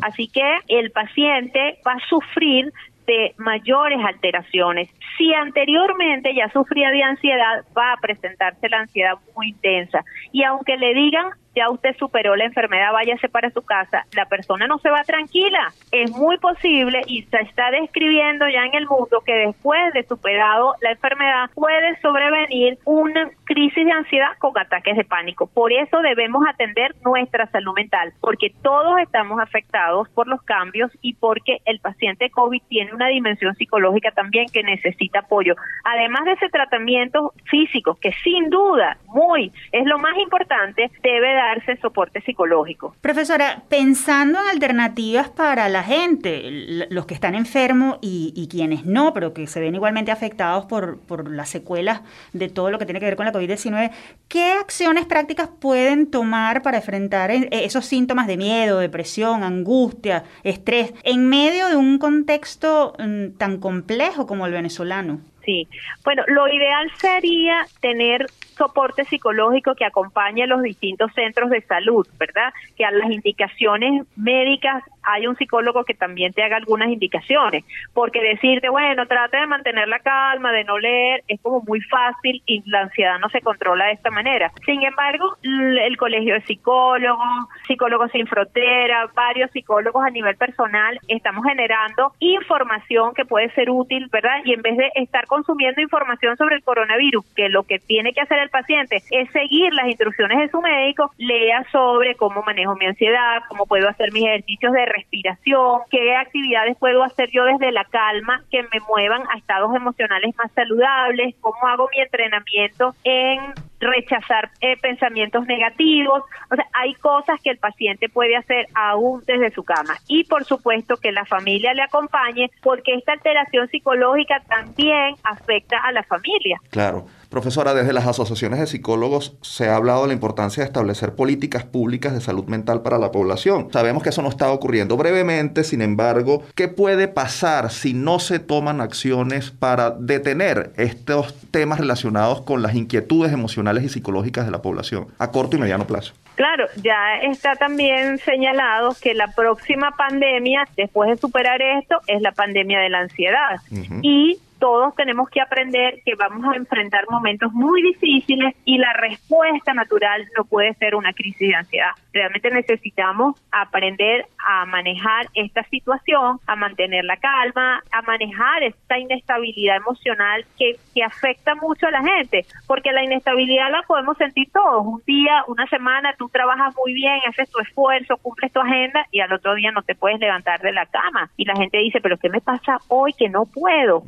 Así 0.02 0.28
que 0.28 0.58
el 0.68 0.90
paciente 0.90 1.78
va 1.86 1.92
a 1.92 2.08
sufrir 2.08 2.72
de 3.06 3.34
mayores 3.38 3.98
alteraciones. 4.04 4.88
Si 5.18 5.32
anteriormente 5.34 6.34
ya 6.34 6.50
sufría 6.52 6.90
de 6.90 7.02
ansiedad, 7.02 7.64
va 7.76 7.92
a 7.92 7.96
presentarse 7.96 8.68
la 8.68 8.80
ansiedad 8.80 9.14
muy 9.34 9.48
intensa. 9.48 10.04
Y 10.30 10.44
aunque 10.44 10.76
le 10.76 10.94
digan 10.94 11.30
ya 11.54 11.70
usted 11.70 11.96
superó 11.96 12.36
la 12.36 12.44
enfermedad, 12.44 12.92
váyase 12.92 13.28
para 13.28 13.50
su 13.50 13.62
casa, 13.62 14.06
la 14.14 14.26
persona 14.26 14.66
no 14.66 14.78
se 14.78 14.90
va 14.90 15.04
tranquila. 15.04 15.72
Es 15.90 16.10
muy 16.10 16.38
posible 16.38 17.02
y 17.06 17.22
se 17.24 17.38
está 17.38 17.70
describiendo 17.70 18.48
ya 18.48 18.64
en 18.64 18.74
el 18.74 18.86
mundo 18.86 19.22
que 19.24 19.34
después 19.34 19.92
de 19.92 20.04
superado 20.04 20.74
la 20.80 20.92
enfermedad 20.92 21.50
puede 21.54 22.00
sobrevenir 22.00 22.78
una 22.84 23.30
crisis 23.44 23.84
de 23.84 23.92
ansiedad 23.92 24.32
con 24.38 24.56
ataques 24.58 24.96
de 24.96 25.04
pánico. 25.04 25.46
Por 25.46 25.72
eso 25.72 26.00
debemos 26.00 26.44
atender 26.48 26.94
nuestra 27.04 27.46
salud 27.46 27.74
mental, 27.74 28.12
porque 28.20 28.52
todos 28.62 28.98
estamos 29.00 29.40
afectados 29.40 30.08
por 30.10 30.26
los 30.26 30.42
cambios 30.42 30.90
y 31.00 31.14
porque 31.14 31.58
el 31.64 31.80
paciente 31.80 32.30
COVID 32.30 32.62
tiene 32.68 32.92
una 32.94 33.08
dimensión 33.08 33.54
psicológica 33.56 34.10
también 34.12 34.46
que 34.52 34.62
necesita 34.62 35.20
apoyo. 35.20 35.54
Además 35.84 36.24
de 36.24 36.32
ese 36.32 36.48
tratamiento 36.48 37.32
físico, 37.44 37.98
que 38.00 38.12
sin 38.24 38.50
duda, 38.50 38.96
muy, 39.06 39.52
es 39.72 39.84
lo 39.86 39.98
más 39.98 40.16
importante, 40.18 40.90
debe 41.02 41.34
darse 41.46 41.76
soporte 41.80 42.20
psicológico. 42.22 42.94
Profesora, 43.00 43.62
pensando 43.68 44.38
en 44.40 44.48
alternativas 44.48 45.28
para 45.30 45.68
la 45.68 45.82
gente, 45.82 46.86
los 46.90 47.06
que 47.06 47.14
están 47.14 47.34
enfermos 47.34 47.98
y, 48.00 48.48
quienes 48.50 48.84
no, 48.84 49.14
pero 49.14 49.32
que 49.32 49.46
se 49.46 49.60
ven 49.60 49.74
igualmente 49.74 50.10
afectados 50.10 50.66
por, 50.66 50.98
por 51.00 51.30
las 51.30 51.48
secuelas 51.48 52.02
de 52.32 52.48
todo 52.48 52.70
lo 52.70 52.78
que 52.78 52.84
tiene 52.84 53.00
que 53.00 53.06
ver 53.06 53.16
con 53.16 53.26
la 53.26 53.32
COVID-19, 53.32 53.90
¿qué 54.28 54.52
acciones 54.52 55.06
prácticas 55.06 55.48
pueden 55.48 56.10
tomar 56.10 56.62
para 56.62 56.78
enfrentar 56.78 57.30
e, 57.30 57.48
esos 57.50 57.86
síntomas 57.86 58.26
de 58.26 58.36
miedo, 58.36 58.78
depresión, 58.78 59.42
angustia, 59.42 60.24
estrés, 60.42 60.92
en 61.02 61.28
medio 61.28 61.68
de 61.68 61.76
un 61.76 61.98
contexto 61.98 62.94
mm, 62.98 63.38
tan 63.38 63.58
complejo 63.58 64.26
como 64.26 64.46
el 64.46 64.52
venezolano? 64.52 65.20
Sí, 65.44 65.68
bueno, 66.04 66.22
lo 66.28 66.46
ideal 66.46 66.90
sería 66.98 67.66
tener 67.80 68.26
soporte 68.56 69.04
psicológico 69.04 69.74
que 69.74 69.84
acompañe 69.84 70.44
a 70.44 70.46
los 70.46 70.62
distintos 70.62 71.12
centros 71.14 71.50
de 71.50 71.62
salud, 71.62 72.06
¿verdad? 72.18 72.52
Que 72.76 72.84
a 72.84 72.92
las 72.92 73.10
indicaciones 73.10 74.06
médicas 74.14 74.84
hay 75.02 75.26
un 75.26 75.36
psicólogo 75.36 75.84
que 75.84 75.94
también 75.94 76.32
te 76.32 76.42
haga 76.42 76.56
algunas 76.56 76.88
indicaciones, 76.88 77.64
porque 77.94 78.20
decirte, 78.20 78.68
bueno, 78.68 79.06
trate 79.06 79.38
de 79.38 79.46
mantener 79.46 79.88
la 79.88 79.98
calma, 79.98 80.52
de 80.52 80.64
no 80.64 80.78
leer, 80.78 81.22
es 81.28 81.40
como 81.40 81.60
muy 81.62 81.80
fácil 81.80 82.42
y 82.46 82.62
la 82.70 82.82
ansiedad 82.82 83.18
no 83.18 83.28
se 83.28 83.40
controla 83.40 83.86
de 83.86 83.92
esta 83.92 84.10
manera. 84.10 84.50
Sin 84.64 84.82
embargo, 84.82 85.36
el 85.42 85.96
Colegio 85.96 86.34
de 86.34 86.42
Psicólogos, 86.42 87.48
Psicólogos 87.66 88.10
Sin 88.12 88.26
Frontera, 88.26 89.10
varios 89.14 89.50
psicólogos 89.50 90.04
a 90.04 90.10
nivel 90.10 90.36
personal, 90.36 90.98
estamos 91.08 91.44
generando 91.44 92.12
información 92.18 93.14
que 93.14 93.24
puede 93.24 93.50
ser 93.54 93.70
útil, 93.70 94.08
¿verdad? 94.10 94.40
Y 94.44 94.54
en 94.54 94.62
vez 94.62 94.76
de 94.76 94.90
estar 94.94 95.26
consumiendo 95.26 95.80
información 95.80 96.36
sobre 96.36 96.56
el 96.56 96.62
coronavirus, 96.62 97.24
que 97.34 97.48
lo 97.48 97.64
que 97.64 97.78
tiene 97.78 98.12
que 98.12 98.20
hacer 98.20 98.38
el 98.38 98.50
paciente 98.50 99.02
es 99.10 99.30
seguir 99.30 99.72
las 99.74 99.86
instrucciones 99.86 100.38
de 100.38 100.48
su 100.48 100.60
médico, 100.60 101.12
lea 101.18 101.64
sobre 101.70 102.14
cómo 102.14 102.42
manejo 102.42 102.74
mi 102.76 102.86
ansiedad, 102.86 103.42
cómo 103.48 103.66
puedo 103.66 103.88
hacer 103.88 104.12
mis 104.12 104.24
ejercicios 104.24 104.72
de 104.72 104.86
respiración, 104.92 105.80
qué 105.90 106.14
actividades 106.16 106.76
puedo 106.78 107.02
hacer 107.02 107.30
yo 107.30 107.44
desde 107.44 107.72
la 107.72 107.84
calma 107.84 108.42
que 108.50 108.62
me 108.62 108.80
muevan 108.88 109.22
a 109.32 109.38
estados 109.38 109.74
emocionales 109.74 110.34
más 110.36 110.52
saludables, 110.52 111.34
cómo 111.40 111.66
hago 111.66 111.88
mi 111.94 112.00
entrenamiento 112.00 112.94
en 113.04 113.54
rechazar 113.82 114.50
eh, 114.60 114.76
pensamientos 114.80 115.46
negativos. 115.46 116.22
O 116.50 116.54
sea, 116.54 116.66
hay 116.72 116.94
cosas 116.94 117.40
que 117.42 117.50
el 117.50 117.58
paciente 117.58 118.08
puede 118.08 118.36
hacer 118.36 118.66
aún 118.74 119.22
desde 119.26 119.50
su 119.50 119.64
cama. 119.64 119.94
Y 120.08 120.24
por 120.24 120.44
supuesto 120.44 120.96
que 120.96 121.12
la 121.12 121.24
familia 121.24 121.74
le 121.74 121.82
acompañe 121.82 122.50
porque 122.62 122.94
esta 122.94 123.12
alteración 123.12 123.68
psicológica 123.68 124.42
también 124.48 125.16
afecta 125.24 125.78
a 125.78 125.92
la 125.92 126.02
familia. 126.04 126.60
Claro. 126.70 127.06
Profesora, 127.32 127.72
desde 127.72 127.94
las 127.94 128.06
asociaciones 128.06 128.60
de 128.60 128.66
psicólogos 128.66 129.38
se 129.40 129.66
ha 129.66 129.76
hablado 129.76 130.02
de 130.02 130.08
la 130.08 130.12
importancia 130.12 130.62
de 130.62 130.66
establecer 130.66 131.14
políticas 131.14 131.64
públicas 131.64 132.12
de 132.12 132.20
salud 132.20 132.44
mental 132.44 132.82
para 132.82 132.98
la 132.98 133.10
población. 133.10 133.68
Sabemos 133.72 134.02
que 134.02 134.10
eso 134.10 134.20
no 134.20 134.28
está 134.28 134.52
ocurriendo 134.52 134.98
brevemente, 134.98 135.64
sin 135.64 135.80
embargo, 135.80 136.42
¿qué 136.54 136.68
puede 136.68 137.08
pasar 137.08 137.70
si 137.70 137.94
no 137.94 138.18
se 138.18 138.38
toman 138.38 138.82
acciones 138.82 139.50
para 139.50 139.92
detener 139.92 140.74
estos 140.76 141.34
temas 141.50 141.80
relacionados 141.80 142.42
con 142.42 142.60
las 142.60 142.74
inquietudes 142.74 143.32
emocionales 143.32 143.71
y 143.80 143.88
psicológicas 143.88 144.44
de 144.44 144.52
la 144.52 144.60
población 144.60 145.06
a 145.18 145.30
corto 145.30 145.56
y 145.56 145.60
mediano 145.60 145.86
plazo? 145.86 146.14
Claro, 146.34 146.66
ya 146.76 147.16
está 147.22 147.56
también 147.56 148.18
señalado 148.18 148.94
que 149.00 149.14
la 149.14 149.28
próxima 149.28 149.92
pandemia, 149.96 150.66
después 150.76 151.10
de 151.10 151.16
superar 151.16 151.60
esto, 151.60 152.00
es 152.06 152.20
la 152.22 152.32
pandemia 152.32 152.80
de 152.80 152.88
la 152.88 153.00
ansiedad. 153.00 153.60
Y 154.02 154.38
todos 154.58 154.94
tenemos 154.94 155.28
que 155.28 155.40
aprender 155.40 156.00
que 156.04 156.14
vamos 156.14 156.54
a 156.54 156.56
enfrentar 156.56 157.04
momentos 157.10 157.52
muy 157.52 157.82
difíciles 157.82 158.54
y 158.64 158.78
la 158.78 158.92
respuesta 158.92 159.74
natural 159.74 160.28
no 160.36 160.44
puede 160.44 160.72
ser 160.74 160.94
una 160.94 161.12
crisis 161.12 161.48
de 161.48 161.54
ansiedad. 161.56 161.90
Realmente 162.12 162.50
necesitamos 162.50 163.40
aprender 163.50 164.26
a 164.38 164.66
manejar 164.66 165.28
esta 165.34 165.62
situación, 165.64 166.38
a 166.46 166.56
mantener 166.56 167.04
la 167.04 167.16
calma, 167.16 167.82
a 167.90 168.02
manejar 168.02 168.62
esta 168.62 168.98
inestabilidad 168.98 169.76
emocional 169.76 170.44
que, 170.58 170.76
que 170.94 171.02
afecta 171.02 171.54
mucho 171.54 171.86
a 171.86 171.90
la 171.90 172.02
gente, 172.02 172.44
porque 172.66 172.92
la 172.92 173.04
inestabilidad 173.04 173.70
la 173.70 173.82
podemos 173.82 174.16
sentir 174.18 174.50
todos. 174.52 174.84
Un 174.84 175.02
día, 175.06 175.44
una 175.48 175.66
semana, 175.66 176.14
tú 176.18 176.28
trabajas 176.28 176.74
muy 176.76 176.92
bien, 176.92 177.20
haces 177.28 177.50
tu 177.50 177.60
esfuerzo, 177.60 178.16
cumples 178.18 178.52
tu 178.52 178.60
agenda 178.60 179.06
y 179.10 179.20
al 179.20 179.32
otro 179.32 179.54
día 179.54 179.70
no 179.72 179.82
te 179.82 179.94
puedes 179.94 180.20
levantar 180.20 180.60
de 180.60 180.72
la 180.72 180.86
cama. 180.86 181.30
Y 181.36 181.44
la 181.44 181.54
gente 181.54 181.78
dice, 181.78 182.00
pero 182.00 182.18
¿qué 182.18 182.28
me 182.28 182.40
pasa 182.40 182.78
hoy 182.88 183.12
que 183.12 183.28
no 183.28 183.46
puedo? 183.46 184.02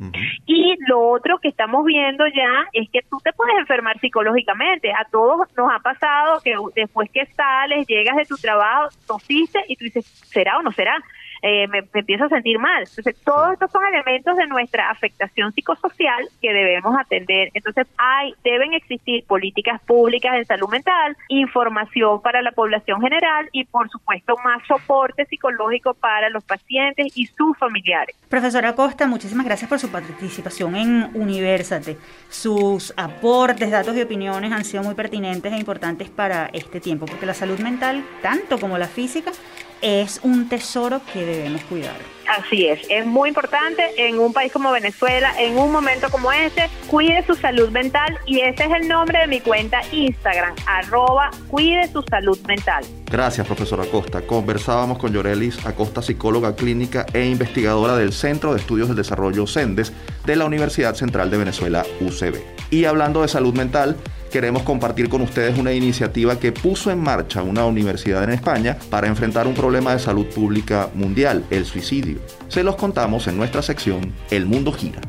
Y 0.45 0.75
lo 0.87 1.09
otro 1.09 1.39
que 1.39 1.47
estamos 1.47 1.85
viendo 1.85 2.25
ya 2.27 2.67
es 2.73 2.89
que 2.89 3.01
tú 3.09 3.17
te 3.23 3.33
puedes 3.33 3.57
enfermar 3.57 3.99
psicológicamente. 3.99 4.91
A 4.91 5.05
todos 5.11 5.47
nos 5.55 5.71
ha 5.71 5.79
pasado 5.79 6.39
que 6.43 6.55
después 6.75 7.09
que 7.11 7.25
sales, 7.27 7.87
llegas 7.95 8.15
de 8.15 8.25
tu 8.25 8.35
trabajo, 8.35 8.89
tosiste 9.07 9.59
y 9.67 9.75
tú 9.75 9.85
dices, 9.85 10.05
¿será 10.05 10.57
o 10.57 10.61
no 10.61 10.71
será? 10.71 10.97
Eh, 11.47 11.67
me, 11.67 11.87
empiezo 11.93 12.23
a 12.23 12.29
sentir 12.29 12.57
mal. 12.57 12.85
Entonces, 12.89 13.15
todos 13.23 13.53
estos 13.53 13.71
son 13.71 13.85
elementos 13.85 14.35
de 14.35 14.47
nuestra 14.47 14.89
afectación 14.89 15.53
psicosocial 15.53 16.27
que 16.41 16.51
debemos 16.51 16.97
atender. 16.99 17.51
Entonces, 17.53 17.85
hay, 17.99 18.33
deben 18.43 18.73
existir 18.73 19.23
políticas 19.25 19.79
públicas 19.83 20.33
en 20.33 20.45
salud 20.45 20.69
mental, 20.69 21.15
información 21.27 22.19
para 22.23 22.41
la 22.41 22.51
población 22.51 22.99
general 22.99 23.47
y, 23.51 23.63
por 23.65 23.87
supuesto, 23.91 24.35
más 24.43 24.65
soporte 24.67 25.25
psicológico 25.25 25.93
para 25.93 26.31
los 26.31 26.43
pacientes 26.43 27.15
y 27.15 27.27
sus 27.27 27.55
familiares. 27.59 28.15
Profesora 28.27 28.73
Costa, 28.73 29.05
muchísimas 29.05 29.45
gracias 29.45 29.69
por 29.69 29.77
su 29.77 29.91
participación 29.91 30.75
en 30.75 31.11
Universate. 31.13 31.95
Sus 32.27 32.91
aportes, 32.97 33.69
datos 33.69 33.95
y 33.95 34.01
opiniones 34.01 34.51
han 34.51 34.65
sido 34.65 34.81
muy 34.81 34.95
pertinentes 34.95 35.53
e 35.53 35.57
importantes 35.59 36.09
para 36.09 36.47
este 36.53 36.79
tiempo, 36.79 37.05
porque 37.05 37.27
la 37.27 37.35
salud 37.35 37.59
mental, 37.59 38.03
tanto 38.23 38.57
como 38.59 38.79
la 38.79 38.87
física, 38.87 39.31
es 39.81 40.19
un 40.23 40.49
tesoro 40.49 41.01
que 41.11 41.25
debemos 41.25 41.63
cuidar. 41.63 41.95
Así 42.27 42.65
es, 42.65 42.79
es 42.89 43.05
muy 43.05 43.29
importante 43.29 43.83
en 43.97 44.19
un 44.19 44.33
país 44.33 44.51
como 44.51 44.71
Venezuela, 44.71 45.31
en 45.39 45.57
un 45.57 45.71
momento 45.71 46.09
como 46.09 46.31
este, 46.31 46.69
cuide 46.87 47.23
su 47.25 47.35
salud 47.35 47.69
mental 47.69 48.17
y 48.25 48.39
ese 48.39 48.63
es 48.63 48.71
el 48.81 48.87
nombre 48.87 49.19
de 49.19 49.27
mi 49.27 49.41
cuenta 49.41 49.81
Instagram, 49.91 50.55
arroba 50.65 51.29
cuide 51.49 51.87
su 51.91 52.01
salud 52.09 52.39
mental. 52.47 52.83
Gracias, 53.11 53.45
profesora 53.45 53.83
Acosta. 53.83 54.21
Conversábamos 54.21 54.97
con 54.97 55.13
Llorelis 55.13 55.63
Acosta, 55.65 56.01
psicóloga 56.01 56.55
clínica 56.55 57.05
e 57.13 57.25
investigadora 57.25 57.95
del 57.95 58.11
Centro 58.11 58.53
de 58.53 58.59
Estudios 58.59 58.87
del 58.87 58.97
Desarrollo 58.97 59.45
CENDES 59.45 59.93
de 60.25 60.35
la 60.35 60.45
Universidad 60.45 60.95
Central 60.95 61.29
de 61.29 61.37
Venezuela, 61.37 61.85
UCB. 62.01 62.41
Y 62.71 62.85
hablando 62.85 63.21
de 63.21 63.27
salud 63.27 63.53
mental, 63.53 63.97
queremos 64.35 64.63
compartir 64.63 65.07
con 65.07 65.21
ustedes 65.21 65.57
una 65.57 65.71
iniciativa 65.71 66.37
que 66.37 66.51
puso 66.51 66.91
en 66.91 66.99
marcha 66.99 67.41
una 67.41 67.65
universidad 67.65 68.21
en 68.25 68.31
España 68.31 68.77
para 68.89 69.07
enfrentar 69.07 69.47
un 69.47 69.53
problema 69.53 69.93
de 69.93 69.99
salud 69.99 70.25
pública 70.25 70.89
mundial, 70.93 71.45
el 71.51 71.63
suicidio. 71.63 72.19
Se 72.49 72.61
los 72.61 72.75
contamos 72.75 73.27
en 73.27 73.37
nuestra 73.37 73.61
sección 73.61 74.11
El 74.29 74.45
Mundo 74.45 74.73
Gira. 74.73 74.99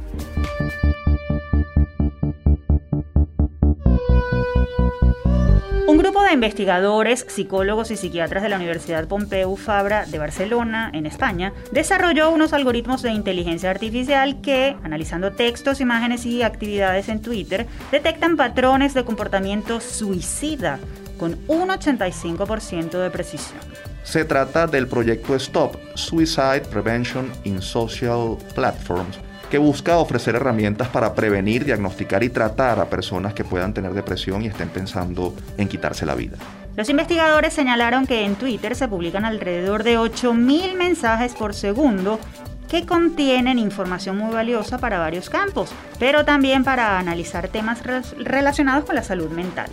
Investigadores, 6.37 7.27
psicólogos 7.29 7.91
y 7.91 7.97
psiquiatras 7.97 8.43
de 8.43 8.51
la 8.51 8.57
Universidad 8.57 9.09
Pompeu 9.09 9.57
Fabra 9.57 10.05
de 10.07 10.19
Barcelona, 10.19 10.91
en 10.93 11.07
España, 11.07 11.53
desarrolló 11.73 12.31
unos 12.31 12.53
algoritmos 12.53 13.03
de 13.03 13.11
inteligencia 13.11 13.71
artificial 13.71 14.41
que, 14.43 14.77
analizando 14.85 15.33
textos, 15.33 15.81
imágenes 15.81 16.27
y 16.27 16.43
actividades 16.43 17.09
en 17.09 17.23
Twitter, 17.23 17.67
detectan 17.91 18.37
patrones 18.37 18.93
de 18.95 19.05
comportamiento 19.05 19.81
suicida 19.81 20.79
con 21.19 21.39
un 21.49 21.71
85% 21.71 23.03
de 23.03 23.11
precisión. 23.11 23.61
Se 24.03 24.25
trata 24.25 24.67
del 24.67 24.87
proyecto 24.87 25.39
STOP, 25.39 25.75
Suicide 25.95 26.63
Prevention 26.71 27.33
in 27.45 27.61
Social 27.61 28.37
Platforms, 28.55 29.19
que 29.51 29.59
busca 29.59 29.99
ofrecer 29.99 30.35
herramientas 30.35 30.89
para 30.89 31.15
prevenir, 31.15 31.65
diagnosticar 31.65 32.23
y 32.25 32.29
tratar 32.29 32.81
a 32.81 32.87
personas 32.87 33.35
que 33.35 33.45
puedan 33.45 33.75
tener 33.75 33.93
depresión 33.93 34.43
y 34.43 34.47
estén 34.47 34.69
pensando 34.69 35.35
en 35.57 35.69
quitarse 35.69 36.07
la 36.07 36.15
vida. 36.15 36.37
Los 36.77 36.89
investigadores 36.91 37.55
señalaron 37.55 38.07
que 38.07 38.25
en 38.25 38.35
Twitter 38.35 38.77
se 38.77 38.89
publican 38.89 39.25
alrededor 39.25 39.83
de 39.83 39.99
8.000 39.99 40.75
mensajes 40.75 41.33
por 41.33 41.55
segundo 41.55 42.21
que 42.69 42.85
contienen 42.85 43.59
información 43.59 44.19
muy 44.19 44.35
valiosa 44.35 44.79
para 44.79 44.99
varios 44.99 45.31
campos, 45.31 45.71
pero 45.99 46.25
también 46.25 46.65
para 46.65 46.99
analizar 46.99 47.49
temas 47.49 47.83
relacionados 48.19 48.85
con 48.85 48.97
la 48.97 49.03
salud 49.03 49.31
mental. 49.31 49.71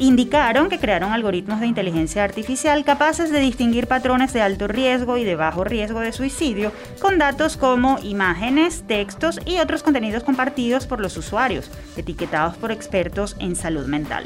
Indicaron 0.00 0.70
que 0.70 0.78
crearon 0.78 1.12
algoritmos 1.12 1.60
de 1.60 1.66
inteligencia 1.66 2.24
artificial 2.24 2.86
capaces 2.86 3.30
de 3.30 3.38
distinguir 3.38 3.86
patrones 3.86 4.32
de 4.32 4.40
alto 4.40 4.66
riesgo 4.66 5.18
y 5.18 5.24
de 5.24 5.36
bajo 5.36 5.62
riesgo 5.62 6.00
de 6.00 6.12
suicidio 6.12 6.72
con 7.02 7.18
datos 7.18 7.58
como 7.58 7.98
imágenes, 8.02 8.82
textos 8.86 9.38
y 9.44 9.58
otros 9.58 9.82
contenidos 9.82 10.24
compartidos 10.24 10.86
por 10.86 11.00
los 11.00 11.18
usuarios, 11.18 11.70
etiquetados 11.98 12.56
por 12.56 12.72
expertos 12.72 13.36
en 13.40 13.54
salud 13.54 13.84
mental. 13.84 14.24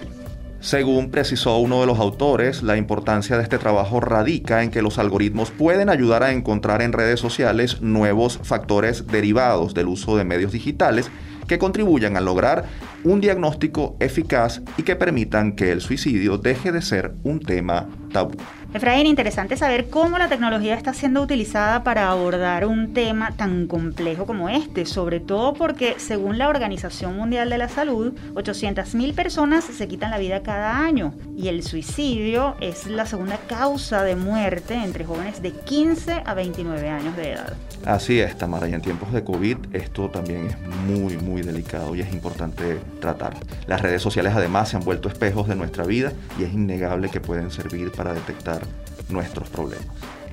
Según 0.61 1.11
precisó 1.11 1.59
uno 1.59 1.81
de 1.81 1.87
los 1.87 1.99
autores, 1.99 2.63
la 2.63 2.77
importancia 2.77 3.37
de 3.37 3.43
este 3.43 3.59
trabajo 3.59 3.99
radica 3.99 4.63
en 4.63 4.71
que 4.71 4.81
los 4.81 4.99
algoritmos 4.99 5.51
pueden 5.51 5.91
ayudar 5.91 6.23
a 6.23 6.33
encontrar 6.33 6.83
en 6.83 6.93
redes 6.93 7.19
sociales 7.19 7.83
nuevos 7.83 8.39
factores 8.45 9.09
derivados 9.09 9.75
del 9.75 9.89
uso 9.89 10.17
de 10.17 10.25
medios 10.25 10.53
digitales 10.53 11.11
que 11.47 11.59
contribuyan 11.59 12.17
a 12.17 12.21
lograr 12.21 12.65
un 13.05 13.21
diagnóstico 13.21 13.97
eficaz 14.01 14.63
y 14.77 14.83
que 14.83 14.97
permitan 14.97 15.57
que 15.57 15.73
el 15.73 15.81
suicidio 15.81 16.39
deje 16.39 16.73
de 16.73 16.83
ser 16.83 17.15
un 17.23 17.41
tema 17.41 17.89
tabú. 18.13 18.37
Efraín, 18.75 19.07
interesante 19.07 19.57
saber 19.57 19.89
cómo 19.89 20.19
la 20.19 20.29
tecnología 20.29 20.75
está 20.75 20.93
siendo 20.93 21.23
utilizada 21.23 21.85
para 21.85 22.11
abordar 22.11 22.67
un 22.67 22.93
tema 22.93 23.31
tan 23.37 23.69
complejo 23.69 24.27
como 24.27 24.49
este, 24.49 24.85
sobre 24.85 25.21
todo 25.21 25.55
porque 25.55 25.95
según 25.99 26.39
la 26.39 26.49
Organización 26.49 27.17
Mundial 27.17 27.51
de 27.51 27.59
la 27.59 27.69
Salud, 27.69 28.15
800.000 28.35 29.15
personas 29.15 29.63
se 29.63 29.87
quitan 29.87 30.11
la 30.11 30.19
vida 30.19 30.43
cada 30.43 30.81
año 30.81 31.15
y 31.37 31.47
el 31.47 31.63
suicidio 31.63 32.57
es 32.61 32.89
la 32.89 33.07
segunda 33.07 33.39
causa 33.47 34.03
de 34.03 34.17
muerte 34.17 34.75
entre 34.75 35.05
jóvenes 35.05 35.41
de 35.41 35.53
15 35.53 36.25
a 36.27 36.35
29 36.35 36.89
años 36.89 37.17
de 37.17 37.31
edad. 37.31 37.53
Así 37.87 38.19
es, 38.19 38.37
Tamara, 38.37 38.69
y 38.69 38.73
en 38.73 38.81
tiempos 38.81 39.13
de 39.13 39.23
COVID 39.23 39.57
esto 39.73 40.09
también 40.09 40.49
es 40.49 40.59
muy, 40.89 41.17
muy 41.19 41.43
delicado 41.43 41.95
y 41.95 42.01
es 42.01 42.13
importante 42.13 42.81
tratar. 43.01 43.35
Las 43.69 43.83
redes 43.83 44.03
sociales 44.03 44.33
además 44.35 44.71
se 44.71 44.79
han 44.79 44.85
vuelto 44.85 45.09
espejos 45.09 45.47
de 45.47 45.55
nuestra 45.55 45.85
vida 45.85 46.13
y 46.41 46.43
es 46.43 46.53
innegable 46.53 47.09
que 47.09 47.21
pueden 47.21 47.53
servir 47.53 47.93
para 47.93 48.13
detectar 48.15 48.64
nuestros 49.09 49.49
problemas. 49.49 49.87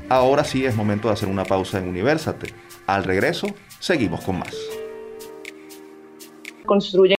Ahora 0.09 0.43
sí 0.43 0.65
es 0.65 0.75
momento 0.75 1.07
de 1.07 1.13
hacer 1.13 1.29
una 1.29 1.45
pausa 1.45 1.77
en 1.77 1.87
Universate. 1.87 2.53
Al 2.87 3.03
regreso, 3.03 3.47
seguimos 3.79 4.21
con 4.21 4.39
más. 4.39 4.55
Construye 6.65 7.15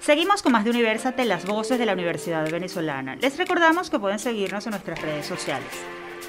Seguimos 0.00 0.42
con 0.42 0.52
más 0.52 0.64
de 0.64 0.70
Universate, 0.70 1.24
las 1.24 1.46
voces 1.46 1.78
de 1.78 1.86
la 1.86 1.94
Universidad 1.94 2.50
Venezolana. 2.50 3.16
Les 3.16 3.38
recordamos 3.38 3.88
que 3.88 3.98
pueden 3.98 4.18
seguirnos 4.18 4.66
en 4.66 4.72
nuestras 4.72 5.00
redes 5.00 5.24
sociales. 5.24 5.70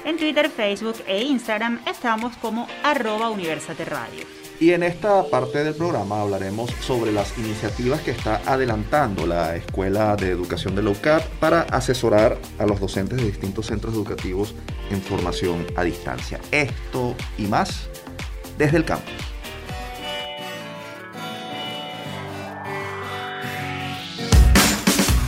En 0.06 0.16
Twitter, 0.16 0.48
Facebook 0.48 0.96
e 1.06 1.24
Instagram 1.24 1.80
estamos 1.86 2.36
como 2.38 2.66
arroba 2.82 3.28
Universate 3.28 3.84
Radio. 3.84 4.35
Y 4.58 4.72
en 4.72 4.82
esta 4.82 5.22
parte 5.24 5.62
del 5.62 5.74
programa 5.74 6.22
hablaremos 6.22 6.70
sobre 6.80 7.12
las 7.12 7.36
iniciativas 7.36 8.00
que 8.00 8.12
está 8.12 8.40
adelantando 8.46 9.26
la 9.26 9.54
Escuela 9.54 10.16
de 10.16 10.30
Educación 10.30 10.74
de 10.74 10.82
la 10.82 11.20
para 11.40 11.62
asesorar 11.62 12.38
a 12.58 12.64
los 12.64 12.80
docentes 12.80 13.18
de 13.18 13.26
distintos 13.26 13.66
centros 13.66 13.92
educativos 13.92 14.54
en 14.90 15.02
formación 15.02 15.66
a 15.76 15.84
distancia. 15.84 16.40
Esto 16.52 17.14
y 17.36 17.42
más 17.42 17.90
desde 18.56 18.78
el 18.78 18.84
campus. 18.86 19.35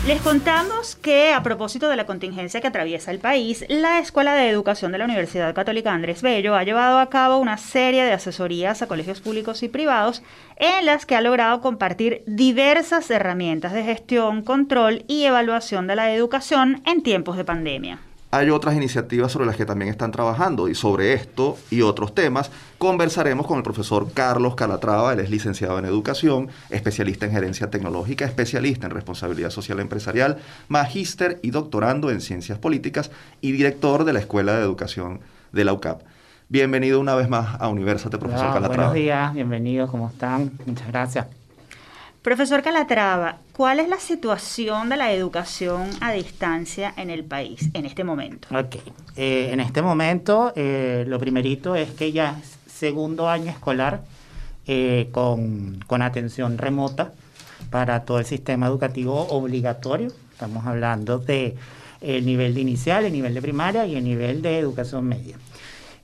Les 0.08 0.22
contamos 0.22 0.96
que 0.96 1.34
a 1.34 1.42
propósito 1.42 1.90
de 1.90 1.96
la 1.96 2.06
contingencia 2.06 2.62
que 2.62 2.66
atraviesa 2.66 3.10
el 3.10 3.18
país, 3.18 3.66
la 3.68 3.98
Escuela 3.98 4.34
de 4.34 4.48
Educación 4.48 4.90
de 4.90 4.96
la 4.96 5.04
Universidad 5.04 5.54
Católica 5.54 5.92
Andrés 5.92 6.22
Bello 6.22 6.54
ha 6.54 6.64
llevado 6.64 6.98
a 6.98 7.10
cabo 7.10 7.36
una 7.36 7.58
serie 7.58 8.02
de 8.04 8.14
asesorías 8.14 8.80
a 8.80 8.86
colegios 8.86 9.20
públicos 9.20 9.62
y 9.62 9.68
privados 9.68 10.22
en 10.56 10.86
las 10.86 11.04
que 11.04 11.14
ha 11.14 11.20
logrado 11.20 11.60
compartir 11.60 12.22
diversas 12.26 13.10
herramientas 13.10 13.74
de 13.74 13.84
gestión, 13.84 14.40
control 14.40 15.04
y 15.08 15.24
evaluación 15.24 15.86
de 15.86 15.96
la 15.96 16.10
educación 16.14 16.80
en 16.86 17.02
tiempos 17.02 17.36
de 17.36 17.44
pandemia 17.44 17.98
hay 18.30 18.50
otras 18.50 18.76
iniciativas 18.76 19.32
sobre 19.32 19.46
las 19.46 19.56
que 19.56 19.64
también 19.64 19.90
están 19.90 20.10
trabajando 20.10 20.68
y 20.68 20.74
sobre 20.74 21.14
esto 21.14 21.56
y 21.70 21.82
otros 21.82 22.14
temas 22.14 22.50
conversaremos 22.76 23.46
con 23.46 23.56
el 23.56 23.62
profesor 23.62 24.12
Carlos 24.12 24.54
Calatrava, 24.54 25.12
él 25.12 25.20
es 25.20 25.30
licenciado 25.30 25.78
en 25.78 25.86
educación, 25.86 26.48
especialista 26.70 27.26
en 27.26 27.32
gerencia 27.32 27.70
tecnológica, 27.70 28.24
especialista 28.24 28.86
en 28.86 28.92
responsabilidad 28.92 29.50
social 29.50 29.80
empresarial, 29.80 30.38
magíster 30.68 31.40
y 31.42 31.50
doctorando 31.50 32.10
en 32.10 32.20
ciencias 32.20 32.58
políticas 32.58 33.10
y 33.40 33.52
director 33.52 34.04
de 34.04 34.12
la 34.12 34.20
Escuela 34.20 34.56
de 34.56 34.62
Educación 34.62 35.20
de 35.52 35.64
la 35.64 35.72
UCAP. 35.72 36.02
Bienvenido 36.50 37.00
una 37.00 37.14
vez 37.14 37.28
más 37.28 37.60
a 37.60 37.68
Universate, 37.68 38.18
profesor 38.18 38.52
Calatrava. 38.52 38.88
Buenos 38.88 38.94
días, 38.94 39.34
bienvenidos, 39.34 39.90
¿cómo 39.90 40.08
están? 40.08 40.52
Muchas 40.66 40.88
gracias. 40.88 41.26
Profesor 42.28 42.62
Calatrava, 42.62 43.38
¿cuál 43.56 43.80
es 43.80 43.88
la 43.88 43.98
situación 43.98 44.90
de 44.90 44.98
la 44.98 45.14
educación 45.14 45.88
a 46.02 46.12
distancia 46.12 46.92
en 46.98 47.08
el 47.08 47.24
país 47.24 47.70
en 47.72 47.86
este 47.86 48.04
momento? 48.04 48.48
Ok, 48.54 48.76
eh, 49.16 49.48
en 49.50 49.60
este 49.60 49.80
momento 49.80 50.52
eh, 50.54 51.06
lo 51.08 51.18
primerito 51.18 51.74
es 51.74 51.90
que 51.92 52.12
ya 52.12 52.38
es 52.38 52.58
segundo 52.70 53.30
año 53.30 53.50
escolar 53.50 54.02
eh, 54.66 55.08
con, 55.10 55.82
con, 55.86 56.02
atención 56.02 56.58
remota 56.58 57.14
para 57.70 58.04
todo 58.04 58.18
el 58.18 58.26
sistema 58.26 58.66
educativo 58.66 59.26
obligatorio. 59.30 60.12
Estamos 60.30 60.66
hablando 60.66 61.18
de 61.18 61.56
el 62.02 62.26
nivel 62.26 62.52
de 62.52 62.60
inicial, 62.60 63.06
el 63.06 63.12
nivel 63.14 63.32
de 63.32 63.40
primaria 63.40 63.86
y 63.86 63.96
el 63.96 64.04
nivel 64.04 64.42
de 64.42 64.58
educación 64.58 65.06
media. 65.06 65.36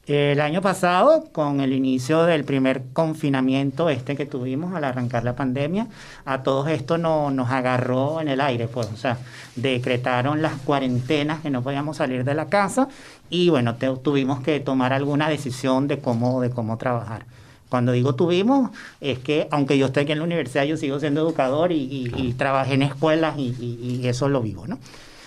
El 0.07 0.43
año 0.43 0.61
pasado, 0.61 1.29
con 1.33 1.61
el 1.61 1.73
inicio 1.73 2.25
del 2.25 2.45
primer 2.45 2.83
confinamiento 2.93 3.89
este 3.89 4.17
que 4.17 4.27
tuvimos 4.27 4.75
al 4.75 4.85
arrancar 4.85 5.25
la 5.25 5.35
pandemia, 5.35 5.87
a 6.27 6.43
todos 6.43 6.69
esto 6.69 6.99
no, 6.99 7.31
nos 7.31 7.51
agarró 7.51 8.21
en 8.21 8.29
el 8.29 8.43
aire, 8.43 8.69
pues, 8.69 8.89
o 8.93 8.99
sea, 8.99 9.17
decretaron 9.57 10.43
las 10.43 10.61
cuarentenas 10.61 11.41
que 11.41 11.49
no 11.49 11.63
podíamos 11.63 11.97
salir 11.97 12.25
de 12.25 12.35
la 12.35 12.49
casa 12.49 12.89
y 13.31 13.49
bueno, 13.49 13.77
tuvimos 13.77 14.41
que 14.41 14.61
tomar 14.61 14.93
alguna 14.93 15.31
decisión 15.31 15.89
de 15.89 15.99
cómo, 15.99 16.43
de 16.43 16.51
cómo 16.51 16.77
trabajar. 16.77 17.25
Cuando 17.71 17.93
digo 17.93 18.15
tuvimos, 18.15 18.73
es 19.01 19.19
que 19.21 19.49
aunque 19.51 19.79
yo 19.79 19.87
estoy 19.87 20.03
aquí 20.03 20.13
en 20.13 20.19
la 20.19 20.25
universidad, 20.25 20.65
yo 20.65 20.77
sigo 20.77 21.01
siendo 21.01 21.23
educador 21.23 21.73
y, 21.73 22.35
trabajé 22.37 22.75
en 22.75 22.83
escuelas 22.83 23.39
y, 23.39 24.03
eso 24.05 24.29
lo 24.29 24.43
vivo, 24.43 24.67
¿no? 24.67 24.79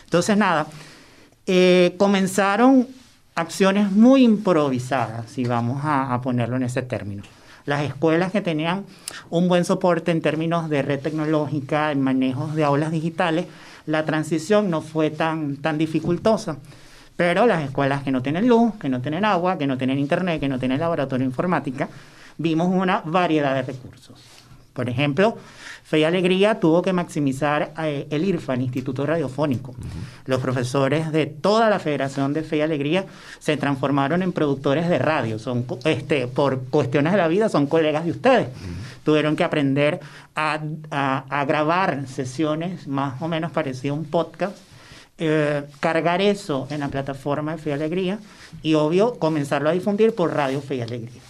Entonces, 0.03 0.37
nada, 0.37 0.67
eh, 1.47 1.95
comenzaron 1.97 2.87
acciones 3.38 3.91
muy 3.91 4.23
improvisadas, 4.23 5.30
si 5.30 5.45
vamos 5.45 5.82
a, 5.84 6.19
ponerlo 6.23 6.56
en 6.56 6.63
ese 6.63 6.82
término. 6.82 7.21
Las 7.65 7.84
escuelas 7.84 8.32
que 8.32 8.41
tenían 8.41 8.84
un 9.30 9.47
buen 9.47 9.63
soporte 9.63 10.12
en 10.12 10.21
términos 10.21 10.69
de 10.69 10.82
red 10.82 11.00
tecnológica, 11.00 11.91
en 11.91 12.02
manejos 12.02 12.56
de 12.56 12.63
aulas 12.63 12.91
digitales, 12.91 13.45
la 13.86 14.06
transición 14.06 14.71
no 14.71 14.82
fue 14.82 15.12
tan, 15.12 15.58
tan 15.58 15.78
dificultosa. 15.78 16.58
Pero 17.15 17.45
las 17.45 17.63
escuelas 17.63 18.02
que 18.02 18.12
no 18.12 18.23
tienen 18.23 18.47
luz, 18.47 18.73
que 18.80 18.89
no 18.89 19.02
tienen 19.02 19.23
agua, 19.23 19.58
que 19.58 19.67
no 19.67 19.78
tienen 19.78 20.00
internet, 20.00 20.39
que 20.39 20.50
no 20.50 20.58
tienen 20.58 20.80
laboratorio 20.80 21.26
informática, 21.26 21.89
vimos 22.39 22.69
una 22.69 23.02
variedad 23.06 23.54
de 23.54 23.62
recursos. 23.62 24.19
Por 24.77 24.89
ejemplo, 24.89 25.35
Fe 25.83 26.01
y 26.01 26.03
Alegría 26.03 26.59
tuvo 26.59 26.83
que 26.83 26.93
maximizar 26.93 27.73
eh, 27.79 28.05
el 28.11 28.23
IRFA, 28.23 28.55
Instituto 28.57 29.07
Radiofónico. 29.07 29.73
Los 30.25 30.39
profesores 30.39 31.11
de 31.11 31.25
toda 31.25 31.67
la 31.71 31.79
Federación 31.79 32.31
de 32.31 32.43
Fe 32.43 32.57
y 32.57 32.61
Alegría 32.61 33.07
se 33.39 33.57
transformaron 33.57 34.21
en 34.21 34.33
productores 34.33 34.87
de 34.87 34.99
radio. 34.99 35.39
Son, 35.39 35.65
este, 35.83 36.27
por 36.27 36.65
cuestiones 36.65 37.11
de 37.13 37.17
la 37.17 37.27
vida, 37.27 37.49
son 37.49 37.65
colegas 37.65 38.05
de 38.05 38.11
ustedes. 38.11 38.49
Tuvieron 39.03 39.35
que 39.35 39.43
aprender 39.43 39.99
a, 40.35 40.59
grabar 41.47 42.07
sesiones 42.07 42.87
más 42.87 43.19
o 43.19 43.27
menos 43.27 43.51
parecidas 43.51 43.97
a 43.97 43.99
un 43.99 44.05
podcast 44.05 44.55
eh, 45.17 45.63
cargar 45.79 46.21
eso 46.21 46.67
en 46.69 46.81
la 46.81 46.89
plataforma 46.89 47.53
de 47.53 47.57
Fe 47.57 47.71
y 47.71 47.73
Alegría 47.73 48.19
y 48.61 48.75
obvio 48.75 49.15
comenzarlo 49.17 49.69
a 49.69 49.71
difundir 49.71 50.13
por 50.13 50.35
Radio 50.35 50.61
Fe 50.61 50.75
y 50.75 50.81
Alegría. 50.81 51.26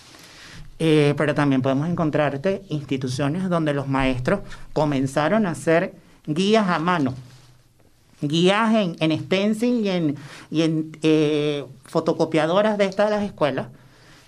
Eh, 0.79 1.15
pero 1.17 1.33
también 1.33 1.61
podemos 1.61 1.89
encontrarte 1.89 2.63
instituciones 2.69 3.49
donde 3.49 3.73
los 3.73 3.87
maestros 3.87 4.41
comenzaron 4.73 5.47
a 5.47 5.51
hacer 5.51 5.95
guías 6.27 6.69
a 6.69 6.77
mano, 6.77 7.15
guías 8.21 8.75
en, 8.75 8.95
en 8.99 9.19
stencil 9.19 9.85
y 9.85 9.89
en, 9.89 10.15
y 10.51 10.61
en 10.61 10.91
eh, 11.01 11.65
fotocopiadoras 11.85 12.77
de 12.77 12.85
estas 12.85 13.09
de 13.09 13.15
las 13.15 13.25
escuelas 13.25 13.67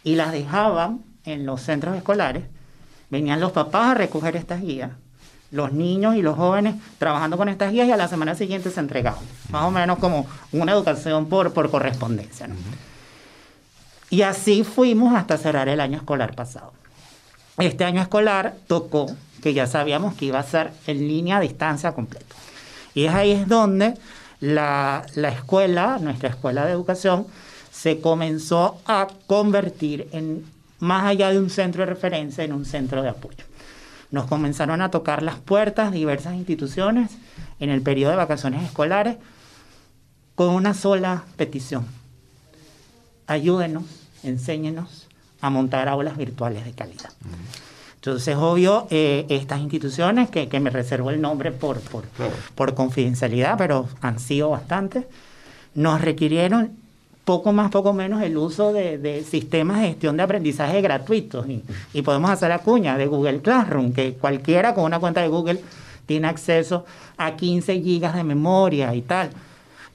y 0.04 0.16
las 0.16 0.32
dejaban 0.32 1.02
en 1.26 1.46
los 1.46 1.62
centros 1.62 1.96
escolares. 1.96 2.46
Venían 3.12 3.40
los 3.40 3.52
papás 3.52 3.92
a 3.92 3.94
recoger 3.94 4.36
estas 4.36 4.62
guías, 4.62 4.92
los 5.52 5.72
niños 5.72 6.16
y 6.16 6.22
los 6.22 6.36
jóvenes 6.36 6.76
trabajando 6.98 7.38
con 7.38 7.50
estas 7.50 7.72
guías 7.72 7.88
y 7.88 7.92
a 7.92 7.98
la 7.98 8.08
semana 8.08 8.34
siguiente 8.34 8.72
se 8.72 8.80
entregaban. 8.80 9.24
Más 9.52 9.66
o 9.66 9.72
menos 9.72 10.00
como 10.00 10.26
una 10.52 10.72
educación 10.72 11.28
por, 11.28 11.54
por 11.54 11.70
correspondencia. 11.70 12.48
Y 14.10 14.24
así 14.24 14.63
fuimos 14.63 15.15
hasta 15.15 15.38
cerrar 15.38 15.69
el 15.69 15.80
año 15.80 15.98
escolar 15.98 16.36
pasado. 16.36 16.74
Este 17.58 17.84
año 17.84 18.02
escolar 18.02 18.56
tocó 18.67 19.08
que 19.41 19.54
ya 19.54 19.67
sabíamos 19.67 20.15
que 20.15 20.26
iba 20.26 20.39
a 20.39 20.43
ser 20.43 20.72
en 20.88 21.00
línea 21.00 21.38
a 21.38 21.41
distancia 21.41 21.93
completo. 21.93 22.36
Y 22.93 23.06
es 23.06 23.13
ahí 23.13 23.32
es 23.32 23.48
donde 23.48 23.95
la, 24.39 25.06
la 25.15 25.30
escuela, 25.30 26.00
nuestra 26.00 26.30
escuela 26.30 26.65
de 26.65 26.72
educación, 26.72 27.28
se 27.72 28.02
comenzó 28.02 28.82
a 28.86 29.08
convertir 29.28 30.10
en, 30.12 30.45
más 30.80 31.06
allá 31.06 31.30
de 31.30 31.39
un 31.39 31.50
centro 31.50 31.82
de 31.82 31.88
referencia, 31.88 32.43
en 32.43 32.54
un 32.54 32.65
centro 32.65 33.02
de 33.02 33.10
apoyo. 33.10 33.43
nos 34.12 34.26
comenzaron 34.26 34.82
a 34.82 34.89
tocar 34.89 35.22
las 35.22 35.36
puertas 35.36 35.91
diversas 35.91 36.34
instituciones 36.34 37.12
en 37.60 37.69
el 37.69 37.82
periodo 37.82 38.12
de 38.12 38.17
vacaciones 38.17 38.63
escolares 38.63 39.17
con 40.34 40.50
una 40.50 40.74
sola 40.74 41.26
petición. 41.36 41.86
Ayúdenos, 43.28 43.84
enséñenos 44.23 45.08
a 45.41 45.49
montar 45.49 45.88
aulas 45.88 46.17
virtuales 46.17 46.65
de 46.65 46.71
calidad. 46.73 47.12
Entonces, 47.95 48.36
obvio, 48.36 48.88
eh, 48.89 49.25
estas 49.29 49.60
instituciones, 49.60 50.29
que, 50.29 50.47
me 50.60 50.69
reservo 50.69 51.10
el 51.10 51.19
nombre 51.21 51.51
por, 51.51 51.79
por, 51.82 52.05
por 52.55 52.73
confidencialidad, 52.73 53.58
pero 53.58 53.89
han 54.01 54.19
sido 54.19 54.49
bastantes, 54.51 55.05
nos 55.75 56.01
requirieron 56.01 56.77
poco 57.29 57.53
más, 57.53 57.69
poco 57.69 57.93
menos 57.93 58.23
el 58.23 58.36
uso 58.38 58.73
de, 58.73 59.23
sistemas 59.23 59.82
de 59.82 59.89
gestión 59.89 60.17
de 60.17 60.23
aprendizaje 60.23 60.82
gratuitos. 60.82 61.45
Y, 61.93 62.01
podemos 62.01 62.32
hacer 62.32 62.49
la 62.49 62.58
cuña 62.58 62.97
de 62.97 63.05
Google 63.05 63.41
Classroom, 63.41 63.93
que 63.93 64.13
cualquiera 64.13 64.73
con 64.73 64.86
una 64.86 64.99
cuenta 64.99 65.21
de 65.21 65.27
Google 65.27 65.62
tiene 66.08 66.27
acceso 66.27 66.86
a 67.17 67.36
15 67.36 67.82
gigas 67.82 68.15
de 68.15 68.23
memoria 68.23 68.95
y 68.95 69.03
tal. 69.03 69.29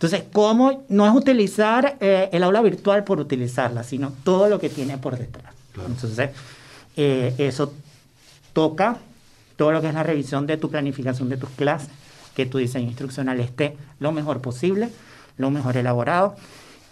Entonces, 0.05 0.29
¿cómo 0.35 0.85
no 0.91 1.07
es 1.07 1.15
utilizar 1.15 1.97
eh, 1.99 2.29
el 2.31 2.43
aula 2.43 2.61
virtual 2.61 3.05
por 3.05 3.21
utilizarla, 3.21 3.83
sino 3.85 4.13
todo 4.23 4.51
lo 4.51 4.61
que 4.61 4.69
tiene 4.69 4.99
por 4.99 5.17
detrás? 5.17 5.55
Entonces, 5.75 6.29
eh, 6.95 7.35
eso 7.39 7.73
toca 8.53 8.99
todo 9.57 9.73
lo 9.73 9.81
que 9.81 9.89
es 9.89 9.95
la 9.95 10.03
revisión 10.03 10.47
de 10.47 10.59
tu 10.59 10.71
planificación 10.71 11.31
de 11.31 11.39
tus 11.39 11.49
clases, 11.49 11.89
que 12.37 12.45
tu 12.45 12.59
diseño 12.59 12.89
instruccional 12.89 13.41
esté 13.41 13.79
lo 13.99 14.13
mejor 14.13 14.43
posible, 14.43 14.91
lo 15.39 15.51
mejor 15.51 15.79
elaborado 15.79 16.37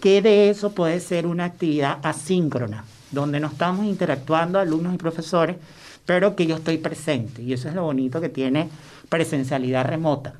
que 0.00 0.22
de 0.22 0.48
eso 0.48 0.72
puede 0.72 0.98
ser 0.98 1.26
una 1.26 1.44
actividad 1.44 1.98
asíncrona, 2.02 2.86
donde 3.10 3.40
no 3.40 3.48
estamos 3.48 3.84
interactuando 3.84 4.58
alumnos 4.58 4.94
y 4.94 4.96
profesores, 4.96 5.56
pero 6.06 6.34
que 6.34 6.46
yo 6.46 6.56
estoy 6.56 6.78
presente. 6.78 7.42
Y 7.42 7.52
eso 7.52 7.68
es 7.68 7.74
lo 7.74 7.84
bonito 7.84 8.22
que 8.22 8.30
tiene 8.30 8.70
presencialidad 9.10 9.84
remota. 9.84 10.34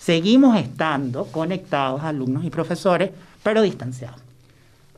Seguimos 0.00 0.56
estando 0.56 1.26
conectados 1.26 2.02
alumnos 2.02 2.44
y 2.44 2.50
profesores, 2.50 3.10
pero 3.42 3.60
distanciados. 3.60 4.18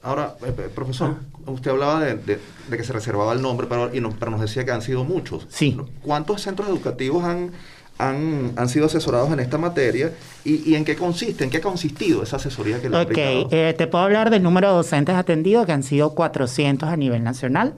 Ahora, 0.01 0.37
eh, 0.47 0.55
eh, 0.57 0.71
profesor, 0.73 1.17
usted 1.47 1.73
hablaba 1.73 2.01
de, 2.01 2.39
que 2.71 2.85
se 2.85 2.93
reservaba 2.93 3.33
el 3.33 3.43
nombre, 3.43 3.67
pero, 3.69 3.93
y 3.93 4.01
pero 4.19 4.31
nos 4.31 4.41
decía 4.41 4.65
que 4.65 4.71
han 4.71 4.83
sido 4.83 5.03
muchos. 5.05 5.47
Sí. 5.49 5.77
¿Cuántos 6.03 6.43
centros 6.43 6.69
educativos 6.69 7.25
han 7.25 7.51
han, 7.99 8.53
han, 8.57 8.69
sido 8.69 8.87
asesorados 8.87 9.33
en 9.33 9.41
esta 9.41 9.59
materia 9.59 10.13
y, 10.45 10.75
en 10.75 10.85
qué 10.85 10.97
consiste, 10.97 11.45
en 11.45 11.51
qué 11.51 11.59
ha 11.59 11.61
consistido 11.61 12.23
esa 12.23 12.37
asesoría 12.37 12.81
que 12.81 12.89
le 12.89 13.01
Ok, 13.01 13.13
eh, 13.17 13.75
te 13.77 13.87
puedo 13.87 14.05
hablar 14.05 14.31
del 14.31 14.43
número 14.43 14.69
de 14.69 14.75
docentes 14.75 15.15
atendidos, 15.15 15.67
que 15.67 15.73
han 15.73 15.83
sido 15.83 16.15
400 16.15 16.89
a 16.89 16.97
nivel 16.97 17.23
nacional, 17.23 17.75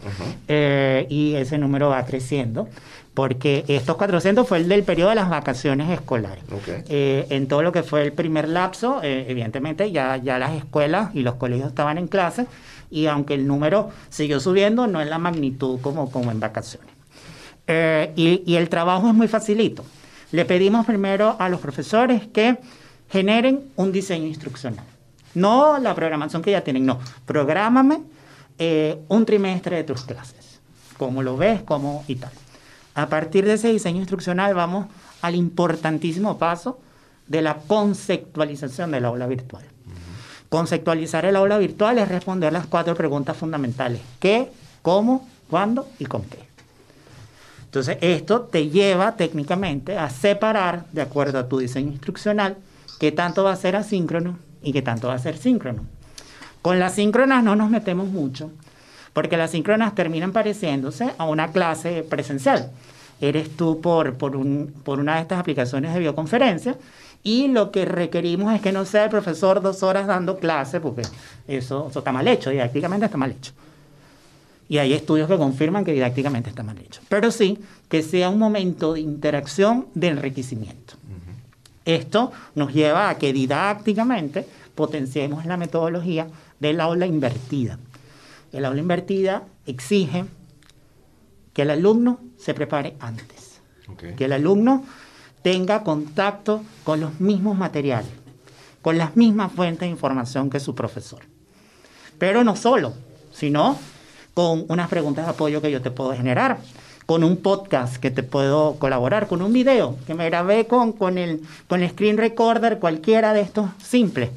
eh, 0.49 1.07
y 1.11 1.35
ese 1.35 1.59
número 1.59 1.91
va 1.91 2.05
creciendo 2.07 2.69
porque 3.15 3.65
estos 3.69 3.97
400 3.97 4.47
fue 4.47 4.59
el 4.59 4.69
del 4.69 4.83
periodo 4.83 5.11
de 5.11 5.15
las 5.15 5.31
vacaciones 5.31 5.89
escolares. 5.91 6.45
Eh, 6.89 7.27
en 7.31 7.47
todo 7.47 7.63
lo 7.63 7.73
que 7.73 7.83
fue 7.83 8.03
el 8.03 8.13
primer 8.13 8.49
lapso, 8.49 9.01
evidentemente 9.03 9.91
ya, 9.93 10.17
ya 10.17 10.39
las 10.39 10.53
escuelas 10.53 11.15
y 11.15 11.23
los 11.23 11.37
colegios 11.37 11.69
estaban 11.69 11.97
en 11.97 12.09
clase 12.09 12.47
y 12.91 13.07
aunque 13.07 13.35
el 13.35 13.47
número 13.47 13.91
siguió 14.09 14.41
subiendo, 14.41 14.87
no 14.87 15.01
es 15.01 15.09
la 15.09 15.19
magnitud 15.19 15.81
como, 15.81 16.11
como 16.11 16.31
en 16.33 16.41
vacaciones. 16.41 16.91
y, 18.17 18.43
y, 18.45 18.57
el 18.57 18.69
trabajo 18.69 19.09
es 19.09 19.15
muy 19.15 19.29
facilito. 19.29 19.85
Le 20.33 20.45
pedimos 20.45 20.85
primero 20.85 21.37
a 21.39 21.49
los 21.49 21.61
profesores 21.61 22.27
que 22.27 22.59
generen 23.11 23.71
un 23.77 23.93
diseño 23.93 24.27
instruccional. 24.27 24.85
No 25.35 25.79
la 25.79 25.95
programación 25.95 26.43
que 26.43 26.53
ya 26.53 26.63
tienen, 26.63 26.87
no. 26.87 26.99
Prográmame 27.27 28.03
eh, 28.59 28.99
un 29.09 29.27
trimestre 29.27 29.77
de 29.77 29.85
tus 29.85 30.03
clases. 30.03 30.61
Cómo 30.97 31.23
lo 31.23 31.37
ves, 31.37 31.63
cómo 31.63 32.05
y 32.07 32.17
tal. 32.17 32.31
A 32.95 33.09
partir 33.09 33.45
de 33.45 33.55
ese 33.55 33.73
diseño 33.73 33.99
instruccional 33.99 34.55
vamos 34.55 34.87
al 35.23 35.35
importantísimo 35.35 36.39
paso 36.39 36.79
de 37.27 37.43
la 37.43 37.57
conceptualización 37.57 38.91
del 38.91 39.05
aula 39.05 39.27
virtual. 39.27 39.65
Conceptualizar 40.49 41.25
el 41.25 41.37
aula 41.37 41.59
virtual 41.59 41.99
es 41.99 42.09
responder 42.09 42.53
las 42.53 42.67
cuatro 42.67 42.95
preguntas 42.95 43.37
fundamentales. 43.37 44.01
¿Qué? 44.21 44.51
¿Cómo? 44.83 45.27
¿Cuándo? 45.51 45.89
¿Y 45.99 46.05
con 46.07 46.23
qué? 46.23 46.39
Entonces, 47.65 47.99
esto 48.01 48.43
te 48.43 48.69
lleva 48.69 49.17
técnicamente 49.17 49.99
a 49.99 50.09
separar, 50.09 50.85
de 50.93 51.03
acuerdo 51.03 51.41
a 51.41 51.49
tu 51.49 51.59
diseño 51.59 51.91
instruccional, 51.91 52.57
qué 53.01 53.11
tanto 53.11 53.43
va 53.43 53.53
a 53.53 53.57
ser 53.57 53.75
asíncrono 53.75 54.39
y 54.63 54.73
qué 54.73 54.81
tanto 54.81 55.09
va 55.09 55.15
a 55.15 55.19
ser 55.19 55.37
síncrono. 55.37 55.83
Con 56.63 56.79
las 56.79 56.95
síncronas 56.95 57.43
no 57.43 57.57
nos 57.57 57.71
metemos 57.71 58.07
mucho, 58.07 58.53
porque 59.15 59.39
las 59.39 59.53
síncronas 59.53 59.95
terminan 59.95 60.33
pareciéndose 60.33 61.15
a 61.17 61.25
una 61.25 61.51
clase 61.53 62.03
presencial. 62.03 62.71
Eres 63.21 63.57
tú 63.57 63.81
por, 63.81 64.15
por, 64.15 64.37
un, 64.37 64.75
por 64.85 64.99
una 64.99 65.15
de 65.15 65.23
estas 65.23 65.39
aplicaciones 65.39 65.95
de 65.95 66.01
videoconferencia 66.01 66.77
y 67.23 67.49
lo 67.49 67.71
que 67.71 67.87
requerimos 67.87 68.53
es 68.55 68.61
que 68.61 68.73
no 68.73 68.85
sea 68.85 69.05
el 69.05 69.11
profesor 69.11 69.63
dos 69.63 69.83
horas 69.83 70.07
dando 70.07 70.39
clase, 70.39 70.79
porque 70.81 71.03
eso, 71.49 71.87
eso 71.89 71.99
está 72.01 72.13
mal 72.13 72.29
hecho, 72.29 72.51
didácticamente 72.51 73.07
está 73.07 73.17
mal 73.17 73.31
hecho. 73.31 73.53
Y 74.69 74.79
hay 74.79 74.93
estudios 74.93 75.29
que 75.29 75.39
confirman 75.39 75.85
que 75.85 75.93
didácticamente 75.93 76.51
está 76.51 76.63
mal 76.63 76.77
hecho. 76.79 77.01
Pero 77.09 77.31
sí 77.31 77.59
que 77.89 78.03
sea 78.03 78.29
un 78.29 78.39
momento 78.39 78.95
de 78.95 79.01
interacción 79.01 79.87
de 79.95 80.09
enriquecimiento. 80.09 80.95
Esto 81.85 82.33
nos 82.55 82.73
lleva 82.73 83.11
a 83.11 83.19
que 83.19 83.33
didácticamente 83.33 84.47
potenciemos 84.75 85.45
la 85.45 85.57
metodología 85.57 86.29
del 86.59 86.81
aula 86.81 87.07
invertida. 87.07 87.79
El 88.55 88.65
aula 88.65 88.81
invertida 88.81 89.43
exige 89.67 90.27
que 91.53 91.63
el 91.63 91.71
alumno 91.71 92.21
se 92.39 92.55
prepare 92.55 92.95
antes, 93.01 93.61
que 94.17 94.27
el 94.27 94.33
alumno 94.33 94.85
tenga 95.43 95.83
contacto 95.83 96.63
con 96.85 97.01
los 97.01 97.19
mismos 97.19 97.59
materiales, 97.59 98.13
con 98.81 98.97
las 98.97 99.17
mismas 99.17 99.51
fuentes 99.51 99.81
de 99.81 99.89
información 99.89 100.51
que 100.51 100.61
su 100.61 100.77
profesor. 100.77 101.23
Pero 102.17 102.45
no 102.45 102.55
solo, 102.55 102.95
sino 103.33 103.77
con 104.35 104.67
unas 104.69 104.89
preguntas 104.89 105.27
de 105.27 105.33
apoyo 105.33 105.61
que 105.61 105.73
yo 105.73 105.83
te 105.83 105.91
puedo 105.91 106.15
generar, 106.15 106.59
con 107.07 107.25
un 107.25 107.39
podcast 107.39 107.97
que 107.97 108.13
te 108.13 108.23
puedo 108.23 108.77
colaborar, 108.79 109.27
con 109.27 109.43
un 109.43 109.53
video 109.53 109.97
que 110.07 110.15
me 110.15 110.27
grabé 110.27 110.69
con, 110.69 110.93
con, 110.93 111.19
el, 111.19 111.43
con 111.67 111.83
el 111.83 111.91
screen 111.91 112.19
recorder, 112.19 112.79
cualquiera 112.79 113.33
de 113.33 113.41
estos 113.41 113.69
simples. 113.83 114.31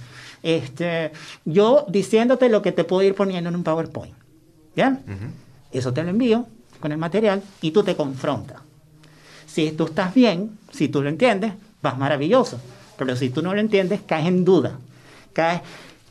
Este, 0.43 1.11
yo 1.45 1.85
diciéndote 1.89 2.49
lo 2.49 2.61
que 2.61 2.71
te 2.71 2.83
puedo 2.83 3.03
ir 3.03 3.15
poniendo 3.15 3.49
en 3.49 3.55
un 3.55 3.63
PowerPoint. 3.63 4.15
¿Bien? 4.75 4.99
Eso 5.71 5.93
te 5.93 6.03
lo 6.03 6.09
envío 6.09 6.45
con 6.79 6.91
el 6.91 6.97
material 6.97 7.41
y 7.61 7.71
tú 7.71 7.83
te 7.83 7.95
confrontas. 7.95 8.57
Si 9.45 9.71
tú 9.71 9.85
estás 9.85 10.13
bien, 10.13 10.57
si 10.71 10.87
tú 10.87 11.01
lo 11.01 11.09
entiendes, 11.09 11.53
vas 11.81 11.97
maravilloso. 11.97 12.59
Pero 12.97 13.15
si 13.15 13.29
tú 13.29 13.41
no 13.41 13.53
lo 13.53 13.59
entiendes, 13.59 14.01
caes 14.05 14.27
en 14.27 14.45
duda. 14.45 14.77
Caes, 15.33 15.61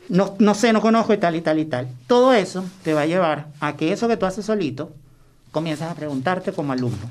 no, 0.08 0.34
no 0.38 0.54
sé, 0.54 0.72
no 0.72 0.80
conozco 0.80 1.14
y 1.14 1.18
tal 1.18 1.36
y 1.36 1.40
tal 1.40 1.58
y 1.58 1.64
tal. 1.64 1.88
Todo 2.06 2.32
eso 2.32 2.64
te 2.82 2.94
va 2.94 3.02
a 3.02 3.06
llevar 3.06 3.48
a 3.60 3.76
que 3.76 3.92
eso 3.92 4.08
que 4.08 4.16
tú 4.16 4.26
haces 4.26 4.46
solito, 4.46 4.92
comienzas 5.52 5.90
a 5.90 5.94
preguntarte 5.94 6.52
como 6.52 6.72
alumno. 6.72 7.10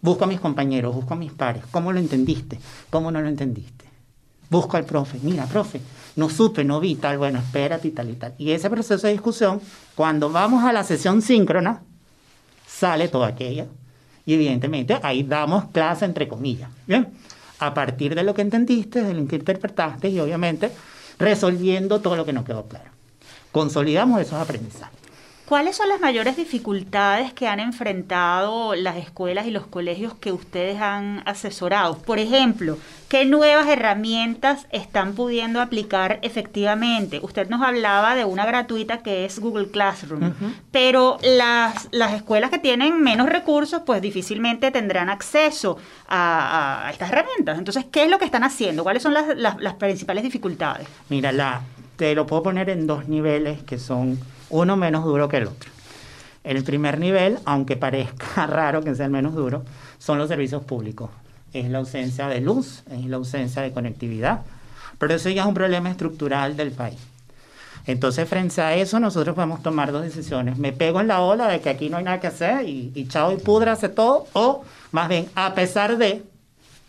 Busco 0.00 0.24
a 0.24 0.26
mis 0.26 0.40
compañeros, 0.40 0.94
busco 0.94 1.14
a 1.14 1.16
mis 1.16 1.32
pares. 1.32 1.64
¿Cómo 1.70 1.92
lo 1.92 1.98
entendiste? 1.98 2.58
¿Cómo 2.90 3.10
no 3.10 3.20
lo 3.20 3.28
entendiste? 3.28 3.84
Busco 4.50 4.76
al 4.76 4.84
profe. 4.84 5.18
Mira, 5.22 5.46
profe, 5.46 5.80
no 6.16 6.28
supe, 6.30 6.64
no 6.64 6.80
vi, 6.80 6.94
tal, 6.96 7.18
bueno, 7.18 7.38
espérate 7.38 7.88
y 7.88 7.90
tal 7.90 8.10
y 8.10 8.14
tal. 8.14 8.34
Y 8.38 8.50
ese 8.50 8.70
proceso 8.70 9.06
de 9.06 9.12
discusión, 9.12 9.60
cuando 9.94 10.30
vamos 10.30 10.64
a 10.64 10.72
la 10.72 10.84
sesión 10.84 11.22
síncrona, 11.22 11.82
sale 12.66 13.08
todo 13.08 13.24
aquello. 13.24 13.66
Y 14.26 14.34
evidentemente 14.34 14.98
ahí 15.02 15.22
damos 15.22 15.66
clase 15.66 16.04
entre 16.04 16.28
comillas. 16.28 16.70
¿Bien? 16.86 17.08
A 17.58 17.74
partir 17.74 18.14
de 18.14 18.22
lo 18.22 18.34
que 18.34 18.42
entendiste, 18.42 19.02
de 19.02 19.14
lo 19.14 19.26
que 19.26 19.36
interpretaste 19.36 20.08
y 20.08 20.20
obviamente 20.20 20.70
resolviendo 21.18 22.00
todo 22.00 22.16
lo 22.16 22.24
que 22.24 22.32
nos 22.32 22.44
quedó 22.44 22.66
claro. 22.66 22.90
Consolidamos 23.52 24.20
esos 24.20 24.34
aprendizajes. 24.34 25.03
¿Cuáles 25.46 25.76
son 25.76 25.90
las 25.90 26.00
mayores 26.00 26.36
dificultades 26.36 27.34
que 27.34 27.46
han 27.48 27.60
enfrentado 27.60 28.74
las 28.74 28.96
escuelas 28.96 29.46
y 29.46 29.50
los 29.50 29.66
colegios 29.66 30.14
que 30.14 30.32
ustedes 30.32 30.80
han 30.80 31.22
asesorado? 31.26 31.98
Por 31.98 32.18
ejemplo, 32.18 32.78
¿qué 33.10 33.26
nuevas 33.26 33.68
herramientas 33.68 34.66
están 34.70 35.12
pudiendo 35.12 35.60
aplicar 35.60 36.18
efectivamente? 36.22 37.20
Usted 37.22 37.50
nos 37.50 37.60
hablaba 37.60 38.14
de 38.14 38.24
una 38.24 38.46
gratuita 38.46 39.02
que 39.02 39.26
es 39.26 39.38
Google 39.38 39.68
Classroom, 39.68 40.32
pero 40.70 41.18
las, 41.22 41.90
las 41.92 42.14
escuelas 42.14 42.48
que 42.48 42.58
tienen 42.58 43.02
menos 43.02 43.28
recursos, 43.28 43.82
pues 43.84 44.00
difícilmente 44.00 44.70
tendrán 44.70 45.10
acceso 45.10 45.76
a, 46.08 46.88
estas 46.90 47.10
herramientas. 47.10 47.58
Entonces, 47.58 47.84
¿qué 47.92 48.04
es 48.04 48.10
lo 48.10 48.18
que 48.18 48.24
están 48.24 48.44
haciendo? 48.44 48.82
¿Cuáles 48.82 49.02
son 49.02 49.12
las, 49.12 49.36
las 49.36 49.74
principales 49.74 50.24
dificultades? 50.24 50.88
Mira, 51.10 51.32
la, 51.32 51.60
te 51.96 52.14
lo 52.14 52.26
puedo 52.26 52.42
poner 52.44 52.70
en 52.70 52.86
dos 52.86 53.08
niveles 53.08 53.62
que 53.62 53.78
son 53.78 54.18
uno 54.54 54.76
menos 54.76 55.04
duro 55.04 55.28
que 55.28 55.38
el 55.38 55.48
otro. 55.48 55.70
El 56.44 56.62
primer 56.62 57.00
nivel, 57.00 57.38
aunque 57.44 57.76
parezca 57.76 58.46
raro 58.46 58.82
que 58.82 58.94
sea 58.94 59.06
el 59.06 59.12
menos 59.12 59.34
duro, 59.34 59.64
son 59.98 60.18
los 60.18 60.28
servicios 60.28 60.62
públicos. 60.62 61.10
Es 61.52 61.68
la 61.68 61.78
ausencia 61.78 62.28
de 62.28 62.40
luz, 62.40 62.84
es 62.90 63.04
la 63.06 63.16
ausencia 63.16 63.62
de 63.62 63.72
conectividad, 63.72 64.42
pero 64.98 65.14
eso 65.14 65.28
ya 65.28 65.42
es 65.42 65.48
un 65.48 65.54
problema 65.54 65.90
estructural 65.90 66.56
del 66.56 66.70
país. 66.70 66.98
Entonces, 67.86 68.28
frente 68.28 68.60
a 68.62 68.74
eso, 68.76 68.98
nosotros 69.00 69.34
podemos 69.34 69.62
tomar 69.62 69.92
dos 69.92 70.04
decisiones. 70.04 70.56
Me 70.56 70.72
pego 70.72 71.00
en 71.00 71.08
la 71.08 71.20
ola 71.20 71.48
de 71.48 71.60
que 71.60 71.68
aquí 71.68 71.90
no 71.90 71.96
hay 71.96 72.04
nada 72.04 72.20
que 72.20 72.28
hacer 72.28 72.66
y, 72.66 73.06
chao 73.08 73.32
y 73.32 73.36
pudra 73.36 73.72
hace 73.72 73.88
todo, 73.88 74.26
o 74.32 74.64
más 74.92 75.08
bien, 75.08 75.28
a 75.34 75.54
pesar 75.54 75.98
de, 75.98 76.22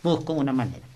busco 0.02 0.32
una 0.32 0.52
manera. 0.52 0.86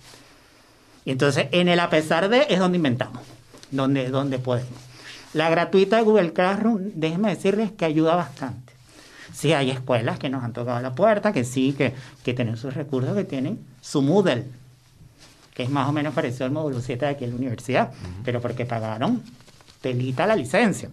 Y 1.04 1.10
entonces, 1.10 1.48
en 1.50 1.68
el 1.68 1.80
a 1.80 1.90
pesar 1.90 2.28
de 2.28 2.46
es 2.48 2.60
donde 2.60 2.76
inventamos, 2.76 3.22
donde, 3.70 4.08
donde 4.08 4.38
podemos. 4.38 4.89
La 5.33 5.49
gratuita 5.49 5.97
de 5.97 6.03
Google 6.03 6.33
Classroom, 6.33 6.91
déjenme 6.95 7.28
decirles 7.28 7.70
que 7.72 7.85
ayuda 7.85 8.16
bastante. 8.16 8.72
Sí, 9.33 9.53
hay 9.53 9.70
escuelas 9.70 10.18
que 10.18 10.28
nos 10.28 10.43
han 10.43 10.53
tocado 10.53 10.81
la 10.81 10.95
puerta, 10.95 11.33
que 11.33 11.45
sí, 11.45 11.72
que, 11.72 11.95
que 12.24 12.35
tienen 12.35 12.57
sus 12.57 12.74
recursos, 12.74 13.14
que 13.14 13.24
tienen 13.24 13.64
su 13.81 14.03
Moodle, 14.03 14.45
que 15.55 15.62
es 15.62 15.70
más 15.70 15.89
o 15.89 15.93
menos 15.93 16.14
parecido 16.14 16.47
al 16.47 16.53
módulo 16.53 16.81
7 16.81 17.05
de 17.05 17.11
aquí 17.12 17.24
en 17.24 17.31
la 17.31 17.37
universidad, 17.37 17.93
pero 18.24 18.41
porque 18.41 18.66
pagaron 18.66 19.22
telita 19.81 20.26
la 20.26 20.37
licencia. 20.37 20.91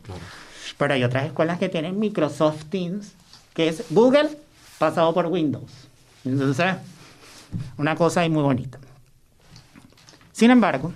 Pero 0.78 0.94
hay 0.94 1.04
otras 1.04 1.26
escuelas 1.26 1.60
que 1.60 1.70
tienen 1.70 2.00
Microsoft 2.00 2.66
Teams, 2.66 3.14
que 3.54 3.70
es 3.70 3.84
Google 3.90 4.30
pasado 4.78 5.14
por 5.14 5.26
Windows. 5.28 5.72
Entonces, 6.24 6.76
una 7.78 7.96
cosa 7.96 8.22
ahí 8.22 8.30
muy 8.30 8.44
bonita. 8.44 8.78
Sin 10.32 10.52
embargo, 10.52 10.94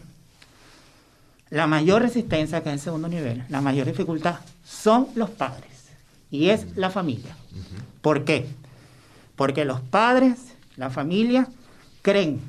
la 1.52 1.68
mayor 1.68 2.02
resistencia 2.02 2.64
que 2.64 2.70
es 2.70 2.76
el 2.76 2.80
segundo 2.80 3.10
nivel, 3.10 3.44
la 3.50 3.62
mayor 3.62 3.86
dificultad, 3.86 4.40
son 4.64 5.10
los 5.16 5.30
padres 5.30 5.70
y 6.32 6.50
es 6.50 6.78
la 6.78 6.90
familia. 6.90 7.36
¿Por 8.02 8.24
qué? 8.24 8.48
Porque 9.36 9.66
los 9.66 9.82
padres, 9.82 10.56
la 10.78 10.90
familia, 10.90 11.50
creen 12.02 12.40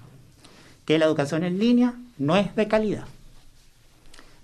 que 0.87 0.99
la 0.99 1.07
educación 1.07 1.43
en 1.43 1.59
línea 1.59 1.95
no 2.17 2.37
es 2.37 2.55
de 2.55 2.69
calidad. 2.69 3.05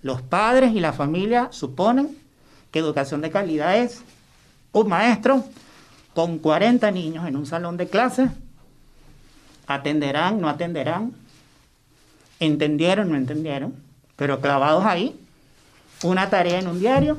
Los 0.02 0.22
padres 0.22 0.74
y 0.74 0.80
la 0.80 0.92
familia 0.92 1.48
suponen 1.52 2.18
que 2.72 2.80
educación 2.80 3.20
de 3.20 3.30
calidad 3.30 3.78
es 3.78 4.02
un 4.72 4.88
maestro 4.88 5.44
con 6.14 6.38
40 6.38 6.90
niños 6.90 7.28
en 7.28 7.36
un 7.36 7.46
salón 7.46 7.76
de 7.76 7.88
clase, 7.88 8.28
atenderán, 9.68 10.40
no 10.40 10.48
atenderán, 10.48 11.12
entendieron, 12.40 13.08
no 13.10 13.16
entendieron, 13.16 13.87
pero 14.18 14.40
clavados 14.40 14.84
ahí, 14.84 15.16
una 16.02 16.28
tarea 16.28 16.58
en 16.58 16.66
un 16.66 16.80
diario 16.80 17.18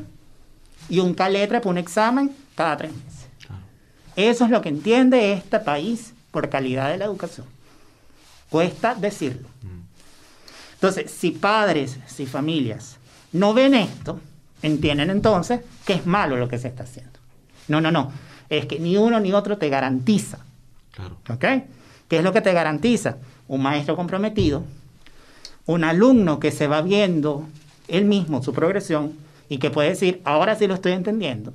y 0.90 1.00
un 1.00 1.14
caletre 1.14 1.60
para 1.60 1.70
un 1.70 1.78
examen 1.78 2.36
cada 2.56 2.76
tres 2.76 2.92
meses. 2.92 3.30
Eso 4.18 4.44
es 4.44 4.52
lo 4.52 4.62
que 4.62 4.68
entiende 4.68 5.32
este 5.32 5.60
país 5.60 6.14
por 6.32 6.50
calidad 6.50 6.90
de 6.90 6.98
la 6.98 7.06
educación. 7.06 7.48
Cuesta 8.50 8.96
decirlo. 8.96 9.48
Entonces, 10.74 11.10
si 11.10 11.32
padres, 11.32 12.00
si 12.06 12.26
familias 12.26 12.98
no 13.32 13.54
ven 13.54 13.76
esto, 13.76 14.20
entienden 14.62 15.10
entonces 15.10 15.62
que 15.86 15.94
es 15.94 16.06
malo 16.06 16.36
lo 16.36 16.50
que 16.50 16.58
se 16.58 16.68
está 16.68 16.84
haciendo. 16.84 17.18
No, 17.70 17.80
no, 17.80 17.92
no. 17.92 18.12
Es 18.50 18.66
que 18.66 18.78
ni 18.78 18.98
uno 18.98 19.22
ni 19.22 19.32
otro 19.32 19.58
te 19.58 19.70
garantiza. 19.70 20.40
Claro. 20.92 21.16
¿Ok? 21.30 21.46
¿Qué 22.10 22.18
es 22.18 22.24
lo 22.24 22.34
que 22.34 22.42
te 22.42 22.52
garantiza? 22.52 23.18
Un 23.48 23.62
maestro 23.62 23.96
comprometido, 23.96 24.66
un 25.70 25.84
alumno 25.84 26.40
que 26.40 26.50
se 26.50 26.66
va 26.66 26.82
viendo 26.82 27.44
él 27.88 28.06
mismo 28.06 28.42
su 28.42 28.54
progresión 28.54 29.14
y 29.50 29.60
que 29.60 29.70
puede 29.70 29.90
decir, 29.90 30.20
ahora 30.24 30.56
sí 30.56 30.66
lo 30.66 30.74
estoy 30.74 30.94
entendiendo, 30.94 31.54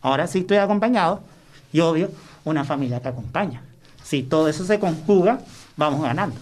ahora 0.00 0.26
sí 0.28 0.38
estoy 0.38 0.56
acompañado, 0.56 1.20
y 1.70 1.80
obvio, 1.80 2.10
una 2.46 2.64
familia 2.64 3.00
que 3.00 3.08
acompaña. 3.08 3.62
Si 4.02 4.22
todo 4.22 4.48
eso 4.48 4.64
se 4.64 4.80
conjuga, 4.80 5.40
vamos 5.76 6.00
ganando. 6.00 6.36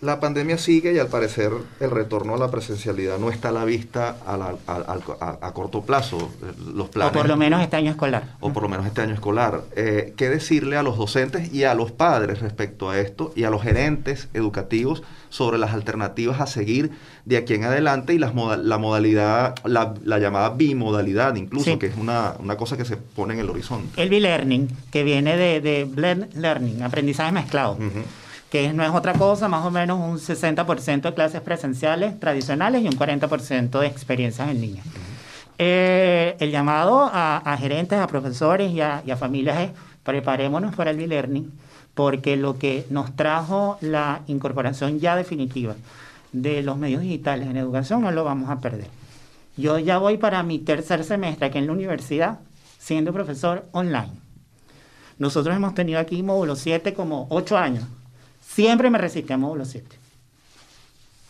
La 0.00 0.20
pandemia 0.20 0.58
sigue 0.58 0.92
y 0.92 0.98
al 1.00 1.08
parecer 1.08 1.50
el 1.80 1.90
retorno 1.90 2.34
a 2.36 2.38
la 2.38 2.52
presencialidad 2.52 3.18
no 3.18 3.30
está 3.30 3.48
a 3.48 3.52
la 3.52 3.64
vista 3.64 4.16
a, 4.24 4.36
la- 4.36 4.54
a- 4.68 4.96
a- 5.20 5.38
a 5.48 5.52
corto 5.52 5.82
plazo. 5.82 6.30
Los 6.72 6.86
O 6.86 6.90
planes, 6.92 7.12
por 7.12 7.26
lo 7.26 7.36
menos 7.36 7.60
este 7.62 7.74
año 7.76 7.90
escolar. 7.90 8.36
o 8.38 8.52
por 8.52 8.62
lo 8.62 8.68
menos 8.68 8.86
este 8.86 9.00
año 9.00 9.14
escolar. 9.14 9.62
Eh, 9.74 10.14
¿Qué 10.16 10.28
decirle 10.28 10.76
a 10.76 10.84
los 10.84 10.96
docentes 10.98 11.52
y 11.52 11.64
a 11.64 11.74
los 11.74 11.90
padres 11.90 12.38
respecto 12.40 12.90
a 12.90 13.00
esto 13.00 13.32
y 13.34 13.42
a 13.42 13.50
los 13.50 13.60
gerentes 13.62 14.28
educativos 14.34 15.02
sobre 15.30 15.58
las 15.58 15.74
alternativas 15.74 16.40
a 16.40 16.46
seguir 16.46 16.92
de 17.24 17.36
aquí 17.36 17.54
en 17.54 17.64
adelante 17.64 18.14
y 18.14 18.18
las 18.18 18.34
moda- 18.34 18.56
la 18.56 18.78
modalidad, 18.78 19.56
la, 19.64 19.94
la 20.04 20.18
llamada 20.20 20.50
bimodalidad 20.50 21.34
incluso, 21.34 21.72
Sí. 21.72 21.76
que 21.76 21.86
es 21.86 21.96
una, 21.96 22.34
una 22.38 22.56
cosa 22.56 22.76
que 22.76 22.84
se 22.84 22.96
pone 22.98 23.34
en 23.34 23.40
el 23.40 23.50
horizonte? 23.50 24.00
El 24.00 24.10
B-Learning, 24.10 24.68
que 24.92 25.02
viene 25.02 25.36
de, 25.36 25.60
de 25.60 25.84
Blend 25.86 26.34
Learning, 26.36 26.82
aprendizaje 26.84 27.32
mezclado, 27.32 27.72
Ujú. 27.72 28.04
Que 28.50 28.72
no 28.72 28.82
es 28.82 28.90
otra 28.90 29.12
cosa, 29.12 29.48
más 29.48 29.64
o 29.64 29.70
menos 29.70 29.98
un 29.98 30.18
60% 30.18 31.02
de 31.02 31.14
clases 31.14 31.40
presenciales 31.40 32.18
tradicionales 32.18 32.82
y 32.82 32.86
un 32.88 32.94
40% 32.94 33.80
de 33.80 33.86
experiencias 33.86 34.48
en 34.48 34.60
línea. 34.60 34.82
Eh, 35.58 36.36
el 36.38 36.50
llamado 36.50 37.10
a, 37.12 37.38
a 37.38 37.56
gerentes, 37.56 37.98
a 37.98 38.06
profesores 38.06 38.72
y 38.72 38.80
a, 38.80 39.02
y 39.04 39.10
a 39.10 39.16
familias 39.16 39.58
es 39.60 39.70
preparémonos 40.02 40.74
para 40.74 40.90
el 40.90 40.96
B-Learning, 40.96 41.52
porque 41.94 42.36
lo 42.36 42.58
que 42.58 42.86
nos 42.90 43.14
trajo 43.16 43.76
la 43.80 44.22
incorporación 44.26 45.00
ya 45.00 45.16
definitiva 45.16 45.74
de 46.32 46.62
los 46.62 46.76
medios 46.76 47.02
digitales 47.02 47.48
en 47.48 47.56
educación 47.56 48.02
no 48.02 48.10
lo 48.10 48.24
vamos 48.24 48.50
a 48.50 48.60
perder. 48.60 48.88
Yo 49.56 49.78
ya 49.78 49.98
voy 49.98 50.16
para 50.16 50.42
mi 50.42 50.60
tercer 50.60 51.02
semestre 51.04 51.46
aquí 51.46 51.58
en 51.58 51.66
la 51.66 51.72
universidad 51.72 52.38
siendo 52.78 53.12
profesor 53.12 53.66
online. 53.72 54.12
Nosotros 55.18 55.54
hemos 55.56 55.74
tenido 55.74 55.98
aquí 55.98 56.22
módulo 56.22 56.54
7 56.54 56.94
como 56.94 57.26
8 57.30 57.58
años. 57.58 57.84
Siempre 58.58 58.90
me 58.90 58.98
resistí 58.98 59.32
a 59.32 59.36
módulo 59.36 59.64
7. 59.64 59.86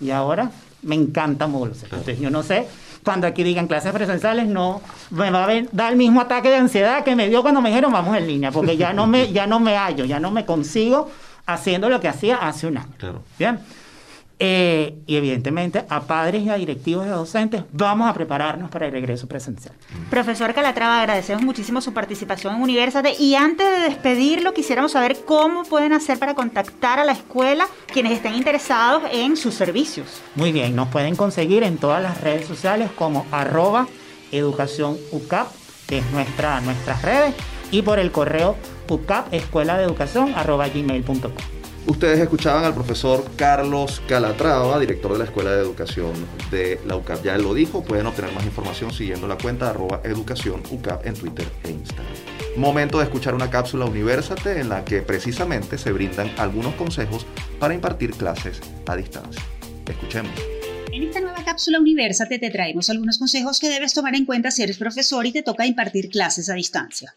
Y 0.01 0.09
ahora 0.13 0.51
me 0.81 0.95
encanta 0.95 1.47
módulo 1.47 1.75
7. 1.75 1.89
Entonces 1.95 2.21
yo 2.21 2.31
no 2.31 2.43
sé, 2.43 2.67
cuando 3.05 3.27
aquí 3.27 3.45
digan 3.45 3.67
clases 3.67 3.93
presenciales, 3.93 4.47
no 4.47 4.81
me 5.11 5.31
va 5.31 5.45
a 5.45 5.63
dar 5.73 5.93
el 5.93 5.99
mismo 5.99 6.23
ataque 6.23 6.49
de 6.49 6.57
ansiedad 6.57 7.05
que 7.05 7.15
me 7.15 7.29
dio 7.29 7.43
cuando 7.43 7.61
me 7.61 7.69
dijeron 7.69 7.93
vamos 7.93 8.17
en 8.17 8.27
línea, 8.27 8.51
porque 8.51 8.79
ya 8.79 8.95
no 8.95 9.07
me, 9.07 9.31
ya 9.31 9.47
no 9.47 9.61
me 9.61 9.77
hallo, 9.77 10.07
ya 10.07 10.19
no 10.19 10.31
me 10.31 10.47
consigo 10.47 11.11
haciendo 11.45 11.91
lo 11.91 12.01
que 12.01 12.09
hacía 12.09 12.37
hace 12.37 12.67
un 12.67 12.79
año. 12.79 12.95
Claro. 12.97 13.23
Bien. 13.39 13.59
Eh, 14.41 14.95
y 15.07 15.17
evidentemente 15.17 15.85
a 15.89 16.03
padres 16.03 16.45
y 16.45 16.49
a 16.49 16.55
directivos 16.55 17.05
a 17.07 17.11
docentes 17.11 17.65
vamos 17.73 18.09
a 18.09 18.15
prepararnos 18.15 18.71
para 18.71 18.87
el 18.87 18.93
regreso 18.93 19.27
presencial. 19.27 19.75
Profesor 20.11 20.55
Calatrava, 20.55 21.01
agradecemos 21.01 21.43
muchísimo 21.43 21.81
su 21.81 21.93
participación 21.93 22.55
en 22.55 22.63
Universate 22.63 23.17
y 23.19 23.35
antes 23.35 23.67
de 23.69 23.81
despedirlo 23.89 24.55
quisiéramos 24.55 24.93
saber 24.93 25.19
cómo 25.25 25.65
pueden 25.65 25.93
hacer 25.93 26.21
para 26.21 26.35
contactar 26.35 27.01
a 27.01 27.05
la 27.05 27.13
escuela 27.13 27.67
quienes 27.93 28.13
estén 28.13 28.37
interesados 28.37 29.03
en 29.11 29.37
sus 29.37 29.55
servicios. 29.55 30.21
Muy 30.37 30.53
bien, 30.53 30.77
nos 30.77 30.87
pueden 30.87 31.17
conseguir 31.17 31.65
en 31.65 31.77
todas 31.77 32.01
las 32.01 32.21
redes 32.21 32.47
sociales 32.47 32.91
como 32.95 33.27
arroba 33.33 33.89
educación 34.31 34.97
UCAP, 35.11 35.49
que 35.89 35.99
es 35.99 36.11
nuestra, 36.13 36.61
nuestras 36.61 37.03
redes, 37.03 37.35
y 37.73 37.83
por 37.83 37.99
el 37.99 38.13
correo 38.13 38.55
UCAP 38.89 39.35
escuela 39.35 39.77
de 39.79 39.85
educación 39.85 40.33
arroba 40.37 40.69
gmail.com. 40.69 41.58
Ustedes 41.89 42.21
escuchaban 42.21 42.65
al 42.65 42.75
profesor 42.75 43.25
Carlos 43.35 44.03
Calatrava, 44.07 44.79
director 44.79 45.11
de 45.11 45.19
la 45.21 45.25
Escuela 45.25 45.53
de 45.53 45.63
Educación 45.63 46.13
de 46.51 46.79
la 46.87 46.97
UCAP. 46.97 47.25
Ya 47.25 47.35
él 47.35 47.43
lo 47.43 47.55
dijo, 47.55 47.83
pueden 47.83 48.05
obtener 48.05 48.31
más 48.33 48.45
información 48.45 48.93
siguiendo 48.93 49.27
la 49.27 49.39
cuenta 49.39 49.71
arroba 49.71 50.03
educación 50.05 50.63
en 51.05 51.15
Twitter 51.15 51.47
e 51.65 51.71
Instagram. 51.71 52.13
Momento 52.59 52.99
de 52.99 53.05
escuchar 53.05 53.35
una 53.35 53.49
cápsula 53.49 53.87
Universate 53.87 54.61
en 54.61 54.69
la 54.69 54.85
que 54.85 55.01
precisamente 55.01 55.79
se 55.79 55.91
brindan 55.91 56.31
algunos 56.37 56.75
consejos 56.75 57.25
para 57.59 57.73
impartir 57.73 58.11
clases 58.13 58.61
a 58.87 58.95
distancia. 58.95 59.43
Escuchemos. 59.89 60.33
En 60.93 61.05
esta 61.05 61.21
nueva 61.21 61.43
cápsula 61.43 61.81
Universate 61.81 62.39
te 62.39 62.51
traemos 62.51 62.91
algunos 62.91 63.17
consejos 63.17 63.59
que 63.59 63.71
debes 63.71 63.95
tomar 63.95 64.15
en 64.15 64.27
cuenta 64.27 64.51
si 64.51 64.63
eres 64.63 64.77
profesor 64.77 65.25
y 65.25 65.33
te 65.33 65.43
toca 65.43 65.65
impartir 65.65 66.11
clases 66.11 66.51
a 66.51 66.55
distancia. 66.55 67.15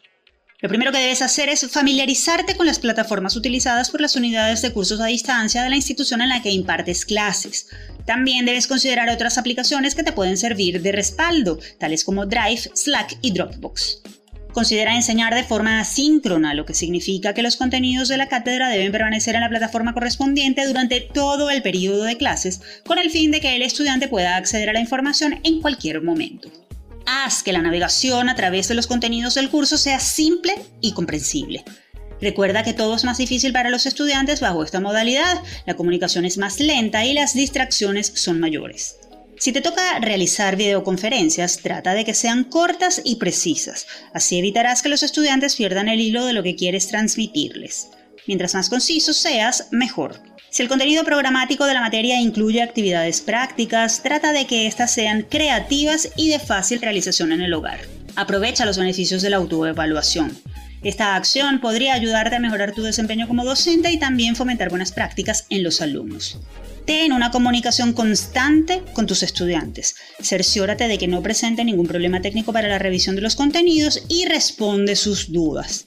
Lo 0.62 0.70
primero 0.70 0.92
que 0.92 1.00
debes 1.00 1.24
hacer 1.24 1.50
es 1.50 1.68
familiarizarte 1.72 2.56
con 2.56 2.68
las 2.68 2.78
plataformas 2.78 3.36
utilizadas 3.36 3.90
por 3.90 4.00
las 4.00 4.16
unidades 4.16 4.62
de 4.62 4.72
cursos 4.72 5.02
a 5.02 5.08
distancia 5.08 5.64
de 5.64 5.72
la 5.72 5.76
institución 5.76 6.22
en 6.22 6.30
la 6.30 6.44
que 6.44 6.52
impartes 6.52 7.04
clases. 7.04 7.68
También 8.06 8.46
debes 8.46 8.68
considerar 8.68 9.10
otras 9.10 9.40
aplicaciones 9.40 9.96
que 9.96 10.04
te 10.04 10.12
pueden 10.12 10.38
servir 10.38 10.84
de 10.84 10.92
respaldo, 10.92 11.58
tales 11.80 12.04
como 12.04 12.28
Drive, 12.28 12.70
Slack 12.76 13.18
y 13.24 13.32
Dropbox. 13.32 14.04
Considera 14.54 14.96
enseñar 14.96 15.34
de 15.34 15.44
forma 15.44 15.80
asíncrona, 15.80 16.54
lo 16.54 16.68
que 16.68 16.76
significa 16.76 17.34
que 17.34 17.42
los 17.42 17.56
contenidos 17.56 18.08
de 18.08 18.18
la 18.18 18.28
cátedra 18.28 18.70
deben 18.70 18.92
permanecer 18.92 19.34
en 19.34 19.42
la 19.42 19.50
plataforma 19.50 19.96
correspondiente 19.96 20.68
durante 20.68 21.02
todo 21.02 21.50
el 21.50 21.64
periodo 21.64 22.04
de 22.04 22.18
clases, 22.18 22.62
con 22.86 23.00
el 23.00 23.10
fin 23.10 23.32
de 23.32 23.42
que 23.42 23.56
el 23.56 23.64
estudiante 23.64 24.08
pueda 24.08 24.36
acceder 24.36 24.70
a 24.70 24.74
la 24.74 24.82
información 24.82 25.40
en 25.44 25.60
cualquier 25.60 26.04
momento. 26.04 26.52
Haz 27.06 27.44
que 27.44 27.54
la 27.54 27.62
navegación 27.62 28.30
a 28.30 28.36
través 28.36 28.68
de 28.68 28.76
los 28.76 28.88
contenidos 28.88 29.36
del 29.36 29.50
curso 29.50 29.78
sea 29.78 30.00
simple 30.00 30.56
y 30.82 30.94
comprensible. 30.94 31.64
Recuerda 32.22 32.64
que 32.64 32.74
todo 32.74 32.96
es 32.96 33.04
más 33.04 33.18
difícil 33.18 33.52
para 33.52 33.72
los 33.72 33.86
estudiantes 33.88 34.42
bajo 34.42 34.64
esta 34.64 34.80
modalidad, 34.80 35.42
la 35.66 35.76
comunicación 35.76 36.26
es 36.26 36.38
más 36.38 36.60
lenta 36.60 37.04
y 37.04 37.14
las 37.14 37.34
distracciones 37.34 38.12
son 38.16 38.40
mayores. 38.40 38.98
Si 39.40 39.52
te 39.52 39.62
toca 39.62 39.98
realizar 40.00 40.56
videoconferencias, 40.56 41.58
trata 41.64 41.96
de 41.96 42.06
que 42.06 42.14
sean 42.14 42.44
cortas 42.44 43.02
y 43.04 43.16
precisas, 43.16 43.88
así 44.14 44.38
evitarás 44.38 44.84
que 44.84 44.90
los 44.90 45.02
estudiantes 45.02 45.56
pierdan 45.56 45.90
el 45.90 46.00
hilo 46.00 46.26
de 46.26 46.34
lo 46.34 46.44
que 46.44 46.56
quieres 46.56 46.88
transmitirles. 46.88 47.90
Mientras 48.28 48.54
más 48.54 48.70
conciso 48.70 49.14
seas, 49.14 49.70
mejor. 49.72 50.22
Si 50.52 50.62
el 50.62 50.68
contenido 50.68 51.06
programático 51.06 51.66
de 51.66 51.74
la 51.74 51.80
materia 51.80 52.20
incluye 52.20 52.62
actividades 52.62 53.22
prácticas, 53.22 54.04
trata 54.04 54.34
de 54.34 54.46
que 54.46 54.68
éstas 54.68 54.94
sean 54.94 55.22
creativas 55.22 56.10
y 56.18 56.28
de 56.28 56.40
fácil 56.40 56.82
realización 56.82 57.32
en 57.32 57.40
el 57.40 57.54
hogar. 57.54 57.80
Aprovecha 58.18 58.66
los 58.66 58.78
beneficios 58.78 59.22
de 59.22 59.30
la 59.30 59.38
autoevaluación. 59.38 60.38
Esta 60.84 61.16
acción 61.16 61.62
podría 61.62 61.94
ayudarte 61.94 62.36
a 62.36 62.42
mejorar 62.42 62.74
tu 62.74 62.82
desempeño 62.84 63.30
como 63.30 63.46
docente 63.46 63.94
y 63.94 63.98
también 63.98 64.36
fomentar 64.36 64.70
buenas 64.70 64.92
prácticas 64.92 65.46
en 65.50 65.64
los 65.64 65.80
alumnos. 65.80 66.38
Ten 66.86 67.14
una 67.14 67.32
comunicación 67.32 67.94
constante 67.94 68.84
con 68.92 69.08
tus 69.08 69.24
estudiantes. 69.24 69.96
Cerciórate 70.20 70.90
de 70.90 70.98
que 70.98 71.08
no 71.08 71.24
presente 71.24 71.64
ningún 71.64 71.88
problema 71.88 72.20
técnico 72.20 72.52
para 72.52 72.68
la 72.68 72.78
revisión 72.78 73.16
de 73.16 73.22
los 73.22 73.38
contenidos 73.38 74.04
y 74.10 74.26
responde 74.26 74.98
sus 74.98 75.32
dudas. 75.32 75.86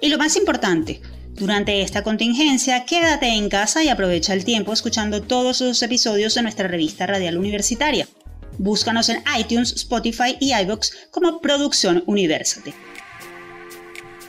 Y 0.00 0.08
lo 0.08 0.18
más 0.18 0.36
importante, 0.36 1.00
durante 1.38 1.82
esta 1.82 2.02
contingencia, 2.02 2.84
quédate 2.84 3.28
en 3.28 3.48
casa 3.48 3.84
y 3.84 3.88
aprovecha 3.88 4.34
el 4.34 4.44
tiempo 4.44 4.72
escuchando 4.72 5.22
todos 5.22 5.60
los 5.60 5.80
episodios 5.82 6.34
de 6.34 6.42
nuestra 6.42 6.66
revista 6.68 7.06
radial 7.06 7.38
universitaria. 7.38 8.06
Búscanos 8.58 9.08
en 9.08 9.22
iTunes, 9.38 9.72
Spotify 9.72 10.36
y 10.40 10.52
iBox 10.52 11.08
como 11.10 11.40
Producción 11.40 12.02
Universate. 12.06 12.74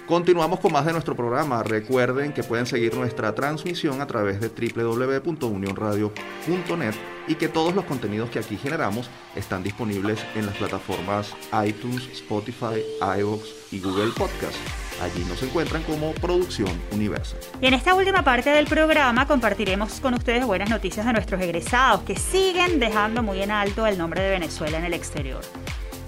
Continuamos 0.07 0.59
con 0.59 0.73
más 0.73 0.85
de 0.85 0.93
nuestro 0.93 1.15
programa. 1.15 1.61
Recuerden 1.61 2.33
que 2.33 2.41
pueden 2.43 2.65
seguir 2.65 2.95
nuestra 2.95 3.35
transmisión 3.35 4.01
a 4.01 4.07
través 4.07 4.41
de 4.41 4.49
www.unionradio.net 4.49 6.95
y 7.27 7.35
que 7.35 7.47
todos 7.47 7.75
los 7.75 7.85
contenidos 7.85 8.31
que 8.31 8.39
aquí 8.39 8.57
generamos 8.57 9.07
están 9.35 9.61
disponibles 9.61 10.17
en 10.33 10.47
las 10.47 10.57
plataformas 10.57 11.35
iTunes, 11.63 12.09
Spotify, 12.11 12.81
iVoox 13.19 13.43
y 13.71 13.79
Google 13.79 14.11
Podcast. 14.17 14.57
Allí 15.01 15.23
nos 15.25 15.41
encuentran 15.43 15.83
como 15.83 16.11
Producción 16.13 16.71
Universal. 16.91 17.39
Y 17.61 17.67
en 17.67 17.73
esta 17.73 17.93
última 17.93 18.23
parte 18.23 18.49
del 18.49 18.65
programa 18.65 19.25
compartiremos 19.27 19.99
con 19.99 20.13
ustedes 20.13 20.45
buenas 20.45 20.69
noticias 20.69 21.05
de 21.05 21.13
nuestros 21.13 21.41
egresados 21.41 22.01
que 22.01 22.15
siguen 22.15 22.79
dejando 22.79 23.23
muy 23.23 23.41
en 23.41 23.51
alto 23.51 23.87
el 23.87 23.97
nombre 23.97 24.21
de 24.21 24.31
Venezuela 24.31 24.77
en 24.77 24.85
el 24.85 24.93
exterior. 24.93 25.41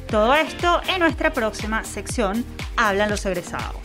Todo 0.08 0.36
esto 0.36 0.82
en 0.94 1.00
nuestra 1.00 1.32
próxima 1.32 1.84
sección 1.84 2.44
Hablan 2.76 3.10
los 3.10 3.26
egresados. 3.26 3.76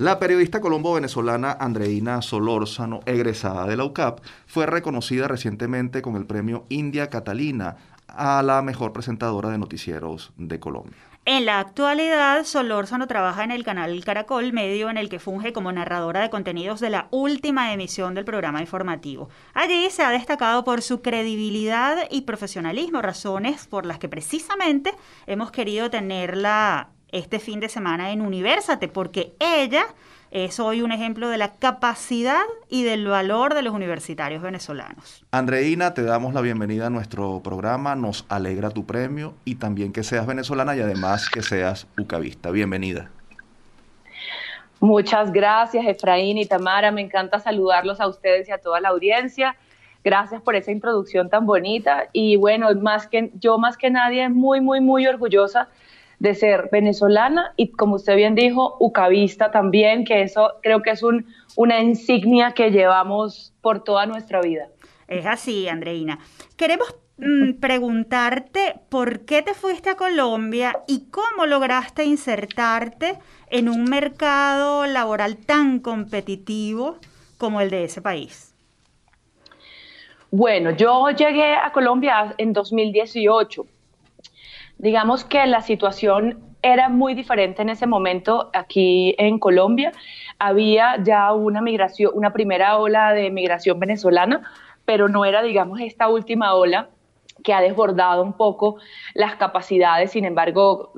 La 0.00 0.18
periodista 0.18 0.62
colombo-venezolana 0.62 1.58
Andreina 1.60 2.22
Solórzano, 2.22 3.00
egresada 3.04 3.66
de 3.66 3.76
la 3.76 3.84
UCAP, 3.84 4.20
fue 4.46 4.64
reconocida 4.64 5.28
recientemente 5.28 6.00
con 6.00 6.16
el 6.16 6.24
premio 6.24 6.64
India 6.70 7.10
Catalina 7.10 7.76
a 8.08 8.42
la 8.42 8.62
mejor 8.62 8.94
presentadora 8.94 9.50
de 9.50 9.58
noticieros 9.58 10.32
de 10.38 10.58
Colombia. 10.58 10.96
En 11.26 11.44
la 11.44 11.60
actualidad, 11.60 12.44
Solórzano 12.44 13.08
trabaja 13.08 13.44
en 13.44 13.50
el 13.50 13.62
canal 13.62 14.02
Caracol, 14.02 14.54
medio 14.54 14.88
en 14.88 14.96
el 14.96 15.10
que 15.10 15.18
funge 15.18 15.52
como 15.52 15.70
narradora 15.70 16.22
de 16.22 16.30
contenidos 16.30 16.80
de 16.80 16.88
la 16.88 17.08
última 17.10 17.74
emisión 17.74 18.14
del 18.14 18.24
programa 18.24 18.62
informativo. 18.62 19.28
Allí 19.52 19.90
se 19.90 20.02
ha 20.02 20.08
destacado 20.08 20.64
por 20.64 20.80
su 20.80 21.02
credibilidad 21.02 22.08
y 22.10 22.22
profesionalismo, 22.22 23.02
razones 23.02 23.66
por 23.66 23.84
las 23.84 23.98
que 23.98 24.08
precisamente 24.08 24.94
hemos 25.26 25.50
querido 25.50 25.90
tenerla 25.90 26.88
este 27.12 27.38
fin 27.38 27.60
de 27.60 27.68
semana 27.68 28.10
en 28.10 28.20
Universate, 28.20 28.88
porque 28.88 29.32
ella 29.38 29.86
es 30.30 30.60
hoy 30.60 30.82
un 30.82 30.92
ejemplo 30.92 31.28
de 31.28 31.38
la 31.38 31.56
capacidad 31.56 32.42
y 32.68 32.84
del 32.84 33.06
valor 33.06 33.54
de 33.54 33.62
los 33.62 33.74
universitarios 33.74 34.42
venezolanos. 34.42 35.24
Andreina, 35.32 35.92
te 35.92 36.02
damos 36.02 36.34
la 36.34 36.40
bienvenida 36.40 36.86
a 36.86 36.90
nuestro 36.90 37.40
programa, 37.42 37.96
nos 37.96 38.26
alegra 38.28 38.70
tu 38.70 38.86
premio 38.86 39.34
y 39.44 39.56
también 39.56 39.92
que 39.92 40.04
seas 40.04 40.26
venezolana 40.26 40.76
y 40.76 40.80
además 40.80 41.28
que 41.28 41.42
seas 41.42 41.88
ucavista. 41.98 42.50
Bienvenida. 42.50 43.10
Muchas 44.78 45.30
gracias, 45.32 45.84
Efraín 45.86 46.38
y 46.38 46.46
Tamara. 46.46 46.90
Me 46.90 47.02
encanta 47.02 47.38
saludarlos 47.38 48.00
a 48.00 48.06
ustedes 48.06 48.48
y 48.48 48.52
a 48.52 48.58
toda 48.58 48.80
la 48.80 48.88
audiencia. 48.90 49.56
Gracias 50.02 50.40
por 50.40 50.54
esa 50.54 50.70
introducción 50.70 51.28
tan 51.28 51.44
bonita. 51.44 52.08
Y 52.12 52.36
bueno, 52.36 52.72
más 52.76 53.06
que, 53.06 53.30
yo 53.34 53.58
más 53.58 53.76
que 53.76 53.90
nadie 53.90 54.28
muy, 54.30 54.62
muy, 54.62 54.80
muy 54.80 55.06
orgullosa 55.06 55.68
de 56.20 56.34
ser 56.34 56.68
venezolana 56.70 57.54
y, 57.56 57.72
como 57.72 57.96
usted 57.96 58.14
bien 58.14 58.34
dijo, 58.34 58.76
ucavista 58.78 59.50
también, 59.50 60.04
que 60.04 60.22
eso 60.22 60.52
creo 60.62 60.82
que 60.82 60.90
es 60.90 61.02
un, 61.02 61.26
una 61.56 61.80
insignia 61.80 62.52
que 62.52 62.70
llevamos 62.70 63.54
por 63.62 63.82
toda 63.82 64.06
nuestra 64.06 64.40
vida. 64.40 64.68
Es 65.08 65.26
así, 65.26 65.66
Andreina. 65.66 66.18
Queremos 66.56 66.94
mm, 67.16 67.54
preguntarte 67.60 68.74
por 68.90 69.24
qué 69.24 69.40
te 69.40 69.54
fuiste 69.54 69.90
a 69.90 69.96
Colombia 69.96 70.80
y 70.86 71.06
cómo 71.10 71.46
lograste 71.46 72.04
insertarte 72.04 73.18
en 73.48 73.70
un 73.70 73.84
mercado 73.84 74.86
laboral 74.86 75.38
tan 75.38 75.80
competitivo 75.80 76.98
como 77.38 77.62
el 77.62 77.70
de 77.70 77.84
ese 77.84 78.02
país. 78.02 78.54
Bueno, 80.30 80.70
yo 80.72 81.08
llegué 81.10 81.54
a 81.54 81.72
Colombia 81.72 82.34
en 82.36 82.52
2018 82.52 83.66
digamos 84.80 85.24
que 85.24 85.46
la 85.46 85.60
situación 85.60 86.38
era 86.62 86.88
muy 86.88 87.14
diferente 87.14 87.62
en 87.62 87.68
ese 87.68 87.86
momento 87.86 88.50
aquí 88.52 89.14
en 89.18 89.38
Colombia. 89.38 89.92
Había 90.38 90.96
ya 91.02 91.32
una 91.32 91.60
migración, 91.60 92.12
una 92.14 92.32
primera 92.32 92.78
ola 92.78 93.12
de 93.12 93.30
migración 93.30 93.78
venezolana, 93.78 94.42
pero 94.84 95.08
no 95.08 95.24
era, 95.24 95.42
digamos, 95.42 95.80
esta 95.80 96.08
última 96.08 96.54
ola 96.54 96.88
que 97.42 97.54
ha 97.54 97.62
desbordado 97.62 98.22
un 98.22 98.34
poco 98.34 98.76
las 99.14 99.36
capacidades. 99.36 100.10
Sin 100.10 100.24
embargo, 100.24 100.92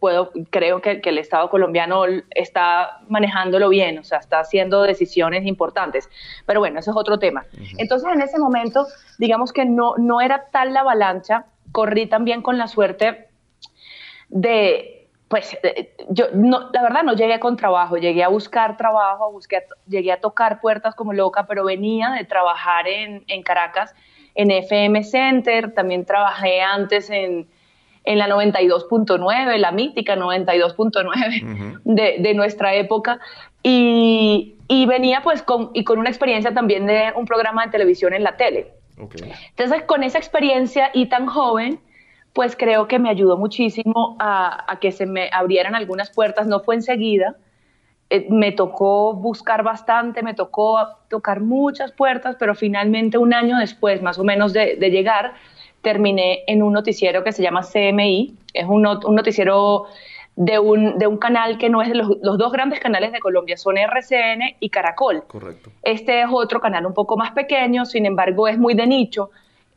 puedo, 0.00 0.32
creo 0.50 0.82
que, 0.82 1.00
el 1.02 1.18
Estado 1.18 1.48
colombiano 1.48 2.04
está 2.30 3.00
manejándolo 3.08 3.68
bien, 3.68 3.98
o 3.98 4.04
sea, 4.04 4.18
está 4.18 4.40
haciendo 4.40 4.82
decisiones 4.82 5.46
importantes. 5.46 6.10
Pero 6.46 6.60
bueno, 6.60 6.78
eso 6.80 6.90
es 6.90 6.96
otro 6.96 7.18
tema. 7.18 7.46
Entonces, 7.78 8.10
en 8.12 8.20
ese 8.20 8.38
momento, 8.38 8.86
digamos 9.18 9.52
que 9.52 9.64
no, 9.64 9.94
no 9.96 10.20
era 10.20 10.48
tal 10.50 10.74
la 10.74 10.80
avalancha 10.80 11.46
corrí 11.72 12.06
también 12.06 12.42
con 12.42 12.58
la 12.58 12.68
suerte 12.68 13.28
de, 14.28 15.08
pues, 15.28 15.56
yo 16.10 16.26
no, 16.34 16.70
la 16.72 16.82
verdad 16.82 17.02
no 17.02 17.14
llegué 17.14 17.40
con 17.40 17.56
trabajo, 17.56 17.96
llegué 17.96 18.22
a 18.22 18.28
buscar 18.28 18.76
trabajo, 18.76 19.32
busqué, 19.32 19.62
llegué 19.88 20.12
a 20.12 20.20
tocar 20.20 20.60
puertas 20.60 20.94
como 20.94 21.12
loca, 21.12 21.46
pero 21.46 21.64
venía 21.64 22.10
de 22.10 22.24
trabajar 22.24 22.86
en, 22.86 23.42
Caracas, 23.42 23.94
en 24.34 24.50
FM 24.50 25.02
Center, 25.04 25.74
también 25.74 26.04
trabajé 26.04 26.60
antes 26.60 27.10
en, 27.10 27.48
en 28.04 28.18
la 28.18 28.28
92.9, 28.28 29.56
la 29.58 29.72
mítica 29.72 30.16
92.9 30.16 31.80
de, 31.84 32.16
de, 32.18 32.34
nuestra 32.34 32.74
época, 32.74 33.18
y, 33.62 34.56
y, 34.68 34.86
venía 34.86 35.22
pues 35.22 35.42
con, 35.42 35.70
y 35.72 35.84
con 35.84 35.98
una 35.98 36.08
experiencia 36.10 36.52
también 36.52 36.86
de 36.86 37.12
un 37.16 37.26
programa 37.26 37.64
de 37.64 37.70
televisión 37.70 38.12
en 38.12 38.22
la 38.22 38.36
tele. 38.36 38.72
Entonces, 38.96 39.82
con 39.84 40.02
esa 40.02 40.18
experiencia 40.18 40.90
y 40.92 41.06
tan 41.06 41.26
joven, 41.26 41.80
pues 42.32 42.56
creo 42.56 42.88
que 42.88 42.98
me 42.98 43.10
ayudó 43.10 43.36
muchísimo 43.36 44.16
a, 44.18 44.78
que 44.80 44.92
se 44.92 45.06
me 45.06 45.28
abrieran 45.32 45.74
algunas 45.74 46.10
puertas. 46.10 46.46
No 46.46 46.60
fue 46.60 46.74
enseguida, 46.74 47.36
eh, 48.10 48.26
me 48.30 48.52
tocó 48.52 49.14
buscar 49.14 49.62
bastante, 49.62 50.22
me 50.22 50.34
tocó 50.34 50.78
tocar 51.08 51.40
muchas 51.40 51.92
puertas, 51.92 52.36
pero 52.38 52.54
finalmente 52.54 53.18
un 53.18 53.34
año 53.34 53.58
después, 53.58 54.02
más 54.02 54.18
o 54.18 54.24
menos 54.24 54.52
de, 54.52 54.76
llegar, 54.76 55.34
terminé 55.82 56.44
en 56.46 56.62
un 56.62 56.72
noticiero 56.72 57.24
que 57.24 57.32
se 57.32 57.42
llama 57.42 57.62
CMI. 57.62 58.34
Es 58.54 58.66
un, 58.66 58.86
un 58.86 59.14
noticiero 59.14 59.86
de 60.36 60.58
un, 60.58 60.98
de 60.98 61.06
un 61.06 61.18
canal 61.18 61.58
que 61.58 61.68
no 61.68 61.82
es 61.82 61.88
de 61.88 61.94
los, 61.94 62.08
los, 62.22 62.38
dos 62.38 62.52
grandes 62.52 62.80
canales 62.80 63.12
de 63.12 63.20
Colombia, 63.20 63.56
son 63.56 63.76
RCN 63.76 64.56
y 64.60 64.70
Caracol. 64.70 65.24
Correcto. 65.26 65.70
Este 65.82 66.22
es 66.22 66.28
otro 66.30 66.60
canal 66.60 66.86
un 66.86 66.94
poco 66.94 67.16
más 67.16 67.32
pequeño, 67.32 67.84
sin 67.84 68.06
embargo 68.06 68.48
es 68.48 68.58
muy 68.58 68.74
de 68.74 68.86
nicho, 68.86 69.30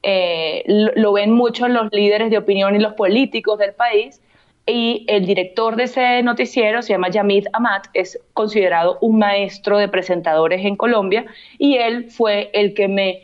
eh, 0.08 0.64
lo, 0.68 1.14
ven 1.14 1.32
mucho 1.32 1.68
los 1.68 1.92
líderes 1.92 2.30
de 2.30 2.38
opinión 2.38 2.76
y 2.76 2.80
los 2.80 2.94
políticos 2.94 3.60
del 3.60 3.74
país, 3.74 4.22
y 4.68 5.04
el 5.08 5.26
director 5.26 5.76
de 5.76 5.84
ese 5.84 6.24
noticiero 6.24 6.82
se 6.82 6.94
llama 6.94 7.10
Yamid 7.10 7.48
Amat, 7.54 7.88
es 7.94 8.20
considerado 8.34 8.98
un 9.02 9.20
maestro 9.20 9.78
de 9.78 9.88
presentadores 9.88 10.64
en 10.64 10.76
Colombia, 10.76 11.26
y 11.58 11.78
él 11.78 12.10
fue 12.10 12.50
el 12.54 12.74
que 12.74 12.88
me, 12.88 13.24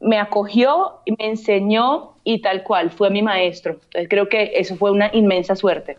me 0.00 0.18
acogió 0.18 1.00
y 1.04 1.12
me 1.12 1.26
enseñó 1.26 2.14
y 2.24 2.40
tal 2.40 2.62
cual, 2.62 2.90
fue 2.90 3.10
mi 3.10 3.22
maestro. 3.22 3.72
Entonces 3.72 4.08
creo 4.08 4.28
que 4.28 4.52
eso 4.54 4.76
fue 4.76 4.90
una 4.90 5.10
inmensa 5.12 5.54
suerte. 5.54 5.96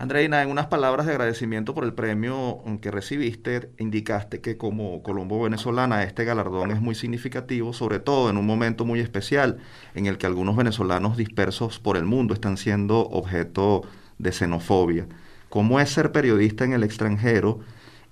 Andreina, 0.00 0.44
en 0.44 0.50
unas 0.50 0.68
palabras 0.68 1.06
de 1.06 1.12
agradecimiento 1.12 1.74
por 1.74 1.82
el 1.82 1.92
premio 1.92 2.62
que 2.80 2.92
recibiste, 2.92 3.72
indicaste 3.78 4.40
que 4.40 4.56
como 4.56 5.02
Colombo 5.02 5.42
venezolana 5.42 6.04
este 6.04 6.24
galardón 6.24 6.70
es 6.70 6.80
muy 6.80 6.94
significativo, 6.94 7.72
sobre 7.72 7.98
todo 7.98 8.30
en 8.30 8.36
un 8.36 8.46
momento 8.46 8.84
muy 8.84 9.00
especial 9.00 9.58
en 9.96 10.06
el 10.06 10.16
que 10.16 10.26
algunos 10.26 10.54
venezolanos 10.54 11.16
dispersos 11.16 11.80
por 11.80 11.96
el 11.96 12.04
mundo 12.04 12.32
están 12.32 12.58
siendo 12.58 13.08
objeto 13.08 13.82
de 14.18 14.30
xenofobia. 14.30 15.08
¿Cómo 15.48 15.80
es 15.80 15.90
ser 15.90 16.12
periodista 16.12 16.64
en 16.64 16.74
el 16.74 16.84
extranjero 16.84 17.58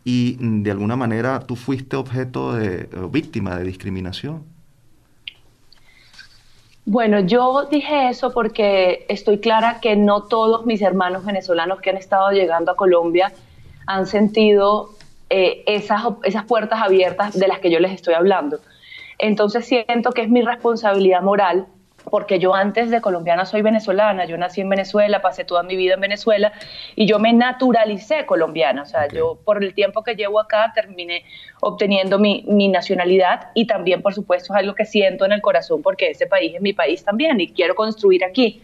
y 0.02 0.38
mm, 0.40 0.64
de 0.64 0.72
alguna 0.72 0.96
manera 0.96 1.38
tú 1.38 1.54
fuiste 1.54 1.94
objeto 1.94 2.52
de 2.54 2.88
víctima 3.12 3.56
de 3.56 3.62
discriminación? 3.62 4.55
Bueno, 6.88 7.18
yo 7.18 7.64
dije 7.68 8.10
eso 8.10 8.32
porque 8.32 9.06
estoy 9.08 9.40
clara 9.40 9.80
que 9.80 9.96
no 9.96 10.22
todos 10.22 10.66
mis 10.66 10.80
hermanos 10.82 11.24
venezolanos 11.24 11.80
que 11.80 11.90
han 11.90 11.96
estado 11.96 12.30
llegando 12.30 12.70
a 12.70 12.76
Colombia 12.76 13.32
han 13.88 14.06
sentido 14.06 14.90
eh, 15.28 15.64
esas, 15.66 16.04
esas 16.22 16.44
puertas 16.44 16.80
abiertas 16.80 17.36
de 17.36 17.48
las 17.48 17.58
que 17.58 17.72
yo 17.72 17.80
les 17.80 17.90
estoy 17.90 18.14
hablando. 18.14 18.60
Entonces 19.18 19.66
siento 19.66 20.12
que 20.12 20.22
es 20.22 20.28
mi 20.28 20.42
responsabilidad 20.42 21.22
moral 21.22 21.66
porque 22.10 22.38
yo 22.38 22.54
antes 22.54 22.90
de 22.90 23.00
colombiana 23.00 23.44
soy 23.44 23.62
venezolana, 23.62 24.26
yo 24.26 24.38
nací 24.38 24.60
en 24.60 24.68
Venezuela, 24.68 25.22
pasé 25.22 25.44
toda 25.44 25.62
mi 25.62 25.74
vida 25.74 25.94
en 25.94 26.00
Venezuela 26.00 26.52
y 26.94 27.06
yo 27.06 27.18
me 27.18 27.32
naturalicé 27.32 28.26
colombiana, 28.26 28.82
o 28.82 28.86
sea, 28.86 29.08
yo 29.08 29.38
por 29.44 29.62
el 29.62 29.74
tiempo 29.74 30.04
que 30.04 30.14
llevo 30.14 30.38
acá 30.38 30.72
terminé 30.74 31.24
obteniendo 31.60 32.18
mi, 32.18 32.44
mi, 32.46 32.68
nacionalidad 32.68 33.50
y 33.54 33.66
también, 33.66 34.02
por 34.02 34.14
supuesto, 34.14 34.52
es 34.54 34.60
algo 34.60 34.74
que 34.74 34.84
siento 34.84 35.24
en 35.24 35.32
el 35.32 35.40
corazón 35.40 35.82
porque 35.82 36.10
ese 36.10 36.26
país 36.26 36.54
es 36.54 36.62
mi 36.62 36.72
país 36.72 37.04
también 37.04 37.40
y 37.40 37.48
quiero 37.48 37.74
construir 37.74 38.24
aquí. 38.24 38.62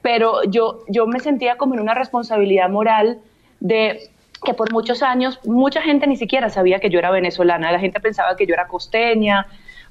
Pero 0.00 0.44
yo, 0.44 0.84
yo 0.88 1.06
me 1.06 1.20
sentía 1.20 1.56
como 1.56 1.74
en 1.74 1.80
una 1.80 1.92
responsabilidad 1.92 2.70
moral 2.70 3.18
de 3.60 4.10
que 4.42 4.54
por 4.54 4.72
muchos 4.72 5.02
años 5.02 5.38
mucha 5.44 5.82
gente 5.82 6.06
ni 6.06 6.16
siquiera 6.16 6.48
sabía 6.48 6.80
que 6.80 6.88
yo 6.88 6.98
era 6.98 7.10
venezolana, 7.10 7.70
la 7.72 7.78
gente 7.78 8.00
pensaba 8.00 8.36
que 8.36 8.46
yo 8.46 8.54
era 8.54 8.68
costeña 8.68 9.46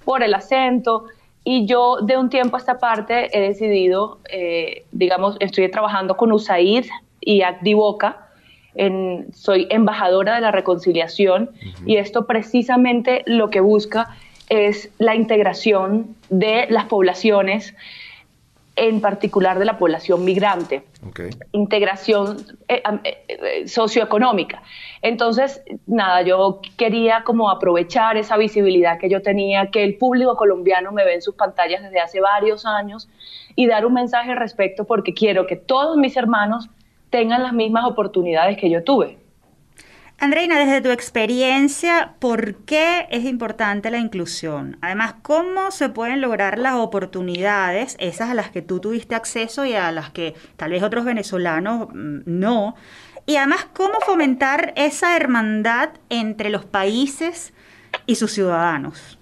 por 0.05 0.23
el 0.23 0.33
acento 0.33 1.05
y 1.43 1.65
yo 1.65 1.97
de 2.01 2.17
un 2.17 2.29
tiempo 2.29 2.57
a 2.57 2.59
esta 2.59 2.79
parte 2.79 3.29
he 3.37 3.41
decidido, 3.41 4.19
eh, 4.31 4.83
digamos, 4.91 5.37
estoy 5.39 5.69
trabajando 5.69 6.17
con 6.17 6.31
USAID 6.31 6.85
y 7.21 7.41
Acdivoca, 7.41 8.27
en, 8.75 9.27
soy 9.33 9.67
embajadora 9.69 10.35
de 10.35 10.41
la 10.41 10.51
reconciliación 10.51 11.49
y 11.85 11.97
esto 11.97 12.27
precisamente 12.27 13.23
lo 13.25 13.49
que 13.49 13.61
busca 13.61 14.15
es 14.47 14.91
la 14.97 15.15
integración 15.15 16.15
de 16.29 16.67
las 16.69 16.85
poblaciones 16.85 17.75
en 18.75 19.01
particular 19.01 19.59
de 19.59 19.65
la 19.65 19.77
población 19.77 20.23
migrante, 20.23 20.83
integración 21.51 22.37
eh, 22.67 22.81
eh, 23.03 23.17
eh, 23.27 23.67
socioeconómica. 23.67 24.63
Entonces, 25.01 25.61
nada, 25.85 26.21
yo 26.21 26.61
quería 26.77 27.23
como 27.23 27.49
aprovechar 27.49 28.17
esa 28.17 28.37
visibilidad 28.37 28.97
que 28.97 29.09
yo 29.09 29.21
tenía, 29.21 29.69
que 29.69 29.83
el 29.83 29.97
público 29.97 30.35
colombiano 30.37 30.91
me 30.91 31.03
ve 31.03 31.15
en 31.15 31.21
sus 31.21 31.35
pantallas 31.35 31.83
desde 31.83 31.99
hace 31.99 32.21
varios 32.21 32.65
años 32.65 33.09
y 33.55 33.67
dar 33.67 33.85
un 33.85 33.93
mensaje 33.93 34.31
al 34.31 34.37
respecto 34.37 34.85
porque 34.85 35.13
quiero 35.13 35.45
que 35.45 35.55
todos 35.55 35.97
mis 35.97 36.15
hermanos 36.15 36.69
tengan 37.09 37.43
las 37.43 37.53
mismas 37.53 37.85
oportunidades 37.85 38.57
que 38.57 38.69
yo 38.69 38.83
tuve. 38.83 39.17
Andreina, 40.21 40.59
desde 40.59 40.81
tu 40.81 40.89
experiencia, 40.89 42.15
¿por 42.19 42.55
qué 42.65 43.07
es 43.09 43.23
importante 43.23 43.89
la 43.89 43.99
inclusión? 43.99 44.77
Además, 44.81 45.15
¿cómo 45.21 45.71
se 45.71 45.87
pueden 45.87 46.19
lograr 46.19 46.59
las 46.59 46.75
oportunidades, 46.75 47.95
esas 48.01 48.29
a 48.29 48.33
las 48.33 48.49
que 48.49 48.61
tú 48.61 48.81
tuviste 48.81 49.15
acceso 49.15 49.63
y 49.63 49.75
a 49.75 49.93
las 49.93 50.09
que 50.09 50.35
tal 50.57 50.71
vez 50.71 50.83
otros 50.83 51.05
venezolanos 51.05 51.87
mm, 51.93 52.23
no? 52.25 52.75
Y 53.25 53.37
además, 53.37 53.65
¿cómo 53.73 54.01
fomentar 54.01 54.73
esa 54.75 55.15
hermandad 55.15 55.91
entre 56.09 56.49
los 56.49 56.65
países 56.65 57.53
y 58.05 58.15
sus 58.15 58.33
ciudadanos? 58.33 59.17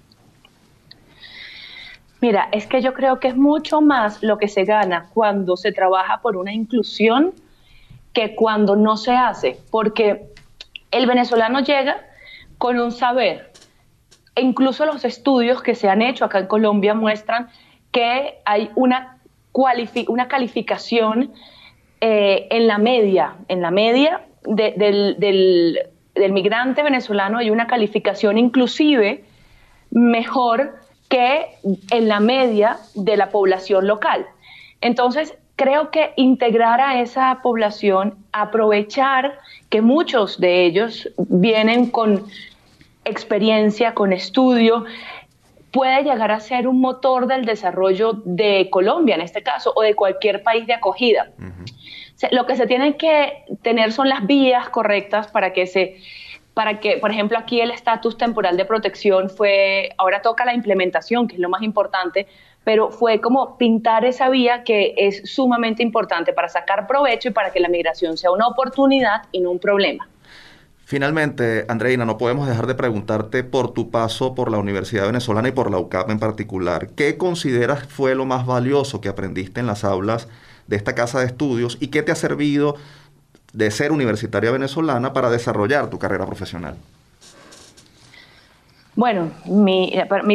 Mira, 2.21 2.49
es 2.51 2.65
que 2.65 2.81
yo 2.81 2.95
creo 2.95 3.19
que 3.19 3.27
es 3.27 3.35
mucho 3.35 3.81
más 3.81 4.23
lo 4.23 4.39
que 4.39 4.47
se 4.47 4.63
gana 4.63 5.09
cuando 5.13 5.57
se 5.57 5.71
trabaja 5.71 6.21
por 6.23 6.37
una 6.37 6.53
inclusión 6.53 7.35
que 8.13 8.33
cuando 8.33 8.75
no 8.75 8.97
se 8.97 9.15
hace, 9.15 9.59
porque 9.69 10.33
el 10.91 11.05
venezolano 11.07 11.59
llega 11.59 12.05
con 12.57 12.79
un 12.79 12.91
saber. 12.91 13.51
E 14.35 14.41
incluso 14.41 14.85
los 14.85 15.03
estudios 15.05 15.61
que 15.61 15.75
se 15.75 15.89
han 15.89 16.01
hecho 16.01 16.25
acá 16.25 16.39
en 16.39 16.47
Colombia 16.47 16.93
muestran 16.93 17.49
que 17.91 18.39
hay 18.45 18.69
una, 18.75 19.17
una 20.07 20.27
calificación 20.27 21.33
eh, 22.01 22.47
en 22.51 22.67
la 22.67 22.77
media, 22.77 23.35
en 23.47 23.61
la 23.61 23.71
media 23.71 24.21
del, 24.45 25.15
del 25.17 26.31
migrante 26.31 26.83
venezolano 26.83 27.39
hay 27.39 27.49
una 27.49 27.67
calificación 27.67 28.37
inclusive 28.37 29.23
mejor 29.91 30.75
que 31.09 31.47
en 31.91 32.07
la 32.07 32.19
media 32.19 32.77
de 32.95 33.17
la 33.17 33.29
población 33.29 33.87
local. 33.87 34.25
Entonces, 34.81 35.37
creo 35.57 35.89
que 35.89 36.13
integrar 36.15 36.79
a 36.79 37.01
esa 37.01 37.41
población, 37.41 38.15
aprovechar 38.31 39.39
que 39.69 39.81
muchos 39.81 40.39
de 40.39 40.65
ellos 40.65 41.09
vienen 41.17 41.89
con 41.89 42.25
experiencia, 43.03 43.93
con 43.93 44.13
estudio, 44.13 44.85
puede 45.71 46.03
llegar 46.03 46.31
a 46.31 46.39
ser 46.39 46.67
un 46.67 46.79
motor 46.79 47.25
del 47.27 47.45
desarrollo 47.45 48.13
de 48.23 48.69
Colombia 48.69 49.15
en 49.15 49.21
este 49.21 49.41
caso 49.41 49.73
o 49.75 49.81
de 49.81 49.95
cualquier 49.95 50.43
país 50.43 50.67
de 50.67 50.73
acogida. 50.73 51.31
lo 52.31 52.45
que 52.45 52.55
se 52.55 52.67
tiene 52.67 52.95
que 52.95 53.43
tener 53.61 53.91
son 53.91 54.09
las 54.09 54.25
vías 54.25 54.69
correctas 54.69 55.27
para 55.27 55.53
que 55.53 55.65
se 55.67 55.97
para 56.53 56.79
que, 56.79 56.97
por 56.97 57.11
ejemplo, 57.11 57.37
aquí 57.37 57.61
el 57.61 57.69
estatus 57.69 58.17
temporal 58.17 58.57
de 58.57 58.65
protección 58.65 59.29
fue, 59.29 59.93
ahora 59.99 60.23
toca 60.23 60.43
la 60.43 60.55
implementación, 60.55 61.27
que 61.27 61.35
es 61.35 61.39
lo 61.39 61.49
más 61.49 61.61
importante, 61.61 62.25
pero 62.67 62.91
fue 62.91 63.21
como 63.21 63.57
pintar 63.57 64.03
esa 64.03 64.29
vía 64.29 64.65
que 64.65 64.93
es 64.97 65.21
sumamente 65.23 65.81
importante 65.81 66.33
para 66.33 66.49
sacar 66.49 66.85
provecho 66.85 67.29
y 67.29 67.31
para 67.31 67.49
que 67.49 67.61
la 67.61 67.69
migración 67.69 68.17
sea 68.17 68.29
una 68.31 68.45
oportunidad 68.45 69.21
y 69.31 69.39
no 69.39 69.51
un 69.51 69.59
problema. 69.59 70.09
Finalmente, 70.83 71.63
Andreina, 71.69 72.03
no 72.03 72.17
podemos 72.17 72.45
dejar 72.45 72.67
de 72.67 72.75
preguntarte 72.75 73.45
por 73.45 73.71
tu 73.71 73.89
paso 73.89 74.35
por 74.35 74.51
la 74.51 74.57
Universidad 74.57 75.05
Venezolana 75.05 75.47
y 75.47 75.53
por 75.53 75.71
la 75.71 75.77
UCAP 75.77 76.09
en 76.09 76.19
particular. 76.19 76.89
¿Qué 76.89 77.15
consideras 77.15 77.87
fue 77.87 78.15
lo 78.15 78.25
más 78.25 78.45
valioso 78.45 78.99
que 78.99 79.07
aprendiste 79.07 79.61
en 79.61 79.67
las 79.67 79.85
aulas 79.85 80.27
de 80.67 80.75
esta 80.75 80.93
casa 80.93 81.21
de 81.21 81.27
estudios 81.27 81.77
y 81.79 81.87
qué 81.87 82.03
te 82.03 82.11
ha 82.11 82.15
servido 82.15 82.75
de 83.53 83.71
ser 83.71 83.93
universitaria 83.93 84.51
venezolana 84.51 85.13
para 85.13 85.29
desarrollar 85.29 85.89
tu 85.89 85.99
carrera 85.99 86.25
profesional? 86.25 86.75
Bueno, 88.97 89.29
mi, 89.45 89.91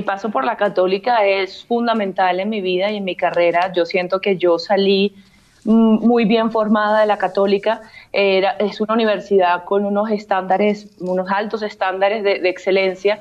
paso 0.06 0.30
por 0.30 0.44
la 0.44 0.56
católica 0.56 1.26
es 1.26 1.64
fundamental 1.64 2.38
en 2.38 2.48
mi 2.48 2.60
vida 2.60 2.92
y 2.92 2.98
en 2.98 3.04
mi 3.04 3.16
carrera. 3.16 3.72
Yo 3.72 3.84
siento 3.84 4.20
que 4.20 4.36
yo 4.36 4.56
salí 4.60 5.16
mm, 5.64 6.06
muy 6.06 6.26
bien 6.26 6.52
formada 6.52 7.00
de 7.00 7.06
la 7.06 7.18
católica. 7.18 7.80
Es 8.12 8.80
una 8.80 8.94
universidad 8.94 9.64
con 9.64 9.84
unos 9.84 10.12
estándares, 10.12 10.96
unos 11.00 11.28
altos 11.28 11.62
estándares 11.62 12.22
de, 12.22 12.48
excelencia. 12.48 13.18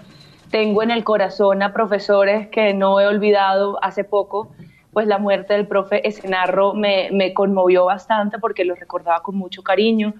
Tengo 0.51 0.83
en 0.83 0.91
el 0.91 1.03
corazón 1.03 1.63
a 1.63 1.73
profesores 1.73 2.47
que 2.49 2.75
no 2.75 2.99
he 2.99 3.07
olvidado 3.07 3.83
hace 3.83 4.03
poco, 4.03 4.51
pues 4.93 5.07
la 5.07 5.17
muerte 5.17 5.55
del 5.55 5.65
profe 5.65 6.07
Escenarro 6.07 6.75
me, 6.75 7.09
me 7.11 7.33
conmovió 7.33 7.85
bastante 7.85 8.37
porque 8.37 8.63
lo 8.63 8.75
recordaba 8.75 9.23
con 9.23 9.37
mucho 9.37 9.63
cariño. 9.63 10.13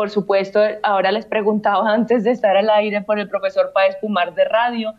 Por 0.00 0.08
supuesto, 0.08 0.60
ahora 0.82 1.12
les 1.12 1.26
preguntaba 1.26 1.92
antes 1.92 2.24
de 2.24 2.30
estar 2.30 2.56
al 2.56 2.70
aire 2.70 3.02
por 3.02 3.18
el 3.18 3.28
profesor 3.28 3.70
Páez 3.74 3.96
Pumar 4.00 4.32
de 4.32 4.46
radio, 4.46 4.94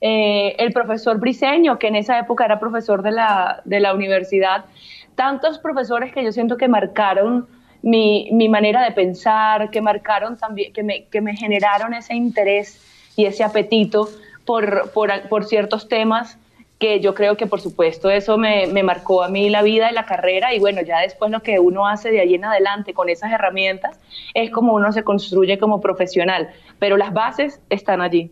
eh, 0.00 0.54
el 0.60 0.72
profesor 0.72 1.18
Briseño, 1.18 1.76
que 1.76 1.88
en 1.88 1.96
esa 1.96 2.20
época 2.20 2.44
era 2.44 2.60
profesor 2.60 3.02
de 3.02 3.10
la, 3.10 3.62
de 3.64 3.80
la 3.80 3.92
universidad, 3.92 4.66
tantos 5.16 5.58
profesores 5.58 6.12
que 6.12 6.22
yo 6.22 6.30
siento 6.30 6.56
que 6.56 6.68
marcaron 6.68 7.48
mi, 7.82 8.28
mi 8.30 8.48
manera 8.48 8.84
de 8.84 8.92
pensar, 8.92 9.70
que 9.70 9.80
marcaron 9.80 10.36
también, 10.36 10.72
que 10.72 10.84
me, 10.84 11.06
que 11.06 11.20
me 11.20 11.34
generaron 11.34 11.92
ese 11.92 12.14
interés 12.14 12.80
y 13.16 13.24
ese 13.24 13.42
apetito 13.42 14.08
por, 14.44 14.92
por, 14.92 15.10
por 15.28 15.46
ciertos 15.46 15.88
temas 15.88 16.38
que 16.78 17.00
yo 17.00 17.14
creo 17.14 17.36
que 17.36 17.46
por 17.46 17.60
supuesto 17.60 18.10
eso 18.10 18.36
me, 18.36 18.66
me, 18.66 18.82
marcó 18.82 19.22
a 19.22 19.28
mí 19.28 19.48
la 19.48 19.62
vida 19.62 19.90
y 19.90 19.94
la 19.94 20.06
carrera 20.06 20.54
y 20.54 20.58
bueno, 20.58 20.82
ya 20.82 21.00
después 21.00 21.30
lo 21.30 21.40
que 21.40 21.58
uno 21.58 21.86
hace 21.86 22.10
de 22.10 22.20
ahí 22.20 22.34
en 22.34 22.44
adelante 22.44 22.94
con 22.94 23.08
esas 23.08 23.32
herramientas 23.32 23.98
es 24.34 24.50
como 24.50 24.74
uno 24.74 24.92
se 24.92 25.04
construye 25.04 25.58
como 25.58 25.80
profesional, 25.80 26.50
pero 26.78 26.96
las 26.96 27.12
bases 27.12 27.60
están 27.70 28.00
allí. 28.00 28.30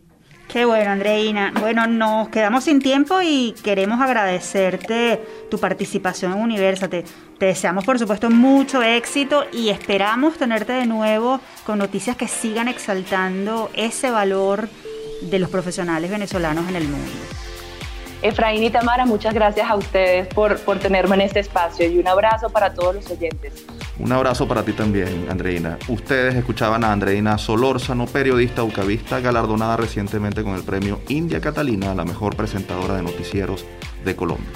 Qué 0.49 0.67
bueno, 0.67 0.91
Andreina. 0.91 1.51
Bueno, 1.61 1.87
nos 1.87 2.29
quedamos 2.29 2.65
sin 2.65 2.83
tiempo 2.83 3.23
y 3.23 3.55
queremos 3.65 4.01
agradecerte 4.03 5.19
tu 5.51 5.59
participación 5.59 6.33
en 6.33 6.41
Universate. 6.41 7.05
Te 7.39 7.47
deseamos, 7.47 7.87
por 7.87 7.99
supuesto, 7.99 8.29
mucho 8.29 8.83
éxito 8.83 9.47
y 9.51 9.71
esperamos 9.71 10.37
tenerte 10.37 10.75
de 10.75 10.85
nuevo 10.85 11.41
con 11.65 11.79
noticias 11.79 12.17
que 12.17 12.29
sigan 12.29 12.69
exaltando 12.69 13.71
ese 13.75 14.11
valor 14.11 14.69
de 15.23 15.39
los 15.39 15.49
profesionales 15.49 16.11
venezolanos 16.11 16.69
en 16.69 16.77
el 16.77 16.85
mundo. 16.85 17.11
Efraín 18.23 18.63
y 18.63 18.71
Tamara, 18.71 19.05
muchas 19.05 19.35
gracias 19.35 19.69
a 19.69 19.75
ustedes 19.75 20.29
por, 20.29 20.59
por 20.61 20.79
tenerme 20.79 21.17
en 21.17 21.23
este 21.23 21.41
espacio 21.41 21.91
y 21.91 21.99
un 21.99 22.07
abrazo 22.07 22.51
para 22.51 22.73
todos 22.73 22.95
los 22.95 23.11
oyentes. 23.11 23.67
Un 23.99 24.13
abrazo 24.13 24.49
para 24.49 24.63
ti 24.63 24.73
también, 24.73 25.27
Andreina. 25.29 25.77
Ustedes 25.89 26.35
escuchaban 26.35 26.85
a 26.85 26.93
Andreina 26.93 27.37
Solórzano, 27.37 28.07
periodista 28.07 28.63
ucavista, 28.63 29.21
galardonada 29.21 29.77
recientemente 29.77 30.43
con 30.43 30.55
el 30.55 30.63
premio 30.63 31.01
India 31.09 31.41
Catalina, 31.41 31.95
la 31.95 32.05
mejor 32.05 32.37
presentadora 32.37 32.95
de 32.95 33.03
noticieros 33.03 33.65
de 34.05 34.17
Colombia. 34.17 34.51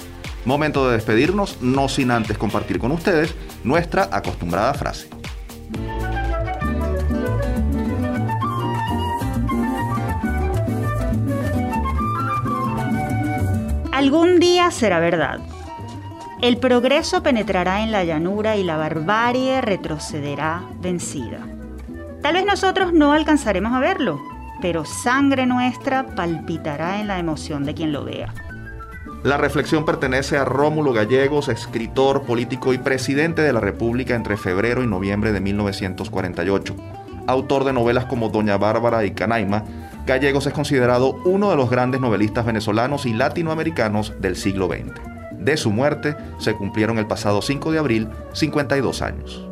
Momento 0.45 0.87
de 0.87 0.93
despedirnos, 0.93 1.61
no 1.61 1.89
sin 1.89 2.09
antes 2.09 2.37
compartir 2.37 2.79
con 2.79 2.91
ustedes 2.91 3.35
nuestra 3.63 4.09
acostumbrada 4.11 4.73
frase. 4.73 5.09
Algún 13.97 14.39
día 14.39 14.69
será 14.69 14.99
verdad. 14.99 15.39
El 16.39 16.57
progreso 16.57 17.23
penetrará 17.23 17.81
en 17.81 17.91
la 17.91 18.03
llanura 18.03 18.55
y 18.55 18.63
la 18.63 18.77
barbarie 18.77 19.59
retrocederá 19.59 20.61
vencida. 20.79 21.39
Tal 22.21 22.35
vez 22.35 22.45
nosotros 22.45 22.93
no 22.93 23.13
alcanzaremos 23.13 23.73
a 23.73 23.79
verlo, 23.79 24.21
pero 24.61 24.85
sangre 24.85 25.47
nuestra 25.47 26.05
palpitará 26.15 27.01
en 27.01 27.07
la 27.07 27.17
emoción 27.17 27.63
de 27.63 27.73
quien 27.73 27.91
lo 27.91 28.05
vea. 28.05 28.35
La 29.23 29.37
reflexión 29.37 29.83
pertenece 29.83 30.37
a 30.37 30.45
Rómulo 30.45 30.93
Gallegos, 30.93 31.49
escritor, 31.49 32.21
político 32.21 32.73
y 32.73 32.77
presidente 32.77 33.41
de 33.41 33.51
la 33.51 33.61
República 33.61 34.13
entre 34.13 34.37
febrero 34.37 34.83
y 34.83 34.87
noviembre 34.87 35.31
de 35.31 35.41
1948. 35.41 36.75
Autor 37.25 37.63
de 37.63 37.73
novelas 37.73 38.05
como 38.05 38.29
Doña 38.29 38.57
Bárbara 38.57 39.05
y 39.05 39.11
Canaima, 39.15 39.63
Gallegos 40.07 40.47
es 40.47 40.53
considerado 40.53 41.21
uno 41.25 41.49
de 41.49 41.57
los 41.57 41.69
grandes 41.69 41.99
novelistas 41.99 42.45
venezolanos 42.45 43.05
y 43.05 43.13
latinoamericanos 43.13 44.13
del 44.21 44.37
siglo 44.37 44.69
XX. 44.69 44.93
De 45.37 45.57
su 45.57 45.69
muerte 45.69 46.15
se 46.39 46.53
cumplieron 46.55 46.97
el 46.97 47.07
pasado 47.07 47.41
5 47.41 47.73
de 47.73 47.79
abril 47.79 48.07
52 48.31 49.01
años. 49.01 49.45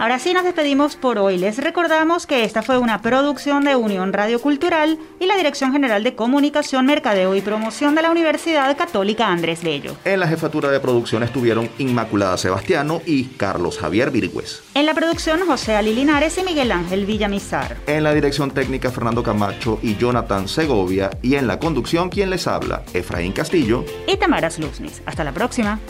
Ahora 0.00 0.20
sí 0.20 0.32
nos 0.32 0.44
despedimos 0.44 0.94
por 0.94 1.18
hoy. 1.18 1.38
Les 1.38 1.58
recordamos 1.58 2.24
que 2.28 2.44
esta 2.44 2.62
fue 2.62 2.78
una 2.78 3.02
producción 3.02 3.64
de 3.64 3.74
Unión 3.74 4.12
Radio 4.12 4.40
Cultural 4.40 4.96
y 5.18 5.26
la 5.26 5.36
Dirección 5.36 5.72
General 5.72 6.04
de 6.04 6.14
Comunicación, 6.14 6.86
Mercadeo 6.86 7.34
y 7.34 7.40
Promoción 7.40 7.96
de 7.96 8.02
la 8.02 8.12
Universidad 8.12 8.76
Católica 8.76 9.26
Andrés 9.26 9.64
Bello. 9.64 9.96
En 10.04 10.20
la 10.20 10.28
jefatura 10.28 10.70
de 10.70 10.78
producción 10.78 11.24
estuvieron 11.24 11.68
Inmaculada 11.78 12.36
Sebastiano 12.38 13.02
y 13.06 13.24
Carlos 13.24 13.76
Javier 13.78 14.12
Virgües. 14.12 14.62
En 14.74 14.86
la 14.86 14.94
producción 14.94 15.40
José 15.44 15.74
Ali 15.74 15.92
Linares 15.92 16.38
y 16.38 16.44
Miguel 16.44 16.70
Ángel 16.70 17.04
Villamizar. 17.04 17.76
En 17.88 18.04
la 18.04 18.14
dirección 18.14 18.52
técnica 18.52 18.92
Fernando 18.92 19.24
Camacho 19.24 19.80
y 19.82 19.96
Jonathan 19.96 20.46
Segovia 20.46 21.10
y 21.22 21.34
en 21.34 21.48
la 21.48 21.58
conducción 21.58 22.08
quien 22.08 22.30
les 22.30 22.46
habla, 22.46 22.84
Efraín 22.94 23.32
Castillo 23.32 23.84
y 24.06 24.16
Tamara 24.16 24.48
Sluznis. 24.48 25.02
Hasta 25.06 25.24
la 25.24 25.32
próxima. 25.32 25.80